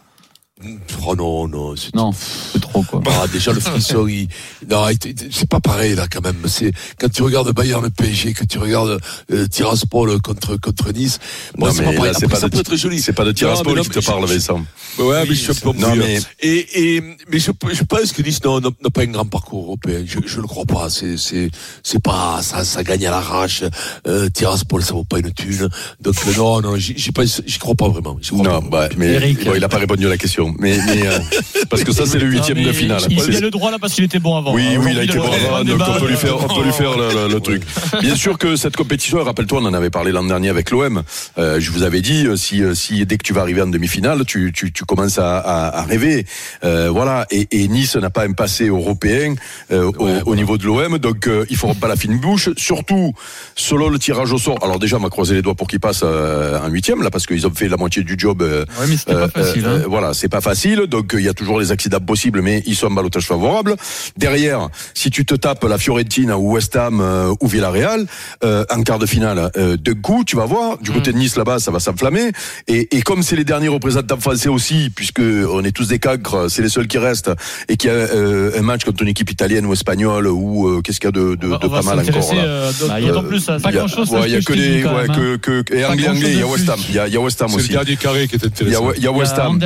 Oh 1.05 1.15
non, 1.15 1.47
non, 1.47 1.75
c'est 1.75 1.93
Non, 1.93 2.11
c'est 2.11 2.59
trop 2.59 2.81
quoi. 2.81 3.01
Ah, 3.05 3.27
déjà 3.31 3.53
le 3.53 3.59
frisson, 3.59 4.07
il... 4.07 4.27
non, 4.69 4.85
c'est 5.31 5.47
pas 5.47 5.59
pareil 5.59 5.93
là 5.93 6.07
quand 6.11 6.23
même. 6.23 6.35
C'est 6.47 6.71
quand 6.99 7.09
tu 7.11 7.21
regardes 7.21 7.53
Bayern 7.53 7.83
le 7.83 7.91
PSG, 7.91 8.33
que 8.33 8.43
tu 8.43 8.57
regardes 8.57 8.99
euh, 9.31 9.47
Tiraspol 9.47 10.19
contre 10.19 10.57
contre 10.57 10.91
Nice. 10.93 11.19
Bon, 11.57 11.69
c'est 11.71 11.81
mais 11.81 11.85
pas 11.91 11.93
pareil. 11.93 12.11
là, 12.13 12.17
c'est 12.19 12.25
Après, 12.25 12.35
pas 12.35 12.41
ça 12.41 12.47
de- 12.49 12.53
peut 12.55 12.59
être 12.61 12.75
joli. 12.75 12.99
c'est 12.99 13.13
pas 13.13 13.23
de 13.23 13.31
Tiraspol 13.33 13.79
qui 13.81 13.89
te 13.89 13.99
mais 13.99 14.05
parle, 14.05 14.27
je- 14.27 14.33
Vincent. 14.33 14.61
Ouais, 14.97 15.25
mais 15.29 15.35
je 15.35 15.51
suis 15.51 15.51
un 15.51 15.71
peu 15.73 15.77
Non, 15.79 15.95
mais- 15.95 16.19
Et, 16.41 16.95
et, 16.95 17.01
mais 17.29 17.37
je, 17.37 17.51
je 17.71 17.83
pense 17.83 18.11
que 18.11 18.23
Nice 18.23 18.39
n'a 18.43 18.89
pas 18.89 19.01
un 19.03 19.05
grand 19.07 19.25
parcours 19.25 19.63
européen. 19.65 20.03
Je, 20.07 20.17
je 20.25 20.41
le 20.41 20.47
crois 20.47 20.65
pas. 20.65 20.89
C'est, 20.89 21.17
c'est, 21.17 21.51
c'est 21.83 22.01
pas, 22.01 22.41
ça, 22.41 22.65
ça 22.65 22.83
gagne 22.83 23.05
à 23.05 23.11
l'arrache. 23.11 23.63
Euh, 24.07 24.27
Tiraspol, 24.29 24.83
ça 24.83 24.93
vaut 24.93 25.03
pas 25.03 25.19
une 25.19 25.31
thune. 25.33 25.69
Donc, 26.01 26.15
non, 26.35 26.61
non, 26.61 26.75
j'y, 26.77 26.97
j'y 26.97 27.11
pense- 27.11 27.43
j'y 27.45 27.59
crois 27.59 27.75
pas 27.75 27.89
vraiment. 27.89 28.17
J'y 28.21 28.31
crois 28.31 28.43
Non, 28.43 28.61
pas. 28.63 28.87
bah, 28.87 28.95
mais 28.97 29.19
bon, 29.33 29.53
il 29.55 29.63
a 29.63 29.69
pas 29.69 29.77
répondu 29.77 30.07
à 30.07 30.09
la 30.09 30.17
question. 30.17 30.46
Mais, 30.59 30.77
mais 30.85 31.07
euh, 31.07 31.19
parce 31.69 31.83
que 31.83 31.91
ça, 31.91 32.05
c'est 32.05 32.19
le 32.19 32.27
huitième 32.27 32.61
de 32.61 32.71
finale. 32.71 33.01
Il, 33.09 33.19
il 33.19 33.35
a 33.35 33.39
le 33.39 33.49
droit 33.49 33.71
là 33.71 33.77
parce 33.79 33.93
qu'il 33.93 34.03
était 34.03 34.19
bon 34.19 34.35
avant. 34.35 34.53
Oui, 34.53 34.65
hein. 34.67 34.79
oui, 34.83 34.91
il 34.91 34.99
a 34.99 35.03
été 35.03 35.17
bon 35.17 35.31
avant, 35.31 35.63
donc 35.63 35.81
on 35.87 35.99
peut 35.99 36.07
lui 36.07 36.15
faire, 36.15 36.43
on 36.43 36.47
peut 36.47 36.63
lui 36.63 36.73
faire 36.73 36.97
le, 36.97 37.39
truc. 37.47 37.63
Bien 38.01 38.15
sûr 38.15 38.37
que 38.37 38.55
cette 38.55 38.75
compétition, 38.75 39.23
rappelle-toi, 39.23 39.59
on 39.61 39.65
en 39.65 39.73
avait 39.73 39.89
parlé 39.89 40.11
l'an 40.11 40.23
dernier 40.23 40.49
avec 40.49 40.71
l'OM. 40.71 41.03
Euh, 41.37 41.59
je 41.59 41.71
vous 41.71 41.83
avais 41.83 42.01
dit, 42.01 42.25
euh, 42.25 42.35
si, 42.35 42.63
si 42.75 43.05
dès 43.05 43.17
que 43.17 43.23
tu 43.23 43.33
vas 43.33 43.41
arriver 43.41 43.61
en 43.61 43.67
demi-finale, 43.67 44.25
tu, 44.25 44.51
tu, 44.53 44.71
tu 44.71 44.85
commences 44.85 45.19
à, 45.19 45.37
à, 45.37 45.79
à 45.79 45.83
rêver. 45.83 46.25
Euh, 46.63 46.89
voilà. 46.91 47.25
Et, 47.31 47.47
et 47.51 47.67
Nice 47.67 47.95
n'a 47.95 48.09
pas 48.09 48.25
un 48.25 48.33
passé 48.33 48.67
européen 48.67 49.35
au, 49.71 49.93
au 50.25 50.35
niveau 50.35 50.57
de 50.57 50.65
l'OM, 50.65 50.97
donc 50.97 51.29
il 51.49 51.55
faut 51.55 51.73
pas 51.73 51.87
la 51.87 51.95
fine 51.95 52.19
bouche. 52.19 52.49
Surtout 52.57 53.13
selon 53.55 53.89
le 53.89 53.99
tirage 53.99 54.31
au 54.31 54.37
sort. 54.37 54.57
Alors 54.63 54.79
déjà, 54.79 54.97
on 54.97 55.01
va 55.01 55.09
croiser 55.09 55.35
les 55.35 55.41
doigts 55.41 55.55
pour 55.55 55.67
qu'ils 55.67 55.79
passent 55.79 56.01
euh, 56.03 56.59
en 56.59 56.67
huitième 56.69 57.03
là, 57.03 57.09
parce 57.09 57.25
qu'ils 57.25 57.45
ont 57.47 57.51
fait 57.53 57.67
la 57.67 57.77
moitié 57.77 58.03
du 58.03 58.15
job. 58.17 58.41
Ouais, 58.41 58.65
mais 58.87 59.13
pas 59.13 59.27
facile, 59.29 59.65
hein. 59.65 59.83
voilà, 59.87 60.13
c'est 60.13 60.29
pas 60.29 60.36
facile. 60.41 60.87
Donc 60.87 61.13
euh, 61.13 61.19
il 61.19 61.25
y 61.25 61.29
a 61.29 61.33
toujours 61.33 61.59
les 61.59 61.71
accidents 61.71 61.99
possibles, 61.99 62.41
mais 62.41 62.63
ils 62.65 62.75
sont 62.75 62.87
en 62.87 62.91
balotage 62.91 63.25
favorable. 63.25 63.75
Derrière, 64.17 64.69
si 64.93 65.09
tu 65.09 65.25
te 65.25 65.35
tapes 65.35 65.63
la 65.63 65.77
Fiorentina 65.77 66.37
ou 66.37 66.53
West 66.53 66.75
Ham 66.75 66.99
euh, 67.01 67.33
ou 67.41 67.47
Villarreal 67.47 68.05
euh, 68.43 68.65
en 68.69 68.83
quart 68.83 68.99
de 68.99 69.05
finale, 69.05 69.51
euh, 69.57 69.77
de 69.77 69.93
coup, 69.93 70.23
tu 70.25 70.35
vas 70.35 70.45
voir 70.45 70.77
du 70.79 70.91
côté 70.91 71.11
de 71.11 71.17
Nice 71.17 71.35
là-bas, 71.37 71.59
ça 71.59 71.71
va 71.71 71.79
s'enflammer. 71.79 72.31
Et, 72.67 72.95
et 72.97 73.01
comme 73.01 73.23
c'est 73.23 73.35
les 73.35 73.43
derniers 73.43 73.67
représentants 73.67 74.19
français 74.19 74.49
aussi, 74.49 74.89
puisque 74.95 75.19
on 75.21 75.63
est 75.63 75.71
tous 75.71 75.87
des 75.87 75.99
cancres, 75.99 76.49
c'est 76.49 76.61
les 76.61 76.69
seuls 76.69 76.87
qui 76.87 76.97
restent, 76.97 77.31
et 77.69 77.77
qu'il 77.77 77.89
y 77.89 77.93
a 77.93 77.95
euh, 77.95 78.57
un 78.57 78.61
match 78.61 78.83
contre 78.85 79.03
une 79.03 79.09
équipe 79.09 79.29
italienne 79.31 79.65
ou 79.65 79.73
espagnole 79.73 80.27
ou 80.27 80.67
euh, 80.67 80.81
qu'est-ce 80.81 80.99
qu'il 80.99 81.07
y 81.07 81.09
a 81.09 81.11
de, 81.11 81.35
de, 81.35 81.35
de 81.35 81.47
On 81.47 81.49
va 81.67 81.81
pas 81.81 81.81
mal 81.81 81.99
encore 81.99 82.33
là. 82.33 82.41
euh, 82.43 82.71
d'autant 83.01 83.23
plus 83.23 83.49
à 83.49 83.57
Il 83.57 83.61
pas 83.61 83.71
y 83.71 83.75
a- 83.75 83.77
grand 83.79 83.87
chose. 83.87 84.09
il 84.25 84.31
y 84.31 84.35
a 84.35 84.41
que 84.41 84.53
des, 84.53 84.83
ouais, 84.83 85.07
que, 85.07 85.35
que, 85.61 85.73
et 85.73 85.81
Pas 85.81 85.89
anglais, 85.91 86.31
il 86.33 86.39
y 86.39 86.41
a 86.41 86.47
West 86.47 86.69
Ham, 86.69 86.75
plus. 86.75 86.85
il 86.89 86.95
y 86.95 86.99
a, 86.99 87.07
il 87.07 87.13
y 87.13 87.17
a 87.17 87.21
West 87.21 87.41
Ham 87.41 87.47
C'est 87.49 87.55
le 87.57 87.61
aussi. 87.63 87.71
dernier 87.71 87.95
carré 87.95 88.27
qui 88.27 88.35
est 88.35 88.39
Il 88.39 88.43
y 88.43 88.45
a, 88.45 88.47
intéressant. 88.77 88.91
il 88.97 89.03
y 89.03 89.07
a 89.07 89.11
West 89.11 89.33
Ham. 89.39 89.59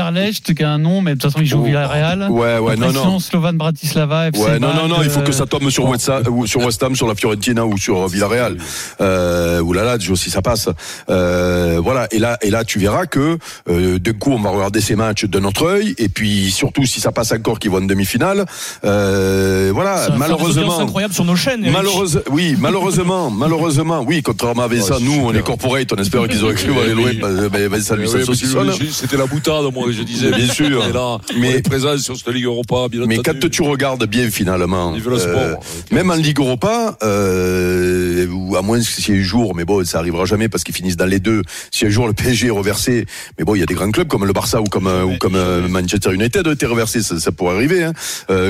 A 0.63 0.71
un 0.71 0.77
nom, 0.77 1.01
mais 1.01 1.15
de 1.15 1.19
toute 1.19 1.31
façon 1.31 1.41
il 1.41 1.47
joue 1.47 1.59
Oh. 1.61 1.65
Villarreal. 1.65 2.27
Ouais, 2.29 2.57
ouais, 2.57 2.75
non, 2.75 2.91
non. 2.91 3.19
Slovan 3.19 3.53
Bratislava, 3.57 4.27
FC 4.29 4.41
Ouais, 4.41 4.59
non, 4.59 4.73
non, 4.73 4.87
non, 4.87 5.03
il 5.03 5.09
faut 5.09 5.21
que 5.21 5.31
ça 5.31 5.43
euh, 5.43 5.45
tombe 5.45 5.69
sur 5.69 5.85
West 5.87 6.09
Ham, 6.09 6.23
ou 6.29 6.47
sur 6.47 6.61
West 6.65 6.81
Ham, 6.83 6.95
sur 6.95 7.07
la 7.07 7.15
Fiorentina 7.15 7.65
ou 7.65 7.77
sur 7.77 8.07
Villarreal. 8.07 8.57
Euh, 8.99 9.59
ou 9.61 9.73
là, 9.73 9.83
là, 9.83 9.97
si 10.15 10.29
ça 10.29 10.41
passe. 10.41 10.69
Euh, 11.09 11.79
voilà. 11.83 12.07
Et 12.11 12.19
là, 12.19 12.37
et 12.41 12.49
là, 12.49 12.63
tu 12.63 12.79
verras 12.79 13.05
que 13.05 13.37
euh, 13.69 13.99
d'un 13.99 14.13
coup, 14.13 14.31
on 14.31 14.39
va 14.39 14.49
regarder 14.51 14.81
ces 14.81 14.95
matchs 14.95 15.25
de 15.25 15.39
notre 15.39 15.65
œil. 15.65 15.95
Et 15.97 16.09
puis 16.09 16.51
surtout, 16.51 16.85
si 16.85 16.99
ça 16.99 17.11
passe 17.11 17.31
encore, 17.31 17.59
qu'ils 17.59 17.71
vont 17.71 17.77
en 17.77 17.81
demi-finale. 17.81 18.45
Euh, 18.85 19.71
voilà. 19.73 20.09
Malheureusement. 20.17 20.79
incroyables 20.79 21.13
sur 21.13 21.25
nos 21.25 21.35
chaînes. 21.35 21.69
Malheureusement, 21.71 22.21
oui, 22.31 22.55
malheureusement, 22.59 23.29
malheureusement, 23.43 24.03
oui, 24.07 24.21
contrairement 24.23 24.63
à 24.63 24.67
Vincent, 24.67 24.99
nous, 25.01 25.21
on 25.23 25.33
est 25.33 25.43
corporate, 25.43 25.91
on 25.93 26.01
espère 26.01 26.27
qu'ils 26.27 26.43
auraient 26.43 26.53
cru 26.55 26.71
aller 26.79 26.93
loin, 26.93 27.11
Oui, 27.11 27.81
ça 27.81 27.95
mais 27.95 28.07
saucissonne. 28.07 28.71
je- 28.79 28.85
C'était 28.91 29.17
la 29.17 29.25
boutade, 29.25 29.63
moi, 29.73 29.87
je 29.91 30.03
disais. 30.03 30.31
Bien 30.31 30.47
sûr. 30.53 30.79
Là, 30.93 31.17
Mais- 31.39 31.49
on 31.53 31.57
est 31.57 31.61
présent 31.67 31.97
sur 31.97 32.15
cette 32.17 32.27
Ligue 32.33 32.45
Europa, 32.45 32.87
bien 32.89 33.05
Mais 33.05 33.19
entendu. 33.19 33.39
quand 33.39 33.49
tu 33.49 33.61
regardes 33.63 34.05
bien 34.05 34.29
finalement, 34.29 34.95
sport. 34.99 35.17
euh, 35.37 35.55
même 35.91 36.09
en 36.11 36.15
Ligue 36.15 36.39
Europa, 36.39 36.97
euh, 37.03 38.27
ou 38.27 38.55
à 38.55 38.61
moins 38.61 38.79
que 38.79 38.85
si 38.85 39.11
un 39.11 39.21
jour, 39.21 39.55
mais 39.55 39.65
bon, 39.65 39.83
ça 39.85 39.99
arrivera 39.99 40.25
jamais 40.25 40.49
parce 40.49 40.63
qu'ils 40.63 40.75
finissent 40.75 40.97
dans 40.97 41.05
les 41.05 41.19
deux. 41.19 41.41
Si 41.71 41.85
un 41.85 41.89
jour 41.89 42.07
le 42.07 42.13
PSG 42.13 42.47
est 42.47 42.51
reversé, 42.51 43.05
mais 43.37 43.45
bon, 43.45 43.55
il 43.55 43.59
y 43.59 43.63
a 43.63 43.65
des 43.65 43.73
grands 43.73 43.91
clubs 43.91 44.07
comme 44.07 44.25
le 44.25 44.33
Barça 44.33 44.61
ou 44.61 44.65
comme 44.65 44.87
euh, 44.87 45.03
ou 45.03 45.17
comme 45.17 45.35
euh, 45.35 45.67
Manchester 45.67 46.13
United 46.13 46.47
été 46.47 46.65
reversés, 46.65 47.01
ça, 47.01 47.19
ça 47.19 47.31
pourrait 47.31 47.55
arriver. 47.55 47.83
Hein, 47.83 47.93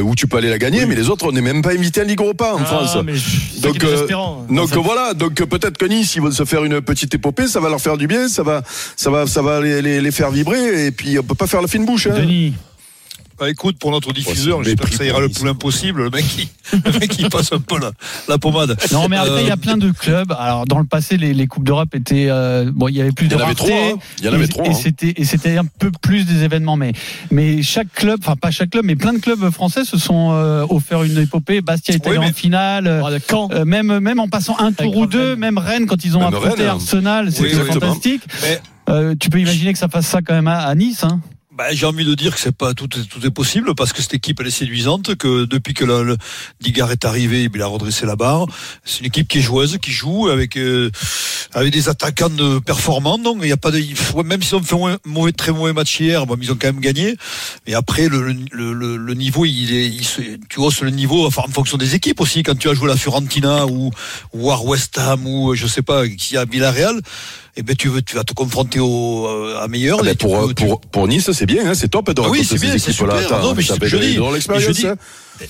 où 0.03 0.15
tu 0.15 0.27
peux 0.27 0.37
aller 0.37 0.49
la 0.49 0.57
gagner, 0.57 0.85
mais 0.85 0.95
les 0.95 1.09
autres, 1.09 1.27
on 1.27 1.31
n'est 1.31 1.41
même 1.41 1.61
pas 1.61 1.71
invité 1.71 2.01
en 2.01 2.05
Ligue 2.05 2.19
Europa 2.21 2.53
en 2.55 2.59
Ah, 2.61 2.65
France. 2.65 2.95
est 2.95 3.65
euh, 3.67 3.71
désespérant. 3.73 4.45
donc 4.49 4.73
voilà, 4.75 5.13
donc 5.13 5.33
peut-être 5.35 5.77
que 5.77 5.85
Nice, 5.85 6.15
ils 6.15 6.21
vont 6.21 6.31
se 6.31 6.45
faire 6.45 6.63
une 6.63 6.81
petite 6.81 7.13
épopée, 7.13 7.47
ça 7.47 7.59
va 7.59 7.69
leur 7.69 7.81
faire 7.81 7.97
du 7.97 8.07
bien, 8.07 8.27
ça 8.27 8.43
va, 8.43 8.63
ça 8.95 9.09
va, 9.09 9.27
ça 9.27 9.41
va 9.41 9.61
les, 9.61 9.81
les, 9.81 10.01
les 10.01 10.11
faire 10.11 10.31
vibrer, 10.31 10.85
et 10.87 10.91
puis 10.91 11.17
on 11.19 11.23
peut 11.23 11.35
pas 11.35 11.47
faire 11.47 11.61
la 11.61 11.67
fine 11.67 11.85
bouche. 11.91 12.07
Hein. 12.07 12.15
Denis. 12.19 12.53
Bah, 13.39 13.49
écoute, 13.49 13.79
pour 13.79 13.89
notre 13.89 14.13
diffuseur, 14.13 14.63
j'espère 14.63 14.87
que 14.87 14.95
ça 14.95 15.03
ira 15.03 15.19
le 15.19 15.27
plus 15.27 15.43
loin 15.45 15.55
possible. 15.55 16.03
Le 16.03 16.09
mec, 16.11 16.27
qui, 16.27 16.47
le 16.85 16.99
mec, 16.99 17.17
il 17.17 17.27
passe 17.27 17.51
un 17.51 17.59
peu 17.59 17.79
la, 17.79 17.89
la 18.29 18.37
pommade. 18.37 18.77
Non, 18.91 19.07
mais 19.09 19.17
après, 19.17 19.41
il 19.41 19.47
y 19.47 19.49
a 19.49 19.53
Euh, 19.53 19.57
plein 19.57 19.77
de 19.77 19.89
clubs. 19.89 20.31
Alors, 20.37 20.65
dans 20.67 20.77
le 20.77 20.85
passé, 20.85 21.17
les, 21.17 21.33
les 21.33 21.47
Coupes 21.47 21.63
d'Europe 21.63 21.95
étaient. 21.95 22.27
euh, 22.29 22.69
bon, 22.71 22.87
il 22.87 22.97
y 22.97 23.01
avait 23.01 23.11
plus 23.11 23.25
Il 23.25 23.31
y 23.31 23.35
de 23.35 23.41
en 23.41 23.45
avait 23.45 23.55
trois, 23.55 23.71
hein. 23.71 23.93
Il 24.19 24.25
y 24.25 24.29
en 24.29 24.33
avait 24.33 24.45
Et- 24.45 24.47
trois, 24.47 24.65
Et 24.65 24.69
hein. 24.69 24.73
c'était, 24.73 25.15
et 25.17 25.25
c'était 25.25 25.57
un 25.57 25.65
peu 25.65 25.89
plus 25.89 26.25
des 26.27 26.43
événements. 26.43 26.77
Mais, 26.77 26.91
mais 27.31 27.63
chaque 27.63 27.91
club, 27.91 28.19
enfin, 28.21 28.35
pas 28.35 28.51
chaque 28.51 28.69
club, 28.69 28.85
mais 28.85 28.95
plein 28.95 29.13
de 29.13 29.17
clubs 29.19 29.49
français 29.49 29.85
se 29.85 29.97
sont 29.97 30.33
euh, 30.33 30.63
offert 30.69 31.01
une 31.01 31.17
épopée. 31.17 31.61
Bastia 31.61 31.95
est 31.95 32.05
allé 32.05 32.17
Oui, 32.19 32.23
mais- 32.25 32.29
en 32.29 32.33
finale. 32.33 32.85
euh, 32.85 33.01
Ah, 33.03 33.17
Quand 33.27 33.51
euh, 33.53 33.65
même, 33.65 33.97
même 33.97 34.19
en 34.19 34.27
passant 34.27 34.55
un 34.59 34.71
tour 34.71 34.95
ou 34.95 35.07
deux, 35.07 35.35
même 35.35 35.57
Rennes, 35.57 35.87
quand 35.87 36.05
ils 36.05 36.15
ont 36.15 36.19
Même 36.19 36.27
affronté 36.35 36.61
Rennes. 36.61 36.67
Arsenal, 36.67 37.31
c'était 37.31 37.55
fantastique. 37.55 38.21
Mais- 38.43 38.61
Euh, 38.89 39.15
tu 39.17 39.29
peux 39.29 39.39
imaginer 39.39 39.71
que 39.73 39.79
ça 39.79 39.87
fasse 39.87 40.05
ça 40.07 40.19
quand 40.21 40.33
même 40.33 40.47
à, 40.47 40.59
à 40.61 40.75
Nice. 40.75 41.03
Hein. 41.03 41.21
Bah, 41.53 41.65
j'ai 41.73 41.85
envie 41.85 42.05
de 42.05 42.15
dire 42.15 42.33
que 42.33 42.39
c'est 42.39 42.55
pas 42.55 42.73
tout, 42.73 42.87
est- 42.97 43.03
tout 43.09 43.25
est 43.25 43.29
possible 43.29 43.75
parce 43.75 43.91
que 43.91 44.01
cette 44.01 44.13
équipe 44.13 44.39
elle 44.39 44.47
est 44.47 44.51
séduisante 44.51 45.15
que 45.15 45.43
depuis 45.43 45.73
que 45.73 45.83
le, 45.83 46.03
le 46.03 46.17
est 46.65 47.05
arrivé 47.05 47.49
il 47.53 47.61
a 47.61 47.67
redressé 47.67 48.05
la 48.05 48.15
barre. 48.15 48.45
C'est 48.85 49.01
une 49.01 49.07
équipe 49.07 49.27
qui 49.27 49.39
est 49.39 49.41
joueuse 49.41 49.77
qui 49.81 49.91
joue 49.91 50.29
avec 50.29 50.55
euh, 50.55 50.89
avec 51.53 51.73
des 51.73 51.89
attaquants 51.89 52.29
de 52.29 52.59
performants. 52.59 53.17
Donc 53.17 53.39
il 53.41 53.49
y 53.49 53.51
a 53.51 53.57
pas 53.57 53.71
de 53.71 53.81
même 54.23 54.41
s'ils 54.41 54.55
ont 54.55 54.63
fait 54.63 54.81
un 54.81 54.97
mauvais 55.05 55.33
très 55.33 55.51
mauvais 55.51 55.73
match 55.73 55.99
hier 55.99 56.25
bon, 56.25 56.37
ils 56.41 56.53
ont 56.53 56.57
quand 56.59 56.67
même 56.67 56.79
gagné. 56.79 57.17
Et 57.67 57.73
après 57.73 58.07
le, 58.07 58.31
le, 58.31 58.71
le, 58.71 58.95
le 58.95 59.13
niveau 59.13 59.43
il 59.43 59.73
est 59.73 59.87
il 59.87 60.05
se- 60.05 60.21
tu 60.47 60.59
hausses 60.61 60.81
le 60.81 60.89
niveau 60.89 61.27
enfin, 61.27 61.43
en 61.45 61.51
fonction 61.51 61.77
des 61.77 61.95
équipes 61.95 62.21
aussi. 62.21 62.43
Quand 62.43 62.57
tu 62.57 62.69
as 62.69 62.73
joué 62.73 62.87
la 62.87 62.95
Fiorentina 62.95 63.65
ou 63.67 63.91
ou 64.31 64.51
à 64.51 64.61
West 64.61 64.97
Ham 64.97 65.27
ou 65.27 65.53
je 65.53 65.67
sais 65.67 65.81
pas 65.81 66.07
qui 66.07 66.37
a 66.37 66.45
Villarreal 66.45 67.01
et 67.57 67.63
ben 67.63 67.75
tu 67.75 67.89
veux 67.89 68.01
tu 68.01 68.15
vas 68.15 68.23
te 68.23 68.33
confronter 68.33 68.79
au 68.79 69.27
euh, 69.27 69.59
à 69.61 69.67
meilleur 69.67 69.97
Ah 69.99 70.03
ben, 70.03 70.11
Et 70.11 70.15
tu 70.15 70.25
pour, 70.25 70.47
tu- 70.49 70.55
pour, 70.55 70.81
pour 70.81 71.07
Nice, 71.07 71.29
c'est 71.31 71.45
bien, 71.45 71.69
hein, 71.69 71.73
c'est 71.73 71.89
top 71.89 72.09
de 72.11 72.21
ah 72.21 72.29
oui, 72.29 72.45
c'est 72.45 72.59
bien, 72.59 72.71
ces 72.73 72.79
c'est 72.79 72.91
super. 72.93 73.15
Attends, 73.15 73.41
Non, 73.41 73.53
mais 73.53 73.61
que 73.77 73.87
je 73.87 73.97
dis. 73.97 74.17
je 74.59 74.71
dis- 74.71 74.87
hein. 74.87 74.95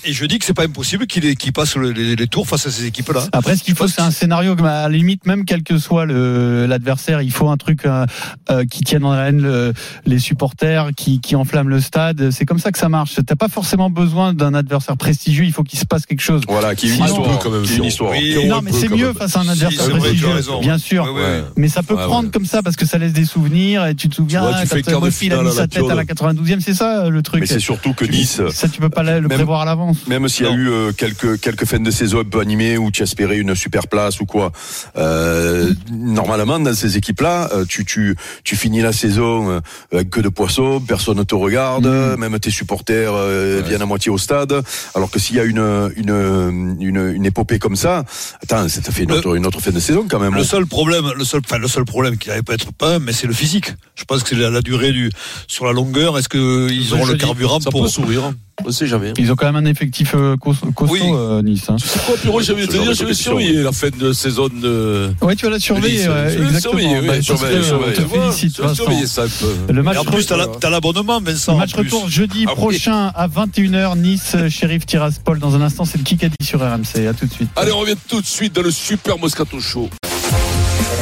Et 0.04 0.12
je 0.12 0.24
dis 0.24 0.38
que 0.38 0.44
c'est 0.44 0.54
pas 0.54 0.64
impossible 0.64 1.06
qu'il 1.06 1.36
qu'il 1.36 1.52
passe 1.52 1.76
le- 1.76 1.90
les, 1.90 2.16
les 2.16 2.26
tours 2.26 2.48
face 2.48 2.66
à 2.66 2.70
ces 2.70 2.86
équipes-là. 2.86 3.24
Après, 3.32 3.56
ce 3.56 3.62
qu'il 3.62 3.74
faut, 3.74 3.88
c'est 3.88 4.00
un 4.00 4.10
scénario 4.10 4.56
que, 4.56 4.62
à 4.62 4.82
la 4.82 4.88
limite, 4.88 5.26
même 5.26 5.44
quel 5.44 5.62
que 5.62 5.76
soit 5.78 6.06
l'adversaire, 6.06 7.22
il 7.22 7.30
faut 7.30 7.48
un 7.48 7.56
truc 7.56 7.84
euh, 7.84 8.06
euh, 8.50 8.64
qui 8.64 8.82
tienne 8.84 9.04
en 9.04 9.12
haleine 9.12 9.40
le- 9.42 9.72
les 10.06 10.18
supporters, 10.18 10.90
qui, 10.96 11.20
qui 11.20 11.36
enflamme 11.36 11.68
le 11.68 11.80
stade. 11.80 12.30
C'est 12.30 12.44
comme 12.46 12.58
ça 12.58 12.72
que 12.72 12.78
ça 12.78 12.88
marche. 12.88 13.16
T'as 13.26 13.36
pas 13.36 13.48
forcément 13.48 13.90
besoin 13.90 14.32
d'un 14.34 14.54
adversaire 14.54 14.96
prestigieux. 14.96 15.44
Il 15.44 15.52
faut 15.52 15.62
qu'il 15.62 15.78
se 15.78 15.84
passe 15.84 16.06
quelque 16.06 16.22
chose. 16.22 16.42
Voilà, 16.48 16.74
qui 16.74 16.86
est 16.86 16.96
une 16.96 17.04
histoire. 17.04 17.38
quand 17.38 17.50
même, 17.50 17.62
qui 17.62 17.74
est 17.74 17.76
une 17.76 17.84
histoire. 17.84 18.10
Oui, 18.12 18.46
non, 18.48 18.60
mais 18.62 18.72
c'est 18.72 18.88
mieux 18.88 19.12
face 19.12 19.36
à 19.36 19.40
un 19.40 19.44
Si, 19.44 19.50
adversaire 19.50 19.88
vrai, 19.90 19.98
prestigieux, 19.98 20.28
raison. 20.28 20.60
bien 20.60 20.78
sûr. 20.78 21.04
Ouais, 21.04 21.20
ouais. 21.20 21.44
Mais 21.56 21.68
ça 21.68 21.82
peut 21.82 21.94
Ouais, 21.94 22.04
prendre 22.04 22.26
ouais. 22.28 22.32
comme 22.32 22.46
ça 22.46 22.62
parce 22.62 22.76
que 22.76 22.86
ça 22.86 22.96
laisse 22.98 23.12
des 23.12 23.24
souvenirs 23.26 23.86
et 23.86 23.94
tu 23.94 24.08
te 24.08 24.14
souviens 24.14 24.40
vois, 24.40 24.52
tu 24.62 24.68
quand 24.68 24.76
il 25.22 25.32
a 25.32 25.42
mis 25.42 25.48
à 25.48 25.52
sa 25.52 25.66
tête 25.68 25.82
à 25.90 25.94
la 25.94 26.04
Piole. 26.04 26.34
92e, 26.34 26.60
c'est 26.60 26.74
ça 26.74 27.08
le 27.10 27.22
truc. 27.22 27.40
Mais 27.42 27.46
c'est 27.46 27.60
surtout 27.60 27.92
que 27.92 28.04
Nice, 28.06 28.40
Ça, 28.50 28.68
tu 28.68 28.80
peux 28.80 28.88
pas 28.88 29.02
le 29.02 29.28
prévoir 29.28 29.60
à 29.60 29.64
même 30.06 30.28
s'il 30.28 30.46
y 30.46 30.48
a 30.48 30.52
eu 30.52 30.70
euh, 30.70 30.92
quelques 30.92 31.40
quelques 31.40 31.64
fins 31.64 31.80
de 31.80 31.90
saison 31.90 32.20
un 32.20 32.24
peu 32.24 32.40
animées 32.40 32.78
où 32.78 32.90
tu 32.90 33.02
espérais 33.02 33.38
une 33.38 33.54
super 33.54 33.88
place 33.88 34.20
ou 34.20 34.26
quoi, 34.26 34.52
euh, 34.96 35.72
normalement 35.90 36.58
dans 36.58 36.74
ces 36.74 36.96
équipes-là, 36.96 37.50
euh, 37.52 37.64
tu 37.68 37.84
tu 37.84 38.16
tu 38.44 38.56
finis 38.56 38.80
la 38.80 38.92
saison 38.92 39.60
avec 39.92 40.10
que 40.10 40.20
de 40.20 40.28
poissons, 40.28 40.80
personne 40.80 41.18
ne 41.18 41.22
te 41.24 41.34
regarde, 41.34 41.86
même 42.18 42.38
tes 42.38 42.50
supporters 42.50 43.12
euh, 43.14 43.62
viennent 43.66 43.82
à 43.82 43.86
moitié 43.86 44.10
au 44.10 44.18
stade. 44.18 44.62
Alors 44.94 45.10
que 45.10 45.18
s'il 45.18 45.36
y 45.36 45.40
a 45.40 45.44
une 45.44 45.92
une 45.96 46.76
une, 46.80 47.12
une 47.14 47.26
épopée 47.26 47.58
comme 47.58 47.76
ça, 47.76 48.04
attends, 48.42 48.68
ça 48.68 48.80
te 48.80 48.90
fait 48.90 49.04
une 49.04 49.12
autre, 49.12 49.36
une 49.36 49.46
autre 49.46 49.60
fin 49.60 49.70
de 49.70 49.80
saison 49.80 50.06
quand 50.08 50.18
même. 50.20 50.34
Le 50.34 50.44
seul 50.44 50.66
problème, 50.66 51.04
le 51.16 51.24
seul, 51.24 51.40
enfin, 51.44 51.58
le 51.58 51.68
seul 51.68 51.84
problème 51.84 52.16
qui 52.18 52.28
n'allait 52.28 52.42
pas 52.42 52.54
être 52.54 52.72
pas, 52.72 52.98
mais 52.98 53.12
c'est 53.12 53.26
le 53.26 53.32
physique. 53.32 53.74
Je 53.94 54.04
pense 54.04 54.22
que 54.22 54.30
c'est 54.30 54.36
la, 54.36 54.50
la 54.50 54.62
durée 54.62 54.92
du, 54.92 55.10
sur 55.46 55.66
la 55.66 55.72
longueur. 55.72 56.18
Est-ce 56.18 56.28
qu'ils 56.28 56.94
auront 56.94 57.06
je 57.06 57.12
le 57.12 57.18
carburant 57.18 57.60
Ça 57.60 57.70
pour 57.70 57.82
peut 57.82 57.88
sourire. 57.88 58.32
Hein. 58.62 58.66
On 58.68 58.72
sait 58.72 58.86
jamais. 58.86 59.12
Ils 59.18 59.30
ont 59.32 59.34
quand 59.34 59.46
même 59.50 59.56
un 59.56 59.68
effectif 59.68 60.14
euh, 60.14 60.36
cos- 60.36 60.54
costaud, 60.74 60.92
Oui. 60.94 61.00
euh, 61.04 61.42
Nice. 61.42 61.64
hein. 61.68 61.76
Tu 61.78 61.88
sais 61.88 61.98
quoi, 62.06 62.16
Pierrot, 62.16 62.40
j'avais 62.40 62.66
te 62.66 62.72
dire, 62.72 62.94
je 62.94 63.04
vais 63.04 63.14
surveiller 63.14 63.62
la 63.62 63.72
fin 63.72 63.88
de 63.96 64.12
saison 64.12 64.48
de. 64.48 65.12
Ouais, 65.20 65.34
tu 65.36 65.44
vas 65.46 65.52
la 65.52 65.58
surveiller, 65.60 65.98
Nice. 65.98 66.08
ouais, 66.08 66.14
Je 66.32 66.38
vais 66.38 66.44
exactement. 66.46 66.60
surveiller, 66.60 66.98
oui, 67.00 67.06
Bah, 67.06 67.12
que, 67.14 67.18
euh, 67.20 67.92
te 67.92 68.02
vois, 68.02 68.22
félicite, 68.22 68.56
je 68.56 68.62
vais 68.62 68.68
Vincent. 68.68 68.82
surveiller 68.84 69.06
ça 69.06 69.22
un 69.22 69.28
peu. 69.66 69.72
Le 69.72 69.82
match 69.82 69.94
Et 69.96 69.98
en 69.98 70.04
plus, 70.04 70.26
t'as 70.26 70.36
la- 70.36 70.46
t'as 70.46 70.70
l'abonnement, 70.70 71.20
Vincent. 71.20 71.52
Le 71.52 71.58
match 71.58 71.74
retour 71.74 72.08
jeudi 72.08 72.44
Ah 72.46 72.50
oui. 72.50 72.56
prochain 72.56 73.12
à 73.14 73.26
21h, 73.28 73.96
Nice, 73.96 74.36
Sheriff 74.48 74.86
Tiraspol. 74.86 75.38
Dans 75.38 75.54
un 75.54 75.60
instant, 75.62 75.84
c'est 75.84 75.98
le 75.98 76.04
Kikadi 76.04 76.34
sur 76.42 76.60
RMC. 76.60 77.06
À 77.08 77.12
tout 77.14 77.26
de 77.26 77.32
suite. 77.32 77.48
Allez, 77.56 77.72
on 77.72 77.78
revient 77.78 77.96
tout 78.08 78.20
de 78.20 78.26
suite 78.26 78.54
dans 78.54 78.62
le 78.62 78.70
Super 78.70 79.18
Moscato 79.18 79.60
Show. 79.60 79.88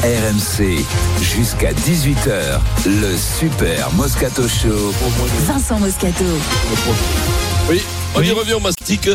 RMC, 0.03 0.83
jusqu'à 1.20 1.73
18h, 1.75 2.59
le 2.87 3.16
Super 3.38 3.92
Moscato 3.92 4.42
Show. 4.49 4.94
Vincent 5.46 5.79
Moscato. 5.79 6.25
Oui, 7.71 7.81
on 8.17 8.21
y 8.23 8.33
revient 8.33 8.55
au 8.55 8.61
mastic 8.61 9.09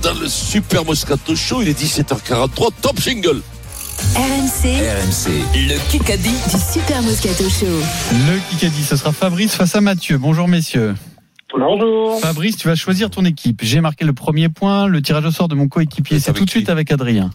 dans 0.00 0.14
le 0.14 0.28
Super 0.28 0.84
Moscato 0.84 1.34
Show. 1.34 1.62
Il 1.62 1.68
est 1.68 1.82
17h43, 1.82 2.70
top 2.80 3.00
jingle. 3.00 3.42
RMC, 4.14 4.78
RMC, 4.78 5.28
le 5.56 5.90
Kikadi. 5.90 6.28
du 6.28 6.72
Super 6.72 7.02
Moscato 7.02 7.48
Show. 7.48 7.66
Le 7.66 8.38
Kikadi, 8.48 8.84
ce 8.84 8.94
sera 8.94 9.10
Fabrice 9.10 9.56
face 9.56 9.74
à 9.74 9.80
Mathieu. 9.80 10.18
Bonjour 10.18 10.46
messieurs. 10.46 10.94
Bonjour. 11.52 12.20
Fabrice, 12.20 12.56
tu 12.56 12.68
vas 12.68 12.76
choisir 12.76 13.10
ton 13.10 13.24
équipe. 13.24 13.62
J'ai 13.64 13.80
marqué 13.80 14.04
le 14.04 14.12
premier 14.12 14.48
point. 14.50 14.86
Le 14.86 15.02
tirage 15.02 15.24
au 15.24 15.32
sort 15.32 15.48
de 15.48 15.56
mon 15.56 15.66
coéquipier, 15.66 16.20
c'est 16.20 16.32
tout 16.32 16.44
de 16.44 16.50
suite 16.50 16.68
avec 16.68 16.92
Adrien. 16.92 17.32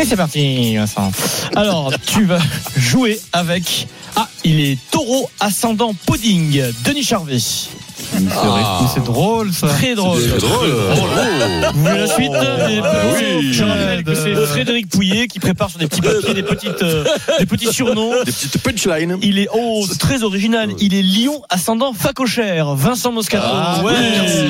Et 0.00 0.06
c'est 0.06 0.16
parti, 0.16 0.74
Vincent. 0.76 1.12
Alors, 1.54 1.92
tu 2.06 2.24
vas 2.24 2.40
jouer 2.78 3.20
avec. 3.34 3.88
Ah, 4.14 4.26
il 4.42 4.58
est 4.58 4.78
taureau 4.90 5.28
ascendant 5.38 5.92
pudding, 6.06 6.62
Denis 6.82 7.02
Charvet. 7.02 7.36
Ah. 8.28 8.86
c'est 8.92 9.04
drôle 9.04 9.52
ça. 9.52 9.68
Très 9.68 9.94
drôle. 9.94 10.20
C'est 10.20 10.38
drôle. 10.38 10.68
Vous 11.74 11.80
voulez 11.80 11.98
la 11.98 12.06
suite 12.06 12.32
oui. 12.32 13.52
Je 13.52 13.64
rappelle 13.64 14.04
que 14.04 14.14
c'est 14.14 14.34
Frédéric 14.46 14.88
Pouillet 14.88 15.26
qui 15.26 15.40
prépare 15.40 15.70
sur 15.70 15.78
des 15.78 15.86
petits 15.86 16.00
papiers 16.00 16.34
des, 16.34 16.42
petites, 16.42 16.82
euh, 16.82 17.04
des 17.38 17.46
petits 17.46 17.72
surnoms. 17.72 18.12
Des 18.24 18.32
petites 18.32 18.58
punchlines. 18.58 19.18
Il 19.22 19.38
est 19.38 19.48
oh, 19.54 19.84
très 19.98 20.22
original. 20.22 20.70
Il 20.78 20.94
est 20.94 21.02
lion 21.02 21.42
ascendant 21.48 21.92
facochère. 21.92 22.74
Vincent 22.74 23.12
Moscato. 23.12 23.44
Ah, 23.46 23.82
ouais. 23.84 23.92
merci. 23.92 24.44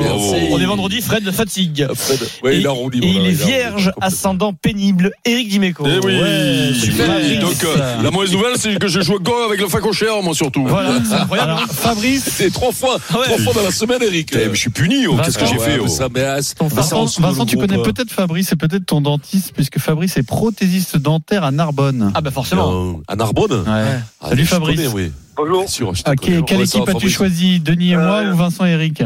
Merci. 0.00 0.48
On 0.50 0.58
est 0.58 0.66
vendredi. 0.66 1.00
Fred 1.00 1.22
de 1.22 1.30
fatigue. 1.30 1.86
Fred, 1.94 2.20
ouais, 2.42 2.56
et, 2.56 2.60
il 2.60 3.04
et 3.04 3.08
il 3.08 3.26
est 3.26 3.44
vierge 3.44 3.92
ascendant 4.00 4.52
pénible. 4.52 5.12
Éric 5.24 5.48
Dimeco. 5.48 5.84
Eh 5.86 6.04
oui, 6.04 6.16
Ouais, 6.20 6.72
super. 6.74 7.06
Donc 7.40 7.64
euh, 7.64 8.02
la 8.02 8.10
mauvaise 8.10 8.32
nouvelle, 8.32 8.56
c'est 8.56 8.78
que 8.78 8.88
je 8.88 9.00
joue 9.00 9.18
go 9.18 9.34
avec 9.46 9.60
le 9.60 9.68
facochère, 9.68 10.22
moi 10.22 10.34
surtout. 10.34 10.66
Voilà, 10.66 10.92
c'est 11.04 11.14
incroyable. 11.20 11.50
Alors, 11.52 11.66
Fabrice, 11.70 12.24
C'est 12.24 12.52
trois 12.52 12.72
fois, 12.72 12.85
Ah 13.10 13.18
ouais. 13.18 13.24
trois 13.26 13.38
fois 13.38 13.52
dans 13.54 13.62
la 13.62 13.70
semaine, 13.70 14.02
Eric. 14.02 14.30
Eh, 14.32 14.48
mais 14.48 14.54
je 14.54 14.60
suis 14.60 14.70
puni, 14.70 15.06
oh, 15.06 15.16
qu'est-ce 15.22 15.38
que 15.38 15.46
j'ai 15.46 15.58
Ouais, 15.58 15.64
fait 15.64 15.78
oh. 15.80 15.88
ça, 15.88 16.08
mais, 16.14 16.22
ah, 16.22 16.42
ça, 16.42 16.54
Vincent, 16.62 17.06
tu 17.46 17.56
groupe, 17.56 17.68
connais 17.68 17.80
euh, 17.80 17.82
peut-être 17.84 18.10
Fabrice 18.10 18.52
et 18.52 18.56
peut-être 18.56 18.86
ton 18.86 19.00
dentiste, 19.00 19.52
puisque 19.54 19.78
Fabrice 19.78 20.16
est 20.16 20.22
prothésiste 20.22 20.96
dentaire 20.96 21.44
à 21.44 21.50
Narbonne. 21.50 22.12
Ah 22.14 22.20
bah 22.20 22.30
forcément. 22.30 22.72
euh, 22.72 23.02
à 23.08 23.16
Narbonne. 23.16 23.60
Ouais. 23.60 23.98
Ah, 24.20 24.28
Salut 24.28 24.44
je 24.44 24.48
Fabrice. 24.48 24.76
connais, 24.76 24.88
oui. 24.92 25.12
Bonjour. 25.36 25.58
Bien 25.60 25.66
sûr, 25.68 25.94
je 25.94 26.02
te 26.02 26.10
Ah, 26.10 26.14
connais. 26.16 26.42
quelle 26.42 26.60
équipe 26.60 26.80
as-tu 26.82 26.92
Fabrice. 26.92 27.12
choisi 27.12 27.60
Denis 27.60 27.92
et 27.92 27.96
moi 27.96 28.22
Euh, 28.22 28.32
ou 28.32 28.36
Vincent 28.36 28.64
et 28.66 28.70
Eric 28.70 29.02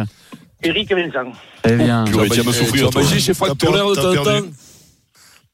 Eric 0.63 0.91
et 0.91 0.95
Vincent. 0.95 1.33
Eh 1.65 1.73
bien. 1.77 2.05
Purée, 2.05 2.29
tiens, 2.29 2.43
me 2.45 2.53
souffrir, 2.53 2.89
Tu 2.91 2.95
vas 2.95 3.01
manger 3.03 3.19
chez 3.21 3.35
Franck 3.35 3.57
Tourner 3.59 3.79
de 3.79 3.95
temps 3.95 4.21
en 4.21 4.25
temps. 4.25 4.47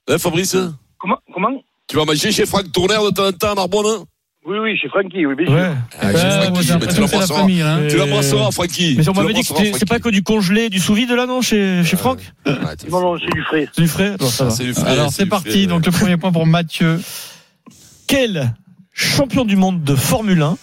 Hein, 0.09 0.19
Fabrice 0.19 0.57
Comment 0.99 1.19
Comment? 1.33 1.61
Tu 1.89 1.97
vas 1.97 2.05
manger 2.05 2.33
chez 2.33 2.47
Franck 2.47 2.73
Tourner 2.73 2.95
de 2.97 3.11
temps 3.11 3.27
en 3.29 3.33
temps 3.33 3.53
à 3.53 3.55
Narbonne 3.55 3.87
hein? 3.87 4.05
Oui, 4.49 4.59
oui, 4.63 4.77
chez 4.81 4.89
Francky, 4.89 5.27
oui, 5.27 5.35
bien 5.35 5.47
sûr. 5.47 5.55
Ouais. 5.57 5.71
Ah, 6.01 6.13
chez 6.13 6.19
Francky, 6.31 6.63
j'ai 6.63 6.73
mais 6.75 6.79
tu 6.87 6.87
l'impression 6.87 6.87
que 6.87 6.91
c'est 6.93 6.95
la 6.95 7.01
l'embrasseras. 7.01 7.41
famille. 7.41 7.63
hein. 7.63 7.81
Et- 7.85 7.89
Tu 7.89 7.97
l'embrasseras, 7.97 8.51
Francky. 8.53 8.95
Mais 8.97 9.09
on 9.09 9.13
m'avait 9.13 9.33
dit 9.33 9.43
que 9.43 9.49
c'est 9.79 9.89
pas 9.89 9.99
que 9.99 10.09
du 10.09 10.23
congelé, 10.23 10.69
du 10.71 10.79
sous-vide 10.79 11.11
là, 11.11 11.27
non, 11.27 11.43
chez, 11.43 11.83
chez 11.85 11.97
Franck 11.97 12.21
Ouais, 12.47 12.55
t'es- 12.79 12.89
Non, 12.89 13.01
non, 13.01 13.19
c'est 13.19 13.33
du 13.35 13.43
frais. 13.43 13.69
C'est 13.75 13.83
du 13.83 13.89
frais? 13.89 14.17
Bon, 14.19 14.27
ça 14.29 14.45
Ah, 14.49 14.53
va. 14.55 14.65
du 14.65 14.73
frais, 14.75 14.91
Alors 14.91 15.11
c'est 15.13 15.27
parti, 15.27 15.51
frais, 15.51 15.67
donc 15.67 15.85
le 15.85 15.91
premier 15.93 16.17
point 16.17 16.31
pour 16.33 16.47
Mathieu. 16.47 17.01
Quel 18.07 18.55
champion 18.93 19.45
du 19.45 19.57
monde 19.57 19.83
de 19.83 19.95
Formule 19.97 20.41
1 20.43 20.57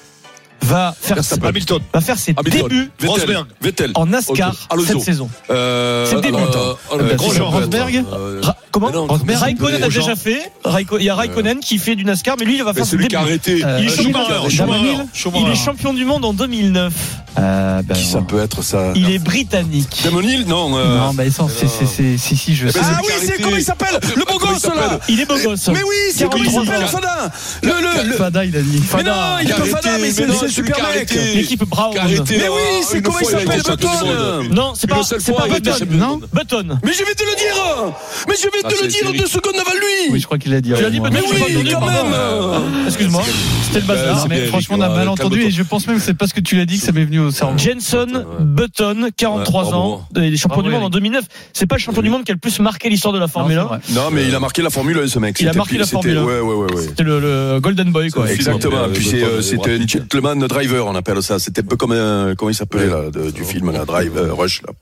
va 0.62 0.96
faire, 1.00 1.15
Verstappen. 1.17 1.48
Hamilton. 1.50 1.80
va 1.93 2.00
faire 2.00 2.17
ses 2.17 2.34
Hamilton. 2.38 2.62
débuts 2.69 2.89
Vettel. 3.00 3.10
Rosberg. 3.10 3.46
Vettel. 3.62 3.91
en 3.96 4.06
NASCAR 4.06 4.56
Alonso. 4.69 4.88
cette 4.88 5.02
saison 5.02 5.30
Euh, 5.50 6.06
C'est 6.06 6.15
le 6.15 6.22
début. 6.22 6.36
Euh, 6.38 6.74
Euh, 6.93 7.08
c'est 7.10 7.15
Grosjean, 7.17 7.50
Rosberg 7.50 8.04
euh, 8.13 8.41
Comment 8.73 8.88
mais 8.88 8.93
non. 8.93 9.07
Raikkonen 9.39 9.83
a 9.83 9.88
déjà 9.88 10.15
fait. 10.15 10.51
Il 10.99 11.03
y 11.05 11.09
a 11.09 11.15
Raikkonen 11.15 11.59
qui 11.59 11.77
fait 11.77 11.95
du 11.95 12.03
NASCAR, 12.05 12.36
mais 12.39 12.45
lui, 12.45 12.55
il 12.57 12.63
va 12.63 12.73
faire 12.73 12.86
ses 12.86 12.97
débuts. 12.97 13.07
qui 13.09 13.15
a 13.15 13.19
arrêté. 13.21 13.63
Euh, 13.63 13.77
Il 13.79 13.86
est 13.88 13.95
champion, 13.95 15.36
il 15.36 15.49
est 15.51 15.55
champion 15.55 15.93
du 15.93 16.05
monde 16.05 16.25
en 16.25 16.33
2009. 16.33 16.91
Euh, 17.39 17.81
ben, 17.83 17.95
Qui 17.95 18.05
ça 18.05 18.21
peut 18.21 18.39
être 18.41 18.62
ça 18.63 18.91
Il 18.95 19.09
est 19.12 19.19
britannique. 19.19 20.01
Damonil 20.03 20.45
Non. 20.47 20.75
euh, 20.77 20.97
Non, 20.97 21.13
bah, 21.13 21.23
c'est, 21.25 21.67
c'est, 21.67 21.86
c'est, 21.86 22.17
si, 22.17 22.36
si, 22.36 22.55
je 22.55 22.67
Eh 22.67 22.71
sais. 22.71 22.79
ben, 22.79 22.86
Ah 22.95 22.99
oui, 23.03 23.13
c'est 23.25 23.41
comment 23.41 23.55
il 23.57 23.63
s'appelle 23.63 23.99
Le 24.15 24.23
beau 24.25 24.38
gosse 24.39 24.65
là 24.65 24.99
Il 25.07 25.19
est 25.19 25.25
beau 25.25 25.38
gosse. 25.38 25.67
Mais 25.69 25.81
oui, 25.83 25.95
c'est 26.13 26.29
comment 26.29 26.43
il 26.43 26.51
43 26.51 26.65
s'appelle. 26.65 26.88
Fada 26.89 27.31
Le 27.63 27.69
le 28.03 28.09
le 28.09 28.13
Fada, 28.15 28.45
il 28.45 28.55
a 28.55 28.62
dit. 28.62 28.83
Mais 28.97 29.03
non, 29.03 29.12
il 29.41 29.49
est 29.49 29.53
pas 29.53 29.65
Fada, 29.65 29.97
mais 29.99 30.12
c'est 30.12 30.27
celui 30.31 30.51
super 30.51 30.77
mec. 30.95 31.12
L'équipe 31.36 31.63
Brown. 31.67 31.93
Mais 31.95 32.49
oui, 32.49 32.83
c'est 32.88 32.97
une 32.97 33.03
comment 33.03 33.19
il 33.19 33.25
s'appelle 33.27 33.62
Button. 33.62 34.43
Non, 34.51 34.73
c'est 34.75 34.88
pas, 34.88 35.01
c'est 35.03 35.31
pas 35.33 35.47
Button. 35.47 36.19
Button. 36.33 36.79
Mais 36.83 36.93
je 36.93 37.03
vais 37.03 37.13
te 37.15 37.23
le 37.23 37.36
dire 37.36 37.93
Mais 38.27 38.36
je 38.36 38.43
vais 38.49 38.62
Ah, 38.63 38.67
te 38.69 38.82
le 38.84 38.88
dire 38.88 39.12
deux 39.13 39.26
secondes 39.28 39.56
avant 39.60 39.71
lui 39.73 40.12
Oui, 40.12 40.19
je 40.19 40.26
crois 40.26 40.38
qu'il 40.38 40.54
a 40.54 40.62
dit. 40.62 40.69
Tu 40.69 40.82
l'as 40.82 40.88
avant 40.88 40.89
dit 40.89 40.99
Mais 41.02 41.19
oui, 41.21 41.71
quand 41.71 41.86
même 41.86 42.86
Excuse-moi, 42.88 43.23
c'était 43.65 43.80
le 43.82 43.86
bazar. 43.86 44.28
mais 44.30 44.45
franchement, 44.47 44.76
on 44.80 44.82
a 44.82 44.89
mal 44.89 45.10
entendu 45.10 45.41
et 45.41 45.52
je 45.52 45.63
pense 45.63 45.88
même 45.88 45.97
que 45.97 46.04
c'est 46.04 46.13
parce 46.13 46.34
que 46.34 46.39
tu 46.41 46.56
l'as 46.56 46.65
dit 46.65 46.80
que 46.80 46.86
ça 46.86 46.91
m'est 46.91 47.06
venu 47.06 47.19
au 47.19 47.32
cerveau. 47.32 47.58
Jenson 47.58 48.26
Button, 48.39 49.10
43 49.15 49.63
Ouais, 49.63 49.69
bravo. 49.69 49.78
ans, 49.93 50.08
il 50.15 50.34
est 50.34 50.38
champion 50.38 50.62
du 50.62 50.69
monde 50.69 50.80
en 50.84 50.89
Eric. 50.89 50.93
2009. 50.93 51.26
C'est 51.54 51.65
pas 51.65 51.76
le 51.76 51.82
champion 51.82 52.02
du 52.02 52.10
monde 52.10 52.23
qui 52.23 52.32
a 52.32 52.36
le 52.36 52.39
plus 52.39 52.60
marqué 52.60 52.89
l'histoire 52.89 53.13
de 53.13 53.19
la 53.19 53.28
Formule 53.28 53.58
Non, 53.58 53.71
1. 53.73 53.80
c'est 53.84 53.93
vrai. 53.93 54.02
Non, 54.04 54.12
mais 54.12 54.28
il 54.28 54.36
a 54.36 54.39
marqué 54.39 54.62
la 54.62 54.69
Formule 54.69 54.99
1, 54.99 55.08
ce 55.08 55.19
mec. 55.19 55.38
Il 55.39 55.47
a 55.49 55.54
marqué 55.54 55.78
la 55.78 55.86
Formule 55.86 56.17
1. 56.17 56.23
Ouais, 56.23 56.39
ouais, 56.39 56.56
ouais. 56.56 56.73
ouais. 56.73 56.82
C'était 56.82 57.04
le, 57.04 57.60
Golden 57.62 57.91
Boy, 57.91 58.10
quoi. 58.10 58.30
Exactement. 58.32 58.88
Puis 58.93 59.10
euh, 59.15 59.38
le 59.38 59.41
c'était 59.41 59.71
un 59.76 59.88
gentleman 59.88 60.39
driver, 60.47 60.86
on 60.88 60.95
appelle 60.95 61.21
ça. 61.23 61.39
C'était 61.39 61.62
un 61.62 61.65
peu 61.65 61.76
comme 61.78 61.91
un, 61.91 62.34
comment 62.36 62.49
il 62.52 62.56
s'appelait 62.56 62.88
là, 62.88 63.10
de- 63.12 63.32
du 63.32 63.43
film, 63.43 63.71
la 63.71 63.86
Drive 63.86 64.13
Rush 64.38 64.62
là. 64.63 64.73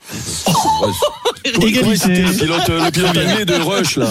Égalité. 1.45 2.21
Le 2.23 2.31
pilote, 2.37 2.67
le 2.69 2.91
pilote 2.91 3.17
anglais 3.17 3.45
de 3.45 3.53
Rush 3.53 3.97
là. 3.97 4.07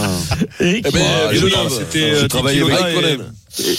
Eric. 0.61 0.85
Eh 0.89 0.91
ben, 0.91 1.03
Ah, 1.29 1.33
Villeneuve, 1.33 1.53
je- 1.69 1.75
c'était 1.75 2.11
euh, 2.13 2.29
travaillé 2.29 2.61
Niki 2.63 2.73
avec 2.73 3.19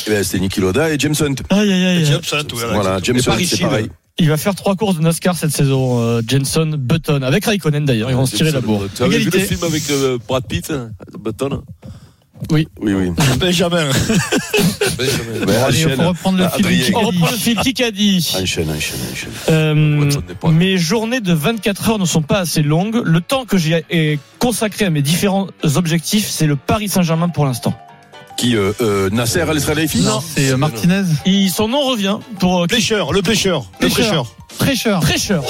ben, 0.07 0.23
C'était 0.23 0.39
Niki 0.39 0.59
Loda 0.61 0.89
et 0.93 0.99
James 0.99 1.15
Hunt. 1.19 1.35
Aïe, 1.49 1.71
aïe, 1.71 1.85
aïe. 1.85 2.05
James 2.05 2.21
Hunt, 2.33 2.47
voilà. 2.53 2.73
Voilà, 2.73 2.99
James 3.03 3.17
Hunt, 3.27 3.37
c'est 3.45 3.59
pareil. 3.61 3.87
Il 4.19 4.27
va 4.29 4.37
faire 4.37 4.53
trois 4.55 4.75
courses 4.75 4.97
de 4.97 5.01
NASCAR 5.01 5.35
cette 5.37 5.51
saison, 5.51 5.99
euh, 6.01 6.21
Jenson 6.27 6.75
Button, 6.77 7.21
avec 7.23 7.45
Raikkonen 7.45 7.85
d'ailleurs. 7.85 8.09
Ils 8.11 8.15
vont 8.15 8.25
se 8.25 8.35
tirer 8.35 8.51
la 8.51 8.61
bourre. 8.61 8.85
Tu 8.95 9.01
avais 9.03 9.17
vu 9.19 9.29
le 9.31 9.39
film 9.39 9.63
avec 9.63 9.83
euh, 9.89 10.17
Brad 10.27 10.45
Pitt, 10.47 10.71
Button? 11.19 11.61
Oui, 12.49 12.67
oui. 12.81 13.11
Benjamin. 13.39 13.89
Ben, 14.97 15.55
Allez, 15.65 15.81
faut 15.95 16.01
reprendre 16.07 16.37
le 16.39 16.49
fil. 16.49 16.65
Adrien. 16.65 16.81
On 16.95 16.99
Kikadi. 17.01 17.05
reprend 17.05 17.31
le 17.31 17.37
fil. 17.37 17.57
Qui 17.59 17.83
a 17.83 17.91
dit 17.91 18.31
Enchaîne, 18.41 18.69
enchaîne, 18.69 18.99
enchaîne. 19.11 19.29
Euh, 19.49 20.11
mes 20.51 20.77
journées 20.77 21.21
de 21.21 21.33
24 21.33 21.89
heures 21.89 21.99
ne 21.99 22.05
sont 22.05 22.21
pas 22.21 22.39
assez 22.39 22.61
longues. 22.63 23.01
Le 23.03 23.21
temps 23.21 23.45
que 23.45 23.57
j'ai 23.57 24.19
consacré 24.39 24.85
à 24.85 24.89
mes 24.89 25.01
différents 25.01 25.47
objectifs, 25.75 26.27
c'est 26.29 26.47
le 26.47 26.55
Paris 26.55 26.89
Saint-Germain 26.89 27.29
pour 27.29 27.45
l'instant. 27.45 27.73
Qui, 28.37 28.55
euh, 28.55 28.71
euh, 28.81 29.09
Nasser 29.11 29.43
Khelaifi 29.45 30.01
Non, 30.01 30.19
c'est 30.35 30.49
euh, 30.51 30.57
Martinez? 30.57 31.03
Il- 31.25 31.49
Son 31.51 31.67
nom 31.67 31.81
revient 31.81 32.17
pour 32.39 32.63
euh, 32.63 32.67
Pêcheur, 32.67 33.13
le 33.13 33.21
pêcheur. 33.21 33.65
Prêcheur. 34.57 34.99
Prêcheur. 34.99 35.43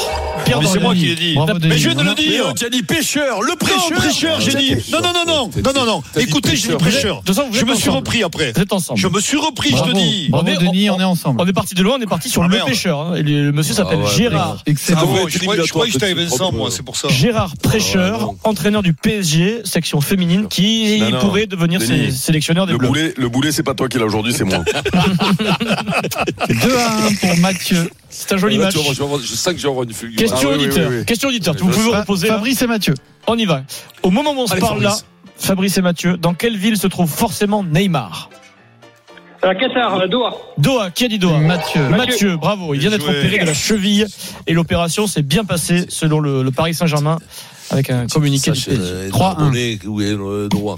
Pierre 0.46 0.60
c'est 0.68 0.80
moi 0.80 0.94
qui 0.94 1.06
l'ai 1.06 1.16
dit. 1.16 1.38
Mais 1.64 1.78
je 1.78 1.90
viens 1.90 2.04
de 2.04 2.08
le 2.10 2.16
dire. 2.16 2.54
Tu 2.54 2.70
dit 2.70 2.84
pêcheur. 2.84 3.42
Le 3.42 3.56
prêcheur. 3.56 3.98
prêcheur, 3.98 4.42
j'ai 4.42 4.54
dit. 4.54 4.76
Non, 4.92 5.00
non, 5.02 5.14
non, 5.14 5.26
non. 5.26 5.50
Non, 5.64 5.74
non, 5.74 5.86
non. 5.86 6.04
Écoutez, 6.16 6.58
prêcheur. 6.78 7.22
Je 7.52 7.66
me 7.66 7.76
suis 7.76 7.90
repris 7.90 8.24
après. 8.24 8.52
Vous 8.54 8.62
êtes 8.62 8.74
ensemble. 8.74 9.00
Je 9.00 9.08
me 9.08 9.20
suis 9.20 9.38
repris, 9.38 9.72
je 9.72 9.84
te 9.84 9.94
dis. 9.94 10.30
On 10.34 10.46
est, 10.46 10.58
Denis, 10.58 10.90
on 10.90 11.00
est 11.00 11.04
ensemble. 11.04 11.42
On 11.42 11.48
est 11.48 11.54
parti 11.54 11.76
de 11.76 11.84
loin, 11.84 11.98
on 12.00 12.02
est 12.02 12.08
parti 12.08 12.30
sur 12.30 12.44
ah, 12.44 12.48
le 12.48 12.66
pêcheur. 12.66 13.00
Hein. 13.00 13.22
Le 13.22 13.52
monsieur 13.52 13.74
ah, 13.74 13.78
s'appelle 13.78 14.06
Gérard. 14.16 14.64
Je 14.68 15.70
croyais 15.70 15.92
que 15.92 16.00
j'étais 16.00 16.14
Vincent, 16.14 16.52
moi, 16.52 16.70
c'est 16.72 16.84
pour 16.84 16.96
ça. 16.96 17.08
Gérard 17.10 17.54
Prêcheur, 17.62 18.32
ah, 18.44 18.50
entraîneur 18.50 18.84
du 18.84 18.94
PSG, 18.94 19.62
section 19.64 20.02
féminine, 20.02 20.48
qui 20.48 21.02
pourrait 21.20 21.48
devenir 21.48 21.82
sélectionneur 21.82 22.68
des 22.68 22.76
Bleus. 22.76 23.14
Le 23.18 23.30
boulet, 23.30 23.52
c'est 23.52 23.64
pas 23.64 23.74
toi 23.74 23.88
qui 23.88 23.98
l'as 23.98 24.06
aujourd'hui, 24.06 24.34
c'est 24.34 24.44
moi. 24.44 24.60
2 26.50 26.76
à 26.76 27.06
1 27.08 27.14
pour 27.16 27.38
Mathieu. 27.38 27.90
C'est 28.12 28.34
un 28.34 28.38
joli 28.38 28.58
match. 28.58 28.76
je 28.76 29.36
sais 29.36 29.54
que 29.54 29.60
j'aurai 29.60 29.86
une 29.86 29.94
fulgurance. 29.94 30.32
Question 30.32 30.52
auditeur. 30.52 31.06
Question 31.06 31.30
auditeur. 31.30 31.56
Vous 31.58 31.70
pouvez 31.70 31.98
reposer. 31.98 32.28
Fabrice 32.28 32.62
et 32.62 32.68
Mathieu. 32.68 32.94
On 33.28 33.38
y 33.38 33.46
va. 33.46 33.64
Au 34.04 34.12
moment 34.12 34.32
où 34.34 34.40
on 34.40 34.48
se 34.48 34.56
parle 34.56 34.84
là, 34.84 34.96
Fabrice 35.38 35.78
et 35.78 35.82
Mathieu, 35.82 36.18
dans 36.18 36.34
quelle 36.34 36.58
ville 36.58 36.78
se 36.78 36.88
trouve 36.88 37.10
forcément 37.10 37.64
Neymar 37.64 38.30
euh, 39.44 39.56
Qatar, 39.56 39.96
euh, 39.96 40.08
Doha. 40.08 40.36
Doha, 40.60 40.92
qui 40.92 41.06
a 41.06 41.08
dit 41.08 41.18
Doha 41.18 41.40
Mathieu. 41.40 41.90
Mathieu. 41.90 42.38
Bravo. 42.38 42.76
Il 42.76 42.80
vient 42.80 42.92
d'être 42.92 43.10
opéré 43.10 43.40
de 43.40 43.46
la 43.46 43.56
cheville 43.56 44.06
et 44.46 44.54
l'opération 44.54 45.08
s'est 45.08 45.24
bien 45.24 45.46
passée 45.46 45.86
selon 45.90 46.20
le, 46.20 46.52
Paris 46.52 46.76
Saint-Germain 46.76 47.18
avec 47.72 47.90
un 47.90 48.06
communiqué. 48.06 48.52
3-1. 48.52 49.88
Où 49.88 50.02
est 50.02 50.12
le 50.12 50.48
droit 50.48 50.78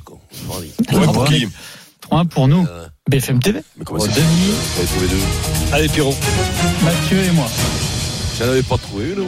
3-1 2.10 2.28
pour 2.28 2.48
nous. 2.48 2.66
BFM 3.10 3.40
TV. 3.40 3.62
Mais 3.78 3.84
Denis. 3.84 3.98
Trouvé 4.88 5.08
deux. 5.08 5.74
Allez, 5.74 5.90
Pierrot. 5.90 6.16
Mathieu 6.86 7.18
et 7.18 7.32
moi. 7.32 7.48
J'en 8.40 8.46
avais 8.46 8.64
pas 8.64 8.78
trouvé 8.78 9.12
une. 9.12 9.26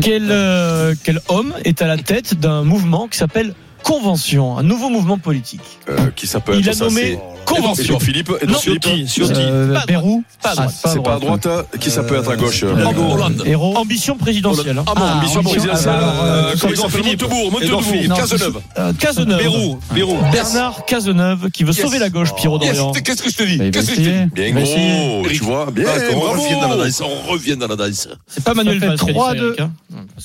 Quel, 0.00 0.30
euh, 0.30 0.94
quel 1.04 1.20
homme 1.28 1.54
est 1.64 1.82
à 1.82 1.86
la 1.86 1.98
tête 1.98 2.40
d'un 2.40 2.64
mouvement 2.64 3.06
qui 3.06 3.18
s'appelle 3.18 3.54
Convention, 3.84 4.58
un 4.58 4.62
nouveau 4.62 4.88
mouvement 4.88 5.18
politique. 5.18 5.60
Euh, 5.88 6.10
qui 6.16 6.26
Il 6.26 6.70
a 6.70 6.74
nommé 6.74 7.18
Convention. 7.44 8.00
Philippe, 8.00 8.32
et 8.40 8.46
non, 8.46 8.58
Philippe, 8.58 8.82
qui, 8.82 9.02
hein. 9.02 9.06
sur 9.06 9.30
qui 9.30 9.40
euh, 9.40 9.74
pas 9.74 9.84
Bérou, 9.86 10.24
pas, 10.42 10.54
c'est 10.68 11.02
pas 11.02 11.14
à 11.14 11.18
droite. 11.18 11.46
Hein, 11.46 11.64
qui 11.78 11.90
ça 11.90 12.02
peut 12.02 12.16
être 12.16 12.30
à 12.30 12.36
gauche 12.36 12.62
euh, 12.62 12.72
Hollande. 12.74 13.42
Héros. 13.44 13.76
Ambition 13.76 14.16
présidentielle. 14.16 14.78
Hein. 14.78 14.84
Ah 14.86 14.94
bon, 14.94 15.04
ambition, 15.04 15.42
présidentielle. 15.42 15.92
Euh, 15.94 16.54
comment 16.58 16.72
Montebourg, 16.72 17.52
Montebourg, 17.52 18.16
Cazeneuve. 18.16 18.60
Euh, 18.78 18.92
Cazeneuve. 18.94 19.78
Bérou, 19.92 20.18
Bernard 20.32 20.84
Cazeneuve 20.86 21.50
qui 21.50 21.64
veut 21.64 21.72
sauver 21.72 21.98
la 21.98 22.10
gauche, 22.10 22.34
Pierrot 22.34 22.56
oh. 22.56 22.64
d'Orient. 22.64 22.92
Qu'est-ce 22.92 23.22
que 23.22 23.30
je 23.30 23.36
te 23.36 23.42
dis 23.42 24.30
Bien 24.30 24.52
gros, 24.52 25.28
tu 25.28 25.42
vois, 25.42 25.70
bien. 25.70 25.86
On 26.14 26.20
revient 26.20 26.60
dans 26.60 26.68
la 26.68 26.84
danse. 26.84 27.02
On 27.02 27.30
revient 27.30 27.56
dans 27.56 27.68
la 27.68 27.76
danse. 27.76 28.08
C'est 28.26 28.42
pas 28.42 28.54
Manuel 28.54 28.78
Valls. 28.78 28.96
3 28.96 29.34
2 29.34 29.56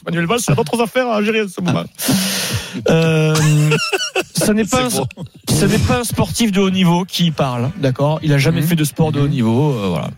Manuel 0.05 0.25
Valls, 0.25 0.39
il 0.47 0.51
a 0.51 0.55
d'autres 0.55 0.81
affaires 0.81 1.09
à 1.09 1.21
gérer 1.21 1.41
à 1.41 1.45
ce 1.47 1.61
moment. 1.61 1.83
Euh 2.87 3.33
ce 4.35 4.51
n'est 4.51 4.65
pas, 4.65 4.87
n'est 4.87 5.77
pas 5.79 5.99
un 5.99 6.03
sportif 6.03 6.51
de 6.51 6.59
haut 6.59 6.69
niveau 6.69 7.05
qui 7.05 7.31
parle, 7.31 7.71
d'accord? 7.77 8.19
Il 8.23 8.33
a 8.33 8.37
jamais 8.37 8.61
mhm. 8.61 8.67
fait 8.67 8.75
de 8.75 8.83
sport 8.83 9.11
de 9.11 9.19
haut 9.19 9.23
mhm. 9.23 9.29
niveau, 9.29 9.71
euh, 9.71 9.87
voilà. 9.89 10.09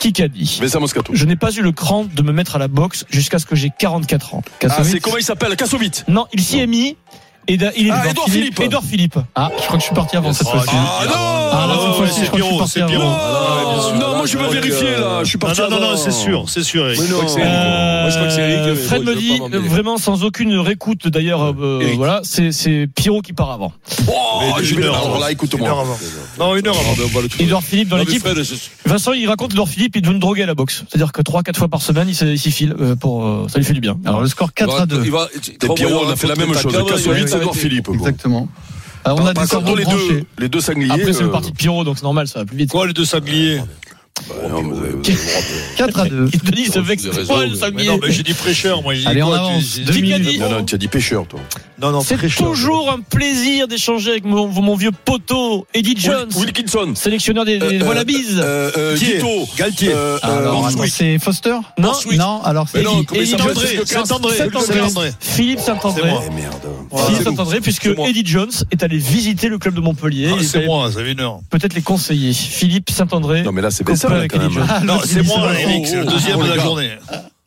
Qui 0.00 0.12
qu'a 0.12 0.28
dit? 0.28 0.58
Mais 0.60 0.68
ça, 0.68 0.80
Moscato. 0.80 1.14
Je 1.14 1.24
n'ai 1.24 1.36
pas 1.36 1.50
eu 1.52 1.62
le 1.62 1.72
cran 1.72 2.04
de 2.04 2.22
me 2.22 2.32
mettre 2.32 2.56
à 2.56 2.58
la 2.58 2.68
boxe 2.68 3.04
jusqu'à 3.10 3.38
ce 3.38 3.46
que 3.46 3.56
j'ai 3.56 3.70
44 3.70 4.34
ans. 4.34 4.42
Ah, 4.68 4.84
c'est 4.84 5.00
comment 5.00 5.16
il 5.16 5.24
s'appelle? 5.24 5.56
Kassovitz 5.56 6.04
Non, 6.08 6.26
il 6.32 6.42
s'y 6.42 6.58
est 6.58 6.66
mis. 6.66 6.96
Et 7.46 7.54
il 7.54 7.62
est 7.62 7.90
ah, 7.90 8.08
Edouard 8.08 8.26
Philippe. 8.26 8.54
Philippe. 8.54 8.60
Edouard 8.60 8.84
Philippe. 8.84 9.18
Ah, 9.34 9.50
je 9.56 9.62
crois 9.64 9.76
que 9.76 9.80
je 9.80 9.86
suis 9.86 9.94
parti 9.94 10.16
avant 10.16 10.32
cette 10.32 10.48
fois-ci. 10.48 10.70
Ah 10.72 11.04
non 11.06 11.12
Ah 11.14 11.66
là, 11.68 11.78
cette 11.80 11.94
fois-ci, 11.96 12.20
je 12.24 12.26
crois 12.26 12.38
que 12.38 12.44
je 12.44 12.50
suis 12.50 12.58
parti 12.58 12.94
avant. 12.94 13.54
Non, 13.98 14.16
moi 14.16 14.26
je 14.26 14.38
vais 14.38 14.48
vérifier 14.48 14.90
là. 14.92 15.20
Je 15.22 15.28
suis 15.28 15.38
parti 15.38 15.60
Non, 15.60 15.70
non, 15.70 15.80
non, 15.80 15.96
c'est 15.96 16.10
sûr, 16.10 16.44
c'est 16.48 16.62
sûr. 16.62 16.86
Hein. 16.86 16.94
Fred 18.86 19.04
me 19.04 19.14
dit 19.14 19.40
vraiment 19.68 19.98
sans 19.98 20.24
aucune 20.24 20.56
réécoute 20.58 21.08
d'ailleurs. 21.08 21.42
Euh, 21.44 21.54
euh, 21.82 21.92
voilà, 21.96 22.20
c'est 22.22 22.88
Pierrot 22.94 23.20
qui 23.20 23.32
part 23.32 23.50
avant. 23.50 23.72
Alors 24.08 25.18
là, 25.18 25.30
écoute-moi. 25.30 25.86
Non, 26.38 26.56
une 26.56 26.66
heure 26.66 26.76
avant. 26.76 27.20
Edouard 27.38 27.62
Philippe 27.62 27.88
dans 27.88 27.96
l'équipe. 27.96 28.26
Vincent, 28.84 29.12
il 29.12 29.28
raconte 29.28 29.52
Edouard 29.52 29.68
Philippe, 29.68 29.96
il 29.96 30.02
donne 30.02 30.18
droguer 30.18 30.42
à 30.42 30.46
la 30.46 30.54
boxe. 30.54 30.84
C'est-à-dire 30.88 31.12
que 31.12 31.22
3-4 31.22 31.56
fois 31.56 31.68
par 31.68 31.82
semaine, 31.82 32.08
il 32.08 32.38
s'y 32.38 32.50
file 32.50 32.74
euh, 32.80 32.96
pour. 32.96 33.48
Ça 33.50 33.58
lui 33.58 33.64
fait 33.64 33.74
du 33.74 33.80
bien. 33.80 33.96
Alors 34.04 34.20
le 34.20 34.28
score 34.28 34.52
4 34.52 34.80
à 34.80 34.86
2. 34.86 35.02
Pierrot, 35.74 36.04
on 36.06 36.10
a 36.10 36.16
fait 36.16 36.26
la 36.26 36.36
même 36.36 36.54
chose. 36.54 36.74
Segor 37.38 37.56
Philippe. 37.56 37.88
Exactement. 37.92 38.48
Alors 39.04 39.20
on 39.20 39.26
a 39.26 39.34
des 39.34 39.40
les 39.76 39.84
deux, 39.84 40.24
les 40.38 40.48
deux 40.48 40.60
sangliers. 40.60 40.90
Après, 40.90 41.12
c'est 41.12 41.22
le 41.22 41.30
parti 41.30 41.50
de 41.50 41.56
Pierrot, 41.56 41.84
donc 41.84 41.98
c'est 41.98 42.04
normal, 42.04 42.26
ça 42.26 42.40
va 42.40 42.44
plus 42.46 42.56
vite. 42.56 42.70
Quoi, 42.70 42.86
les 42.86 42.94
deux 42.94 43.04
sangliers 43.04 43.60
ah, 43.60 43.93
4 45.76 46.00
à 46.00 46.08
2. 46.08 46.28
Denis 46.44 46.66
se 46.66 46.78
vexe. 46.78 47.04
Non, 47.04 47.98
mais 48.00 48.12
j'ai 48.12 48.22
dit 48.22 48.34
prêcheur, 48.34 48.80
moi. 48.82 48.94
Allez, 49.06 49.22
on 49.22 49.32
avance. 49.32 49.78
Minutes. 49.92 50.38
Non, 50.38 50.50
non, 50.50 50.64
tu 50.64 50.76
as 50.76 50.78
dit 50.78 50.88
pêcheur, 50.88 51.26
toi. 51.26 51.40
Non, 51.80 51.90
non, 51.90 52.00
C'est 52.00 52.16
toujours 52.36 52.90
un 52.90 53.00
plaisir 53.00 53.66
d'échanger 53.66 54.12
avec 54.12 54.24
mon, 54.24 54.76
vieux 54.76 54.92
poteau, 54.92 55.66
Eddie 55.74 55.96
Jones. 55.98 56.28
Wilkinson. 56.36 56.94
Sélectionneur 56.94 57.44
des, 57.44 57.58
des 57.58 57.82
euh, 57.82 57.92
euh, 57.92 58.38
euh, 58.38 58.70
euh 58.76 58.96
Tito. 58.96 59.48
Galtier. 59.56 59.92
Ah, 60.22 60.28
alors, 60.38 60.70
c'est 60.88 61.18
Foster 61.18 61.56
Non, 61.78 61.92
non, 62.16 62.40
alors 62.42 62.68
c'est 62.70 62.80
Eddie 62.80 63.26
Saint-André. 63.26 64.36
Saint-André. 64.36 65.10
Philippe 65.18 65.58
oh, 65.60 65.66
Saint-André. 65.66 66.10
Philippe 67.06 67.22
Saint-André, 67.24 67.60
puisque 67.60 67.86
Eddie 67.86 68.24
Jones 68.24 68.52
est 68.70 68.82
allé 68.82 68.98
visiter 68.98 69.48
le 69.48 69.58
club 69.58 69.74
de 69.74 69.80
Montpellier. 69.80 70.30
Ah, 70.32 70.42
c'est 70.42 70.66
moi, 70.66 70.90
ça 70.92 71.02
fait 71.02 71.12
une 71.12 71.20
heure. 71.20 71.40
Peut-être 71.50 71.74
les 71.74 71.82
conseiller. 71.82 72.32
Philippe 72.32 72.90
Saint-André. 72.90 73.42
Non, 73.42 73.52
mais 73.52 73.62
là, 73.62 73.70
c'est 73.70 73.84
ah, 74.68 74.80
non, 74.84 75.00
c'est 75.04 75.22
moi, 75.22 75.50
c'est 75.84 75.96
le 75.96 76.04
deuxième 76.04 76.40
de 76.40 76.48
la 76.48 76.58
journée. 76.58 76.90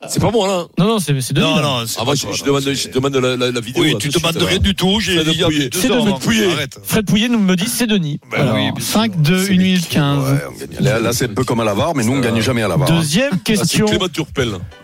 C'est 0.07 0.21
pas 0.21 0.29
moi 0.29 0.47
là. 0.47 0.65
Non 0.77 0.85
non, 0.85 0.99
c'est 0.99 1.19
c'est 1.21 1.35
Non 1.35 1.55
ah, 1.57 1.83
je, 1.85 2.91
demande 2.91 3.15
la, 3.15 3.59
vidéo. 3.59 3.83
Oui, 3.83 3.95
tu 3.99 4.09
te 4.09 4.19
demandes 4.19 4.37
rien 4.37 4.57
hein. 4.57 4.61
du 4.61 4.75
tout, 4.75 4.99
j'ai 4.99 5.23
dit 5.23 5.39
Denis 5.39 5.91
hein. 5.91 6.17
Pouillet. 6.21 6.49
Fred 6.83 7.05
Pouillet 7.05 7.29
nous 7.29 7.39
me 7.39 7.55
dit 7.55 7.67
c'est 7.67 7.87
Denis. 7.87 8.19
Ben 8.31 8.73
5-2-1-15. 8.79 10.79
Là, 10.79 11.13
c'est 11.13 11.31
un 11.31 11.33
peu 11.33 11.43
comme 11.43 11.61
à 11.61 11.63
l'avare 11.63 11.95
mais 11.95 12.03
nous 12.03 12.13
on 12.13 12.19
gagne 12.19 12.39
jamais 12.41 12.61
à 12.61 12.67
l'avare. 12.67 12.89
Deuxième 12.89 13.31
ah, 13.33 13.37
question. 13.43 13.87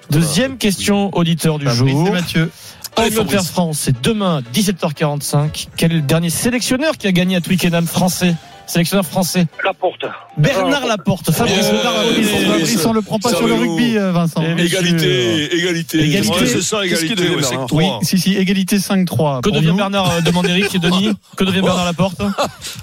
Deuxième 0.09 0.57
question 0.57 1.15
auditeur 1.15 1.59
du 1.59 1.69
jour. 1.69 2.05
C'est 2.05 2.11
Mathieu. 2.11 2.49
Angleterre 2.95 3.45
France, 3.45 3.79
c'est 3.81 4.01
demain 4.01 4.41
17h45. 4.53 5.67
Quel 5.77 5.91
est 5.91 5.95
le 5.95 6.01
dernier 6.01 6.29
sélectionneur 6.29 6.97
qui 6.97 7.07
a 7.07 7.11
gagné 7.11 7.35
à 7.35 7.41
Twickenham 7.41 7.87
français? 7.87 8.35
sélectionneur 8.67 9.05
français 9.05 9.45
Laporte. 9.63 10.05
Bernard 10.37 10.87
Laporte. 10.87 11.31
Fabrice 11.31 11.69
Bernard 11.69 11.93
Laporte. 11.93 12.05
Fabrice, 12.05 12.29
Fabrice, 12.29 12.85
on 12.85 12.93
le 12.93 13.01
prend 13.01 13.19
pas 13.19 13.29
sur 13.29 13.47
le 13.47 13.53
rugby, 13.53 13.95
Vincent. 13.97 14.41
Égalité, 14.57 15.55
égalité. 15.55 15.99
Égalité, 16.03 16.45
c'est 16.47 16.61
ça, 16.61 16.85
égalité. 16.85 17.15
5 17.41 17.59
-3. 17.59 17.67
Oui, 17.71 17.85
si, 18.01 18.17
si, 18.17 18.35
égalité 18.35 18.77
5-3. 18.77 19.41
Que 19.41 19.49
devient 19.49 19.73
Bernard 19.75 20.11
euh, 20.11 20.21
Demande 20.21 20.47
Eric 20.47 20.73
et 20.75 20.79
Denis 20.79 21.13
Que 21.37 21.43
devient 21.43 21.61
Bernard 21.61 21.85
Laporte 21.85 22.21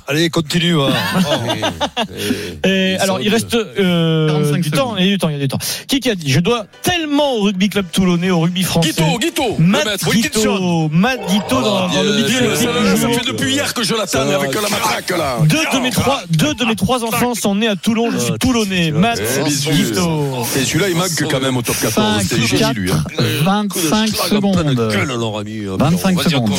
Allez, 0.07 0.31
continue. 0.31 0.81
Hein. 0.81 0.91
Oh, 1.17 1.53
et, 2.65 2.69
et, 2.69 2.93
et, 2.93 2.99
alors, 2.99 3.21
il 3.21 3.29
reste 3.29 3.55
euh, 3.55 4.57
du 4.59 4.71
temps. 4.71 4.97
Il 4.97 5.05
y 5.05 5.09
a 5.09 5.13
du 5.13 5.19
temps, 5.19 5.29
il 5.29 5.33
y 5.33 5.37
a 5.37 5.39
du 5.39 5.49
temps. 5.49 5.59
Qui 5.89 6.01
qui 6.01 6.11
a 6.11 6.15
dit 6.15 6.31
Je 6.31 6.41
dois 6.41 6.67
tellement 6.83 7.35
au 7.35 7.43
rugby 7.43 7.69
club 7.69 7.87
toulonnais, 7.93 8.31
au 8.31 8.41
rugby 8.41 8.63
français. 8.63 8.91
Guito, 8.91 9.19
Guito. 9.19 9.57
Matt 9.59 10.05
Guito. 10.05 10.89
Matt 10.91 11.21
Guito 11.29 11.63
dans 11.63 11.89
le 11.89 12.97
Ça 12.97 13.09
fait 13.09 13.27
depuis 13.27 13.53
hier 13.53 13.73
que 13.75 13.83
je 13.83 13.95
l'attends 13.95 14.29
avec 14.29 14.55
la 14.55 14.63
matraque, 14.63 15.11
là. 15.11 15.39
Deux 15.45 15.65
de 15.73 15.79
mes 15.79 15.91
trois, 15.91 16.23
deux 16.31 16.55
de 16.55 16.65
mes 16.65 16.77
trois 16.77 17.05
enfants 17.05 17.35
sont 17.35 17.55
nés 17.55 17.69
à 17.69 17.77
Toulon. 17.77 18.11
Je 18.11 18.19
suis 18.19 18.33
toulonnais. 18.39 18.91
Matt, 18.91 19.21
Et 19.21 19.51
celui-là, 19.51 20.89
il 20.89 20.97
manque 20.97 21.11
quand 21.31 21.41
même 21.41 21.57
au 21.57 21.63
top 21.63 21.77
14. 21.81 22.23
C'était 22.23 22.73
lui. 22.75 22.91
Euh, 22.91 23.41
25 23.45 24.09
secondes. 24.09 24.57
25 25.79 26.23
secondes. 26.23 26.51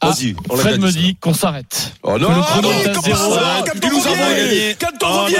Ah, 0.00 0.10
Vas-y. 0.10 0.34
Fred 0.56 0.80
me 0.80 0.90
dit 0.90 1.16
qu'on 1.20 1.34
s'arrête. 1.34 1.92
Oh 2.02 2.18
non, 2.18 2.28
le 2.28 2.42
chrono 2.42 2.68
Quand 4.78 5.06
on 5.06 5.24
revient, 5.24 5.36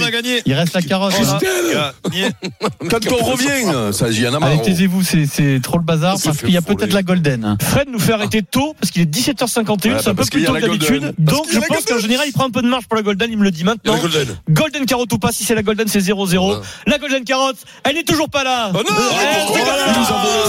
on 0.00 0.02
a 0.02 0.10
gagné. 0.10 0.42
Il 0.46 0.54
reste 0.54 0.74
la 0.74 0.82
carotte. 0.82 1.14
Quand 2.90 3.12
on 3.12 3.24
revient, 3.24 3.92
ça 3.92 4.10
y 4.10 4.26
en 4.26 4.34
a 4.34 4.38
marre. 4.38 4.50
Allez, 4.50 4.62
taisez-vous, 4.62 5.02
c'est 5.02 5.60
trop 5.62 5.78
le 5.78 5.84
bazar 5.84 6.16
parce 6.22 6.38
qu'il 6.38 6.50
y 6.50 6.56
a 6.56 6.62
peut-être 6.62 6.92
la 6.92 7.02
golden. 7.02 7.56
Fred 7.60 7.88
nous 7.90 7.98
fait 7.98 8.12
arrêter 8.12 8.42
tôt 8.42 8.74
parce 8.80 8.90
qu'il 8.90 9.02
est 9.02 9.14
17h51, 9.14 10.00
c'est 10.02 10.08
un 10.08 10.14
peu 10.14 10.24
plus 10.24 10.44
tôt 10.44 10.54
que 10.54 10.60
d'habitude. 10.60 11.14
Donc 11.18 11.46
je 11.52 11.58
je 11.68 11.74
pense 11.74 11.84
qu'en 11.84 11.98
général, 11.98 12.26
il 12.26 12.32
prend 12.32 12.44
un 12.44 12.50
peu 12.50 12.62
de 12.62 12.68
marge 12.68 12.86
pour 12.86 12.96
la 12.96 13.02
Golden. 13.02 13.30
Il 13.30 13.38
me 13.38 13.44
le 13.44 13.50
dit 13.50 13.64
maintenant. 13.64 13.96
Golden. 13.98 14.36
Golden 14.48 14.86
carotte 14.86 15.12
ou 15.12 15.18
pas. 15.18 15.32
Si 15.32 15.44
c'est 15.44 15.54
la 15.54 15.62
Golden, 15.62 15.88
c'est 15.88 16.00
0-0. 16.00 16.60
La 16.86 16.98
Golden 16.98 17.24
carotte, 17.24 17.58
elle 17.84 17.94
n'est 17.96 18.04
toujours 18.04 18.28
pas 18.28 18.44
là. 18.44 18.70
Oh 18.74 18.78
non, 18.78 18.94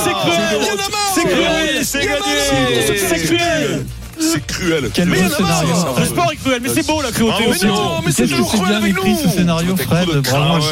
c'est 0.04 0.14
cruel. 0.14 1.86
C'est 1.86 2.06
cruel. 2.06 2.96
C'est 3.10 3.24
cruel. 3.24 3.86
C'est 4.20 4.46
cruel. 4.46 4.90
Quel 4.94 5.10
mais 5.10 5.30
scénario. 5.30 5.76
Le 5.98 6.06
sport 6.06 6.32
est 6.32 6.36
cruel, 6.38 6.62
mais 6.62 6.70
c'est 6.70 6.86
beau 6.86 7.02
la 7.02 7.12
cruauté. 7.12 7.46
Ah, 7.48 7.52
mais 7.62 7.68
non, 7.68 8.02
mais 8.06 8.12
c'est 8.12 8.28
toujours 8.28 8.52
cruel 8.52 8.76
avec 8.76 8.96
ce 9.24 9.30
scénario, 9.30 9.76
Fred. 9.76 10.10
Bravo. 10.24 10.66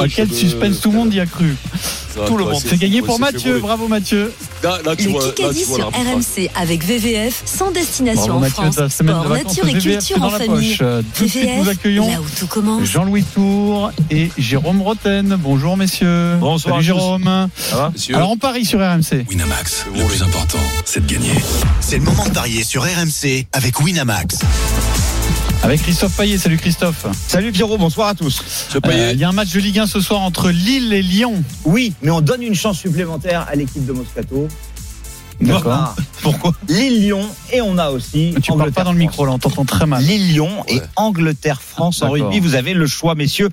À 0.00 0.08
quel 0.08 0.32
suspense 0.32 0.80
tout 0.80 0.90
le 0.90 0.96
monde 0.96 1.14
y 1.14 1.20
a 1.20 1.26
cru. 1.26 1.56
Tout 2.26 2.36
le 2.36 2.44
monde. 2.44 2.62
C'est 2.64 2.78
gagné 2.78 3.02
pour 3.02 3.18
Mathieu. 3.18 3.58
Bravo 3.60 3.88
Mathieu. 3.88 4.32
Le 4.62 4.94
Kikadi 4.94 5.64
sur 5.64 5.88
RMC 5.88 6.50
avec 6.54 6.84
VVF, 6.84 7.42
sans 7.46 7.70
destination 7.70 8.36
en 8.36 8.42
France. 8.42 8.78
Sport, 8.88 9.28
nature 9.28 9.68
et 9.68 9.78
culture 9.78 10.22
en 10.22 10.30
famille. 10.30 10.76
Euh, 10.82 11.02
tout 11.16 11.24
de 11.24 11.62
nous 11.62 11.68
accueillons 11.68 12.08
Jean-Louis 12.82 13.24
Tour 13.24 13.90
et 14.10 14.30
Jérôme 14.36 14.82
Roten. 14.82 15.36
Bonjour 15.38 15.76
messieurs. 15.76 16.36
Bonsoir 16.40 16.80
Jérôme. 16.80 17.48
Ça 17.56 17.76
va, 17.76 17.92
Alors 18.14 18.30
on 18.30 18.36
parie 18.36 18.64
sur 18.64 18.80
RMC. 18.80 19.26
Winamax, 19.28 19.86
le 19.96 20.04
plus 20.04 20.22
important, 20.22 20.58
c'est 20.84 21.06
de 21.06 21.12
gagner. 21.12 21.32
C'est 21.80 21.98
le 21.98 22.04
moment 22.04 22.26
de 22.26 22.32
parier 22.32 22.62
sur 22.70 22.84
RMC 22.84 23.46
avec 23.52 23.80
Winamax. 23.80 24.38
Avec 25.64 25.82
Christophe 25.82 26.16
Payet. 26.16 26.38
Salut 26.38 26.56
Christophe. 26.56 27.04
Salut 27.26 27.50
Pierrot, 27.50 27.78
bonsoir 27.78 28.06
à 28.06 28.14
tous. 28.14 28.68
Euh, 28.76 29.10
Il 29.12 29.18
y 29.18 29.24
a 29.24 29.28
un 29.28 29.32
match 29.32 29.50
de 29.50 29.58
Ligue 29.58 29.80
1 29.80 29.88
ce 29.88 30.00
soir 30.00 30.20
entre 30.20 30.50
Lille 30.50 30.92
et 30.92 31.02
Lyon. 31.02 31.42
Oui, 31.64 31.94
mais 32.00 32.12
on 32.12 32.20
donne 32.20 32.44
une 32.44 32.54
chance 32.54 32.78
supplémentaire 32.78 33.44
à 33.50 33.56
l'équipe 33.56 33.84
de 33.84 33.90
Moscato. 33.90 34.46
D'accord. 35.40 35.96
Pourquoi 36.22 36.52
Lille-Lyon 36.68 37.26
et 37.52 37.60
on 37.60 37.76
a 37.76 37.90
aussi. 37.90 38.36
Tu 38.40 38.52
parles 38.52 38.70
pas 38.70 38.84
dans 38.84 38.92
le 38.92 38.98
micro 38.98 39.26
là, 39.26 39.32
on 39.32 39.40
t'entend 39.40 39.64
très 39.64 39.86
mal. 39.86 40.04
Lille-Lyon 40.04 40.64
et 40.68 40.80
Angleterre-France 40.94 42.02
en 42.02 42.10
rugby. 42.10 42.38
Vous 42.38 42.54
avez 42.54 42.74
le 42.74 42.86
choix, 42.86 43.16
messieurs. 43.16 43.48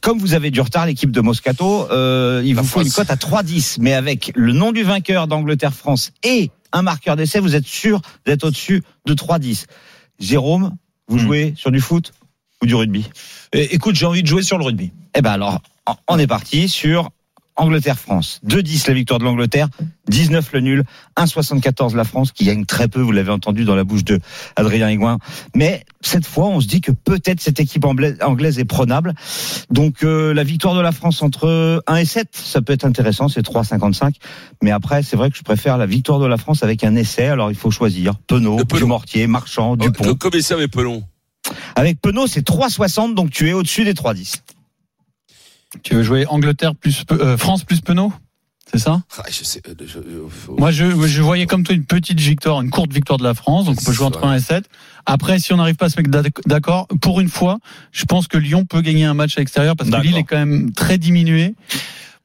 Comme 0.00 0.18
vous 0.18 0.32
avez 0.32 0.50
du 0.50 0.62
retard, 0.62 0.86
l'équipe 0.86 1.10
de 1.10 1.20
Moscato, 1.20 1.88
euh, 1.90 2.40
il 2.42 2.56
vous 2.56 2.64
faut 2.64 2.80
une 2.80 2.90
cote 2.90 3.10
à 3.10 3.16
3-10. 3.16 3.76
Mais 3.80 3.92
avec 3.92 4.32
le 4.34 4.54
nom 4.54 4.72
du 4.72 4.82
vainqueur 4.82 5.26
d'Angleterre-France 5.26 6.12
et 6.22 6.50
un 6.72 6.82
marqueur 6.82 7.16
d'essai, 7.16 7.40
vous 7.40 7.54
êtes 7.54 7.66
sûr 7.66 8.00
d'être 8.24 8.44
au-dessus 8.44 8.82
de 9.06 9.14
3-10. 9.14 9.66
Jérôme, 10.18 10.76
vous 11.08 11.18
jouez 11.18 11.54
sur 11.56 11.70
du 11.70 11.80
foot 11.80 12.12
ou 12.62 12.66
du 12.66 12.74
rugby? 12.74 13.08
Écoute, 13.52 13.96
j'ai 13.96 14.06
envie 14.06 14.22
de 14.22 14.28
jouer 14.28 14.42
sur 14.42 14.58
le 14.58 14.64
rugby. 14.64 14.92
Eh 15.14 15.20
ben 15.20 15.32
alors, 15.32 15.60
on 16.08 16.18
est 16.18 16.26
parti 16.26 16.68
sur 16.68 17.10
Angleterre-France. 17.56 18.40
2-10 18.46 18.88
la 18.88 18.94
victoire 18.94 19.18
de 19.18 19.24
l'Angleterre, 19.24 19.68
19 20.08 20.52
le 20.52 20.60
nul, 20.60 20.84
1,74 21.16 21.94
la 21.94 22.04
France 22.04 22.32
qui 22.32 22.44
gagne 22.44 22.64
très 22.64 22.88
peu, 22.88 23.00
vous 23.00 23.12
l'avez 23.12 23.30
entendu 23.30 23.64
dans 23.64 23.74
la 23.74 23.84
bouche 23.84 24.04
de 24.04 24.20
Adrien. 24.56 24.88
Mais 25.54 25.84
cette 26.00 26.26
fois, 26.26 26.46
on 26.46 26.60
se 26.60 26.66
dit 26.66 26.80
que 26.80 26.92
peut-être 26.92 27.40
cette 27.40 27.60
équipe 27.60 27.84
anglaise 27.84 28.58
est 28.58 28.64
prenable. 28.64 29.14
Donc 29.70 30.02
euh, 30.02 30.32
la 30.32 30.44
victoire 30.44 30.74
de 30.74 30.80
la 30.80 30.92
France 30.92 31.22
entre 31.22 31.82
1 31.86 31.96
et 31.96 32.04
7, 32.04 32.28
ça 32.32 32.62
peut 32.62 32.72
être 32.72 32.84
intéressant, 32.84 33.28
c'est 33.28 33.46
3,55. 33.46 34.14
Mais 34.62 34.70
après, 34.70 35.02
c'est 35.02 35.16
vrai 35.16 35.30
que 35.30 35.36
je 35.36 35.42
préfère 35.42 35.78
la 35.78 35.86
victoire 35.86 36.18
de 36.18 36.26
la 36.26 36.36
France 36.36 36.62
avec 36.62 36.84
un 36.84 36.96
essai. 36.96 37.26
Alors 37.26 37.50
il 37.50 37.56
faut 37.56 37.70
choisir 37.70 38.14
Penaud, 38.26 38.64
Dumortier, 38.64 39.26
Marchand, 39.26 39.76
Dupont. 39.76 40.14
Comme 40.14 40.40
ça 40.40 40.54
avec 40.54 40.70
Pelon. 40.70 41.02
Avec 41.76 42.00
Penaud, 42.00 42.26
c'est 42.26 42.46
3,60, 42.46 43.14
donc 43.14 43.30
tu 43.30 43.48
es 43.48 43.52
au-dessus 43.52 43.84
des 43.84 43.94
3,10. 43.94 44.36
Tu 45.82 45.94
veux 45.94 46.02
jouer 46.02 46.26
Angleterre 46.26 46.74
plus 46.74 47.04
euh, 47.12 47.36
France 47.36 47.64
plus 47.64 47.80
Penaud? 47.80 48.12
C'est 48.70 48.78
ça? 48.78 49.02
Ah, 49.18 49.24
je 49.30 49.44
sais, 49.44 49.60
euh, 49.68 49.74
je- 49.86 49.98
euh, 49.98 50.28
faut- 50.30 50.56
Moi, 50.56 50.70
je, 50.70 51.06
je 51.06 51.20
voyais 51.22 51.46
comme 51.46 51.62
toi 51.62 51.74
une 51.74 51.84
petite 51.84 52.20
victoire, 52.20 52.62
une 52.62 52.70
courte 52.70 52.92
victoire 52.92 53.18
de 53.18 53.24
la 53.24 53.34
France. 53.34 53.66
Donc, 53.66 53.76
on 53.80 53.84
peut 53.84 53.92
jouer 53.92 54.06
entre 54.06 54.24
1 54.24 54.36
et 54.36 54.40
7. 54.40 54.64
Après, 55.04 55.38
si 55.38 55.52
on 55.52 55.56
n'arrive 55.56 55.74
pas 55.76 55.86
à 55.86 55.88
se 55.90 55.98
mettre 56.00 56.10
d'ac- 56.10 56.46
d'accord, 56.46 56.86
pour 57.00 57.20
une 57.20 57.28
fois, 57.28 57.58
je 57.90 58.04
pense 58.04 58.28
que 58.28 58.38
Lyon 58.38 58.64
peut 58.64 58.80
gagner 58.80 59.04
un 59.04 59.14
match 59.14 59.36
à 59.36 59.40
l'extérieur 59.40 59.76
parce 59.76 59.90
que. 59.90 59.96
Lille 60.00 60.16
est 60.16 60.24
quand 60.24 60.38
même 60.38 60.72
très 60.72 60.96
diminué. 60.96 61.54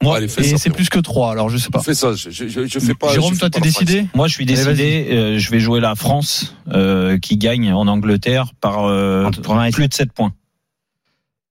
Moi, 0.00 0.18
Allez, 0.18 0.26
et 0.26 0.56
c'est 0.56 0.70
plus 0.70 0.88
que 0.88 1.00
3. 1.00 1.32
Alors, 1.32 1.50
je 1.50 1.58
sais 1.58 1.70
pas. 1.70 1.80
Fais 1.82 1.92
ça, 1.94 2.14
je, 2.14 2.30
je, 2.30 2.46
je, 2.48 2.66
je 2.66 2.78
fais 2.78 2.94
pas. 2.94 3.12
Jérôme, 3.12 3.34
je 3.34 3.40
toi, 3.40 3.50
t'es 3.50 3.60
décidé? 3.60 4.06
Moi, 4.14 4.28
je 4.28 4.34
suis 4.34 4.44
Allez, 4.44 4.54
décidé. 4.54 5.08
euh, 5.10 5.38
je 5.38 5.50
vais 5.50 5.58
jouer 5.60 5.80
la 5.80 5.96
France 5.96 6.54
euh, 6.72 7.18
qui 7.18 7.36
gagne 7.36 7.72
en 7.72 7.88
Angleterre 7.88 8.52
par 8.60 8.84
euh, 8.88 9.28
plus 9.72 9.88
de 9.88 9.92
7 9.94 10.12
points. 10.12 10.32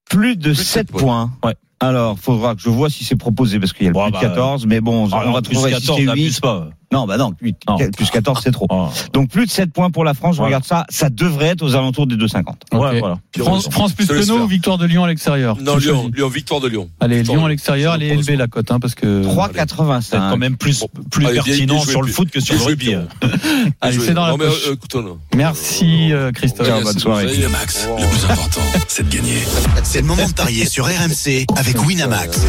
Plus 0.08 0.36
de 0.36 0.48
de 0.48 0.54
7 0.54 0.64
sept 0.66 0.86
points. 0.90 1.30
Ouais. 1.44 1.54
Alors, 1.80 2.18
faudra 2.18 2.54
que 2.54 2.60
je 2.60 2.70
vois 2.70 2.90
si 2.90 3.04
c'est 3.04 3.16
proposé 3.16 3.60
parce 3.60 3.72
qu'il 3.72 3.84
y 3.84 3.86
a 3.86 3.90
le 3.90 3.94
plus 3.94 4.10
bah, 4.10 4.18
de 4.18 4.22
14, 4.22 4.66
mais 4.66 4.80
bon, 4.80 5.08
Ah, 5.12 5.22
on 5.26 5.32
va 5.32 5.42
plus 5.42 5.54
trouver 5.54 5.70
14, 5.70 5.96
si 5.98 6.02
c'est 6.02 6.06
n'abuse 6.06 6.34
8. 6.36 6.40
pas. 6.40 6.68
Non, 6.90 7.06
bah 7.06 7.18
non, 7.18 7.32
8, 7.42 7.56
Non. 7.68 7.76
plus 7.76 8.08
14, 8.10 8.40
c'est 8.42 8.50
trop. 8.50 8.66
Ah. 8.70 8.88
Donc 9.12 9.28
plus 9.28 9.44
de 9.44 9.50
7 9.50 9.70
points 9.72 9.90
pour 9.90 10.04
la 10.04 10.14
France, 10.14 10.36
je 10.36 10.38
Voilà. 10.38 10.56
regarde 10.56 10.64
ça, 10.64 10.86
ça 10.88 11.10
devrait 11.10 11.48
être 11.48 11.62
aux 11.62 11.74
alentours 11.74 12.06
des 12.06 12.16
2,50. 12.16 12.56
Ouais, 12.72 12.78
Ok. 12.78 12.96
voilà. 13.00 13.18
France, 13.38 13.68
France 13.70 13.92
plus 13.92 14.06
faire. 14.06 14.34
ou 14.36 14.46
victoire 14.46 14.78
de 14.78 14.86
Lyon 14.86 15.04
à 15.04 15.08
l'extérieur? 15.08 15.56
Non, 15.60 15.76
Lyon, 15.76 16.10
victoire 16.30 16.60
de 16.60 16.68
Lyon. 16.68 16.88
Allez, 17.00 17.16
Victoire 17.18 17.36
Lyon 17.38 17.46
à 17.46 17.48
l'extérieur, 17.50 17.94
elle 17.94 18.02
est 18.04 18.08
élevée 18.08 18.36
la 18.36 18.46
cote, 18.46 18.70
hein, 18.70 18.80
parce 18.80 18.94
que. 18.94 19.22
3,85. 19.22 20.02
C'est 20.02 20.16
quand 20.16 20.36
même 20.38 20.56
plus, 20.56 20.82
plus 21.10 21.26
Allez, 21.26 21.34
bien- 21.34 21.42
pertinent 21.42 21.80
sur 21.82 22.00
le 22.00 22.10
foot 22.10 22.30
que 22.30 22.40
sur 22.40 22.54
le 22.54 22.62
rugby. 22.62 22.86
Pierrot. 22.86 23.04
Allez, 23.82 23.98
c'est 23.98 24.14
dans 24.14 24.24
la 24.24 24.30
Non, 24.32 24.38
mais, 24.38 24.46
poche. 24.46 24.68
euh. 24.94 25.14
Merci, 25.36 26.12
euh, 26.12 26.32
Christophe. 26.32 26.68
Ouais, 26.68 26.82
bonne 26.82 26.98
soirée. 26.98 27.26
Winamax, 27.26 27.88
Oh. 27.90 27.96
le 28.00 28.06
plus 28.08 28.24
important, 28.24 28.60
c'est 28.88 29.08
de 29.08 29.14
gagner. 29.14 29.38
C'est 29.82 30.00
le 30.00 30.06
moment 30.06 30.26
de 30.26 30.32
parier 30.32 30.64
sur 30.66 30.86
RMC 30.86 31.44
avec 31.56 31.80
Winamax. 31.86 32.40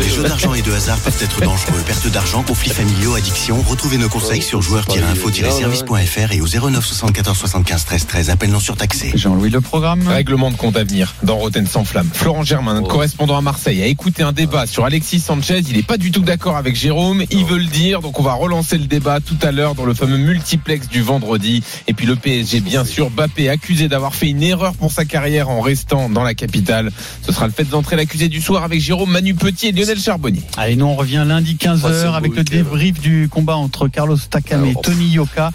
Les 0.00 0.08
jeux 0.08 0.22
d'argent 0.22 0.54
et 0.54 0.62
de 0.62 0.72
hasard 0.72 0.98
peuvent 0.98 1.18
être 1.20 1.40
dangereux. 1.40 1.82
Perte 1.86 2.06
d'argent, 2.12 2.42
conflits 2.42 2.70
familiaux, 2.70 3.14
addiction. 3.14 3.63
Retrouvez 3.66 3.96
nos 3.96 4.08
conseils 4.08 4.42
sur 4.42 4.60
joueurs-info-service.fr 4.60 6.32
et 6.32 6.40
au 6.40 6.46
09 6.46 6.84
74 6.84 7.36
75 7.36 7.84
13 7.86 8.06
13. 8.06 8.30
Appel 8.30 8.50
non 8.50 8.60
surtaxé. 8.60 9.12
Jean-Louis, 9.14 9.50
le 9.50 9.60
programme. 9.60 10.06
Règlement 10.06 10.50
de 10.50 10.56
compte 10.56 10.76
à 10.76 10.84
venir 10.84 11.14
dans 11.22 11.36
Roten 11.36 11.66
sans 11.66 11.84
flamme. 11.84 12.08
Florent 12.12 12.44
Germain, 12.44 12.74
notre 12.74 12.88
correspondant 12.88 13.36
à 13.36 13.40
Marseille, 13.40 13.82
a 13.82 13.86
écouté 13.86 14.22
un 14.22 14.32
débat 14.32 14.66
sur 14.66 14.84
Alexis 14.84 15.20
Sanchez. 15.20 15.60
Il 15.68 15.76
n'est 15.76 15.82
pas 15.82 15.96
du 15.96 16.10
tout 16.10 16.20
d'accord 16.20 16.56
avec 16.56 16.76
Jérôme. 16.76 17.24
Il 17.30 17.44
veut 17.46 17.58
le 17.58 17.64
dire. 17.64 18.00
Donc 18.00 18.20
on 18.20 18.22
va 18.22 18.34
relancer 18.34 18.76
le 18.76 18.84
débat 18.84 19.20
tout 19.20 19.38
à 19.42 19.50
l'heure 19.50 19.74
dans 19.74 19.86
le 19.86 19.94
fameux 19.94 20.18
multiplex 20.18 20.88
du 20.88 21.00
vendredi. 21.00 21.62
Et 21.88 21.94
puis 21.94 22.06
le 22.06 22.16
PSG, 22.16 22.60
bien 22.60 22.84
sûr. 22.84 23.10
Bappé 23.10 23.48
accusé 23.48 23.88
d'avoir 23.88 24.14
fait 24.14 24.28
une 24.28 24.42
erreur 24.42 24.74
pour 24.74 24.92
sa 24.92 25.04
carrière 25.04 25.48
en 25.48 25.60
restant 25.60 26.08
dans 26.10 26.22
la 26.22 26.34
capitale. 26.34 26.92
Ce 27.22 27.32
sera 27.32 27.46
le 27.46 27.52
fait 27.52 27.64
d'entrer 27.64 27.96
l'accusé 27.96 28.28
du 28.28 28.40
soir 28.42 28.62
avec 28.62 28.80
Jérôme, 28.80 29.10
Manu 29.10 29.34
Petit 29.34 29.68
et 29.68 29.72
Lionel 29.72 29.98
Charbonnier. 29.98 30.42
Allez, 30.56 30.76
nous 30.76 30.86
on 30.86 30.94
revient 30.96 31.24
lundi 31.26 31.56
15h 31.58 31.80
Ah, 31.84 31.90
c'est 31.92 32.06
beau 32.08 32.14
avec 32.14 32.36
le 32.36 32.44
débrief 32.44 33.00
du 33.00 33.28
combat 33.30 33.53
entre 33.56 33.88
Carlos 33.88 34.16
Takam 34.30 34.64
et 34.64 34.74
Tony 34.82 35.08
Yoka. 35.08 35.50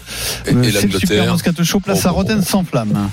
et- 0.46 0.54
Euh, 0.54 0.62
et 0.62 0.72
C'est 0.72 0.86
le. 0.86 0.98
Super 0.98 1.30
Moscato 1.32 1.64
Show, 1.64 1.80
place 1.80 2.04
à 2.06 2.10
oh, 2.12 2.16
Rotten 2.16 2.42
sans 2.42 2.64
flamme. 2.64 3.10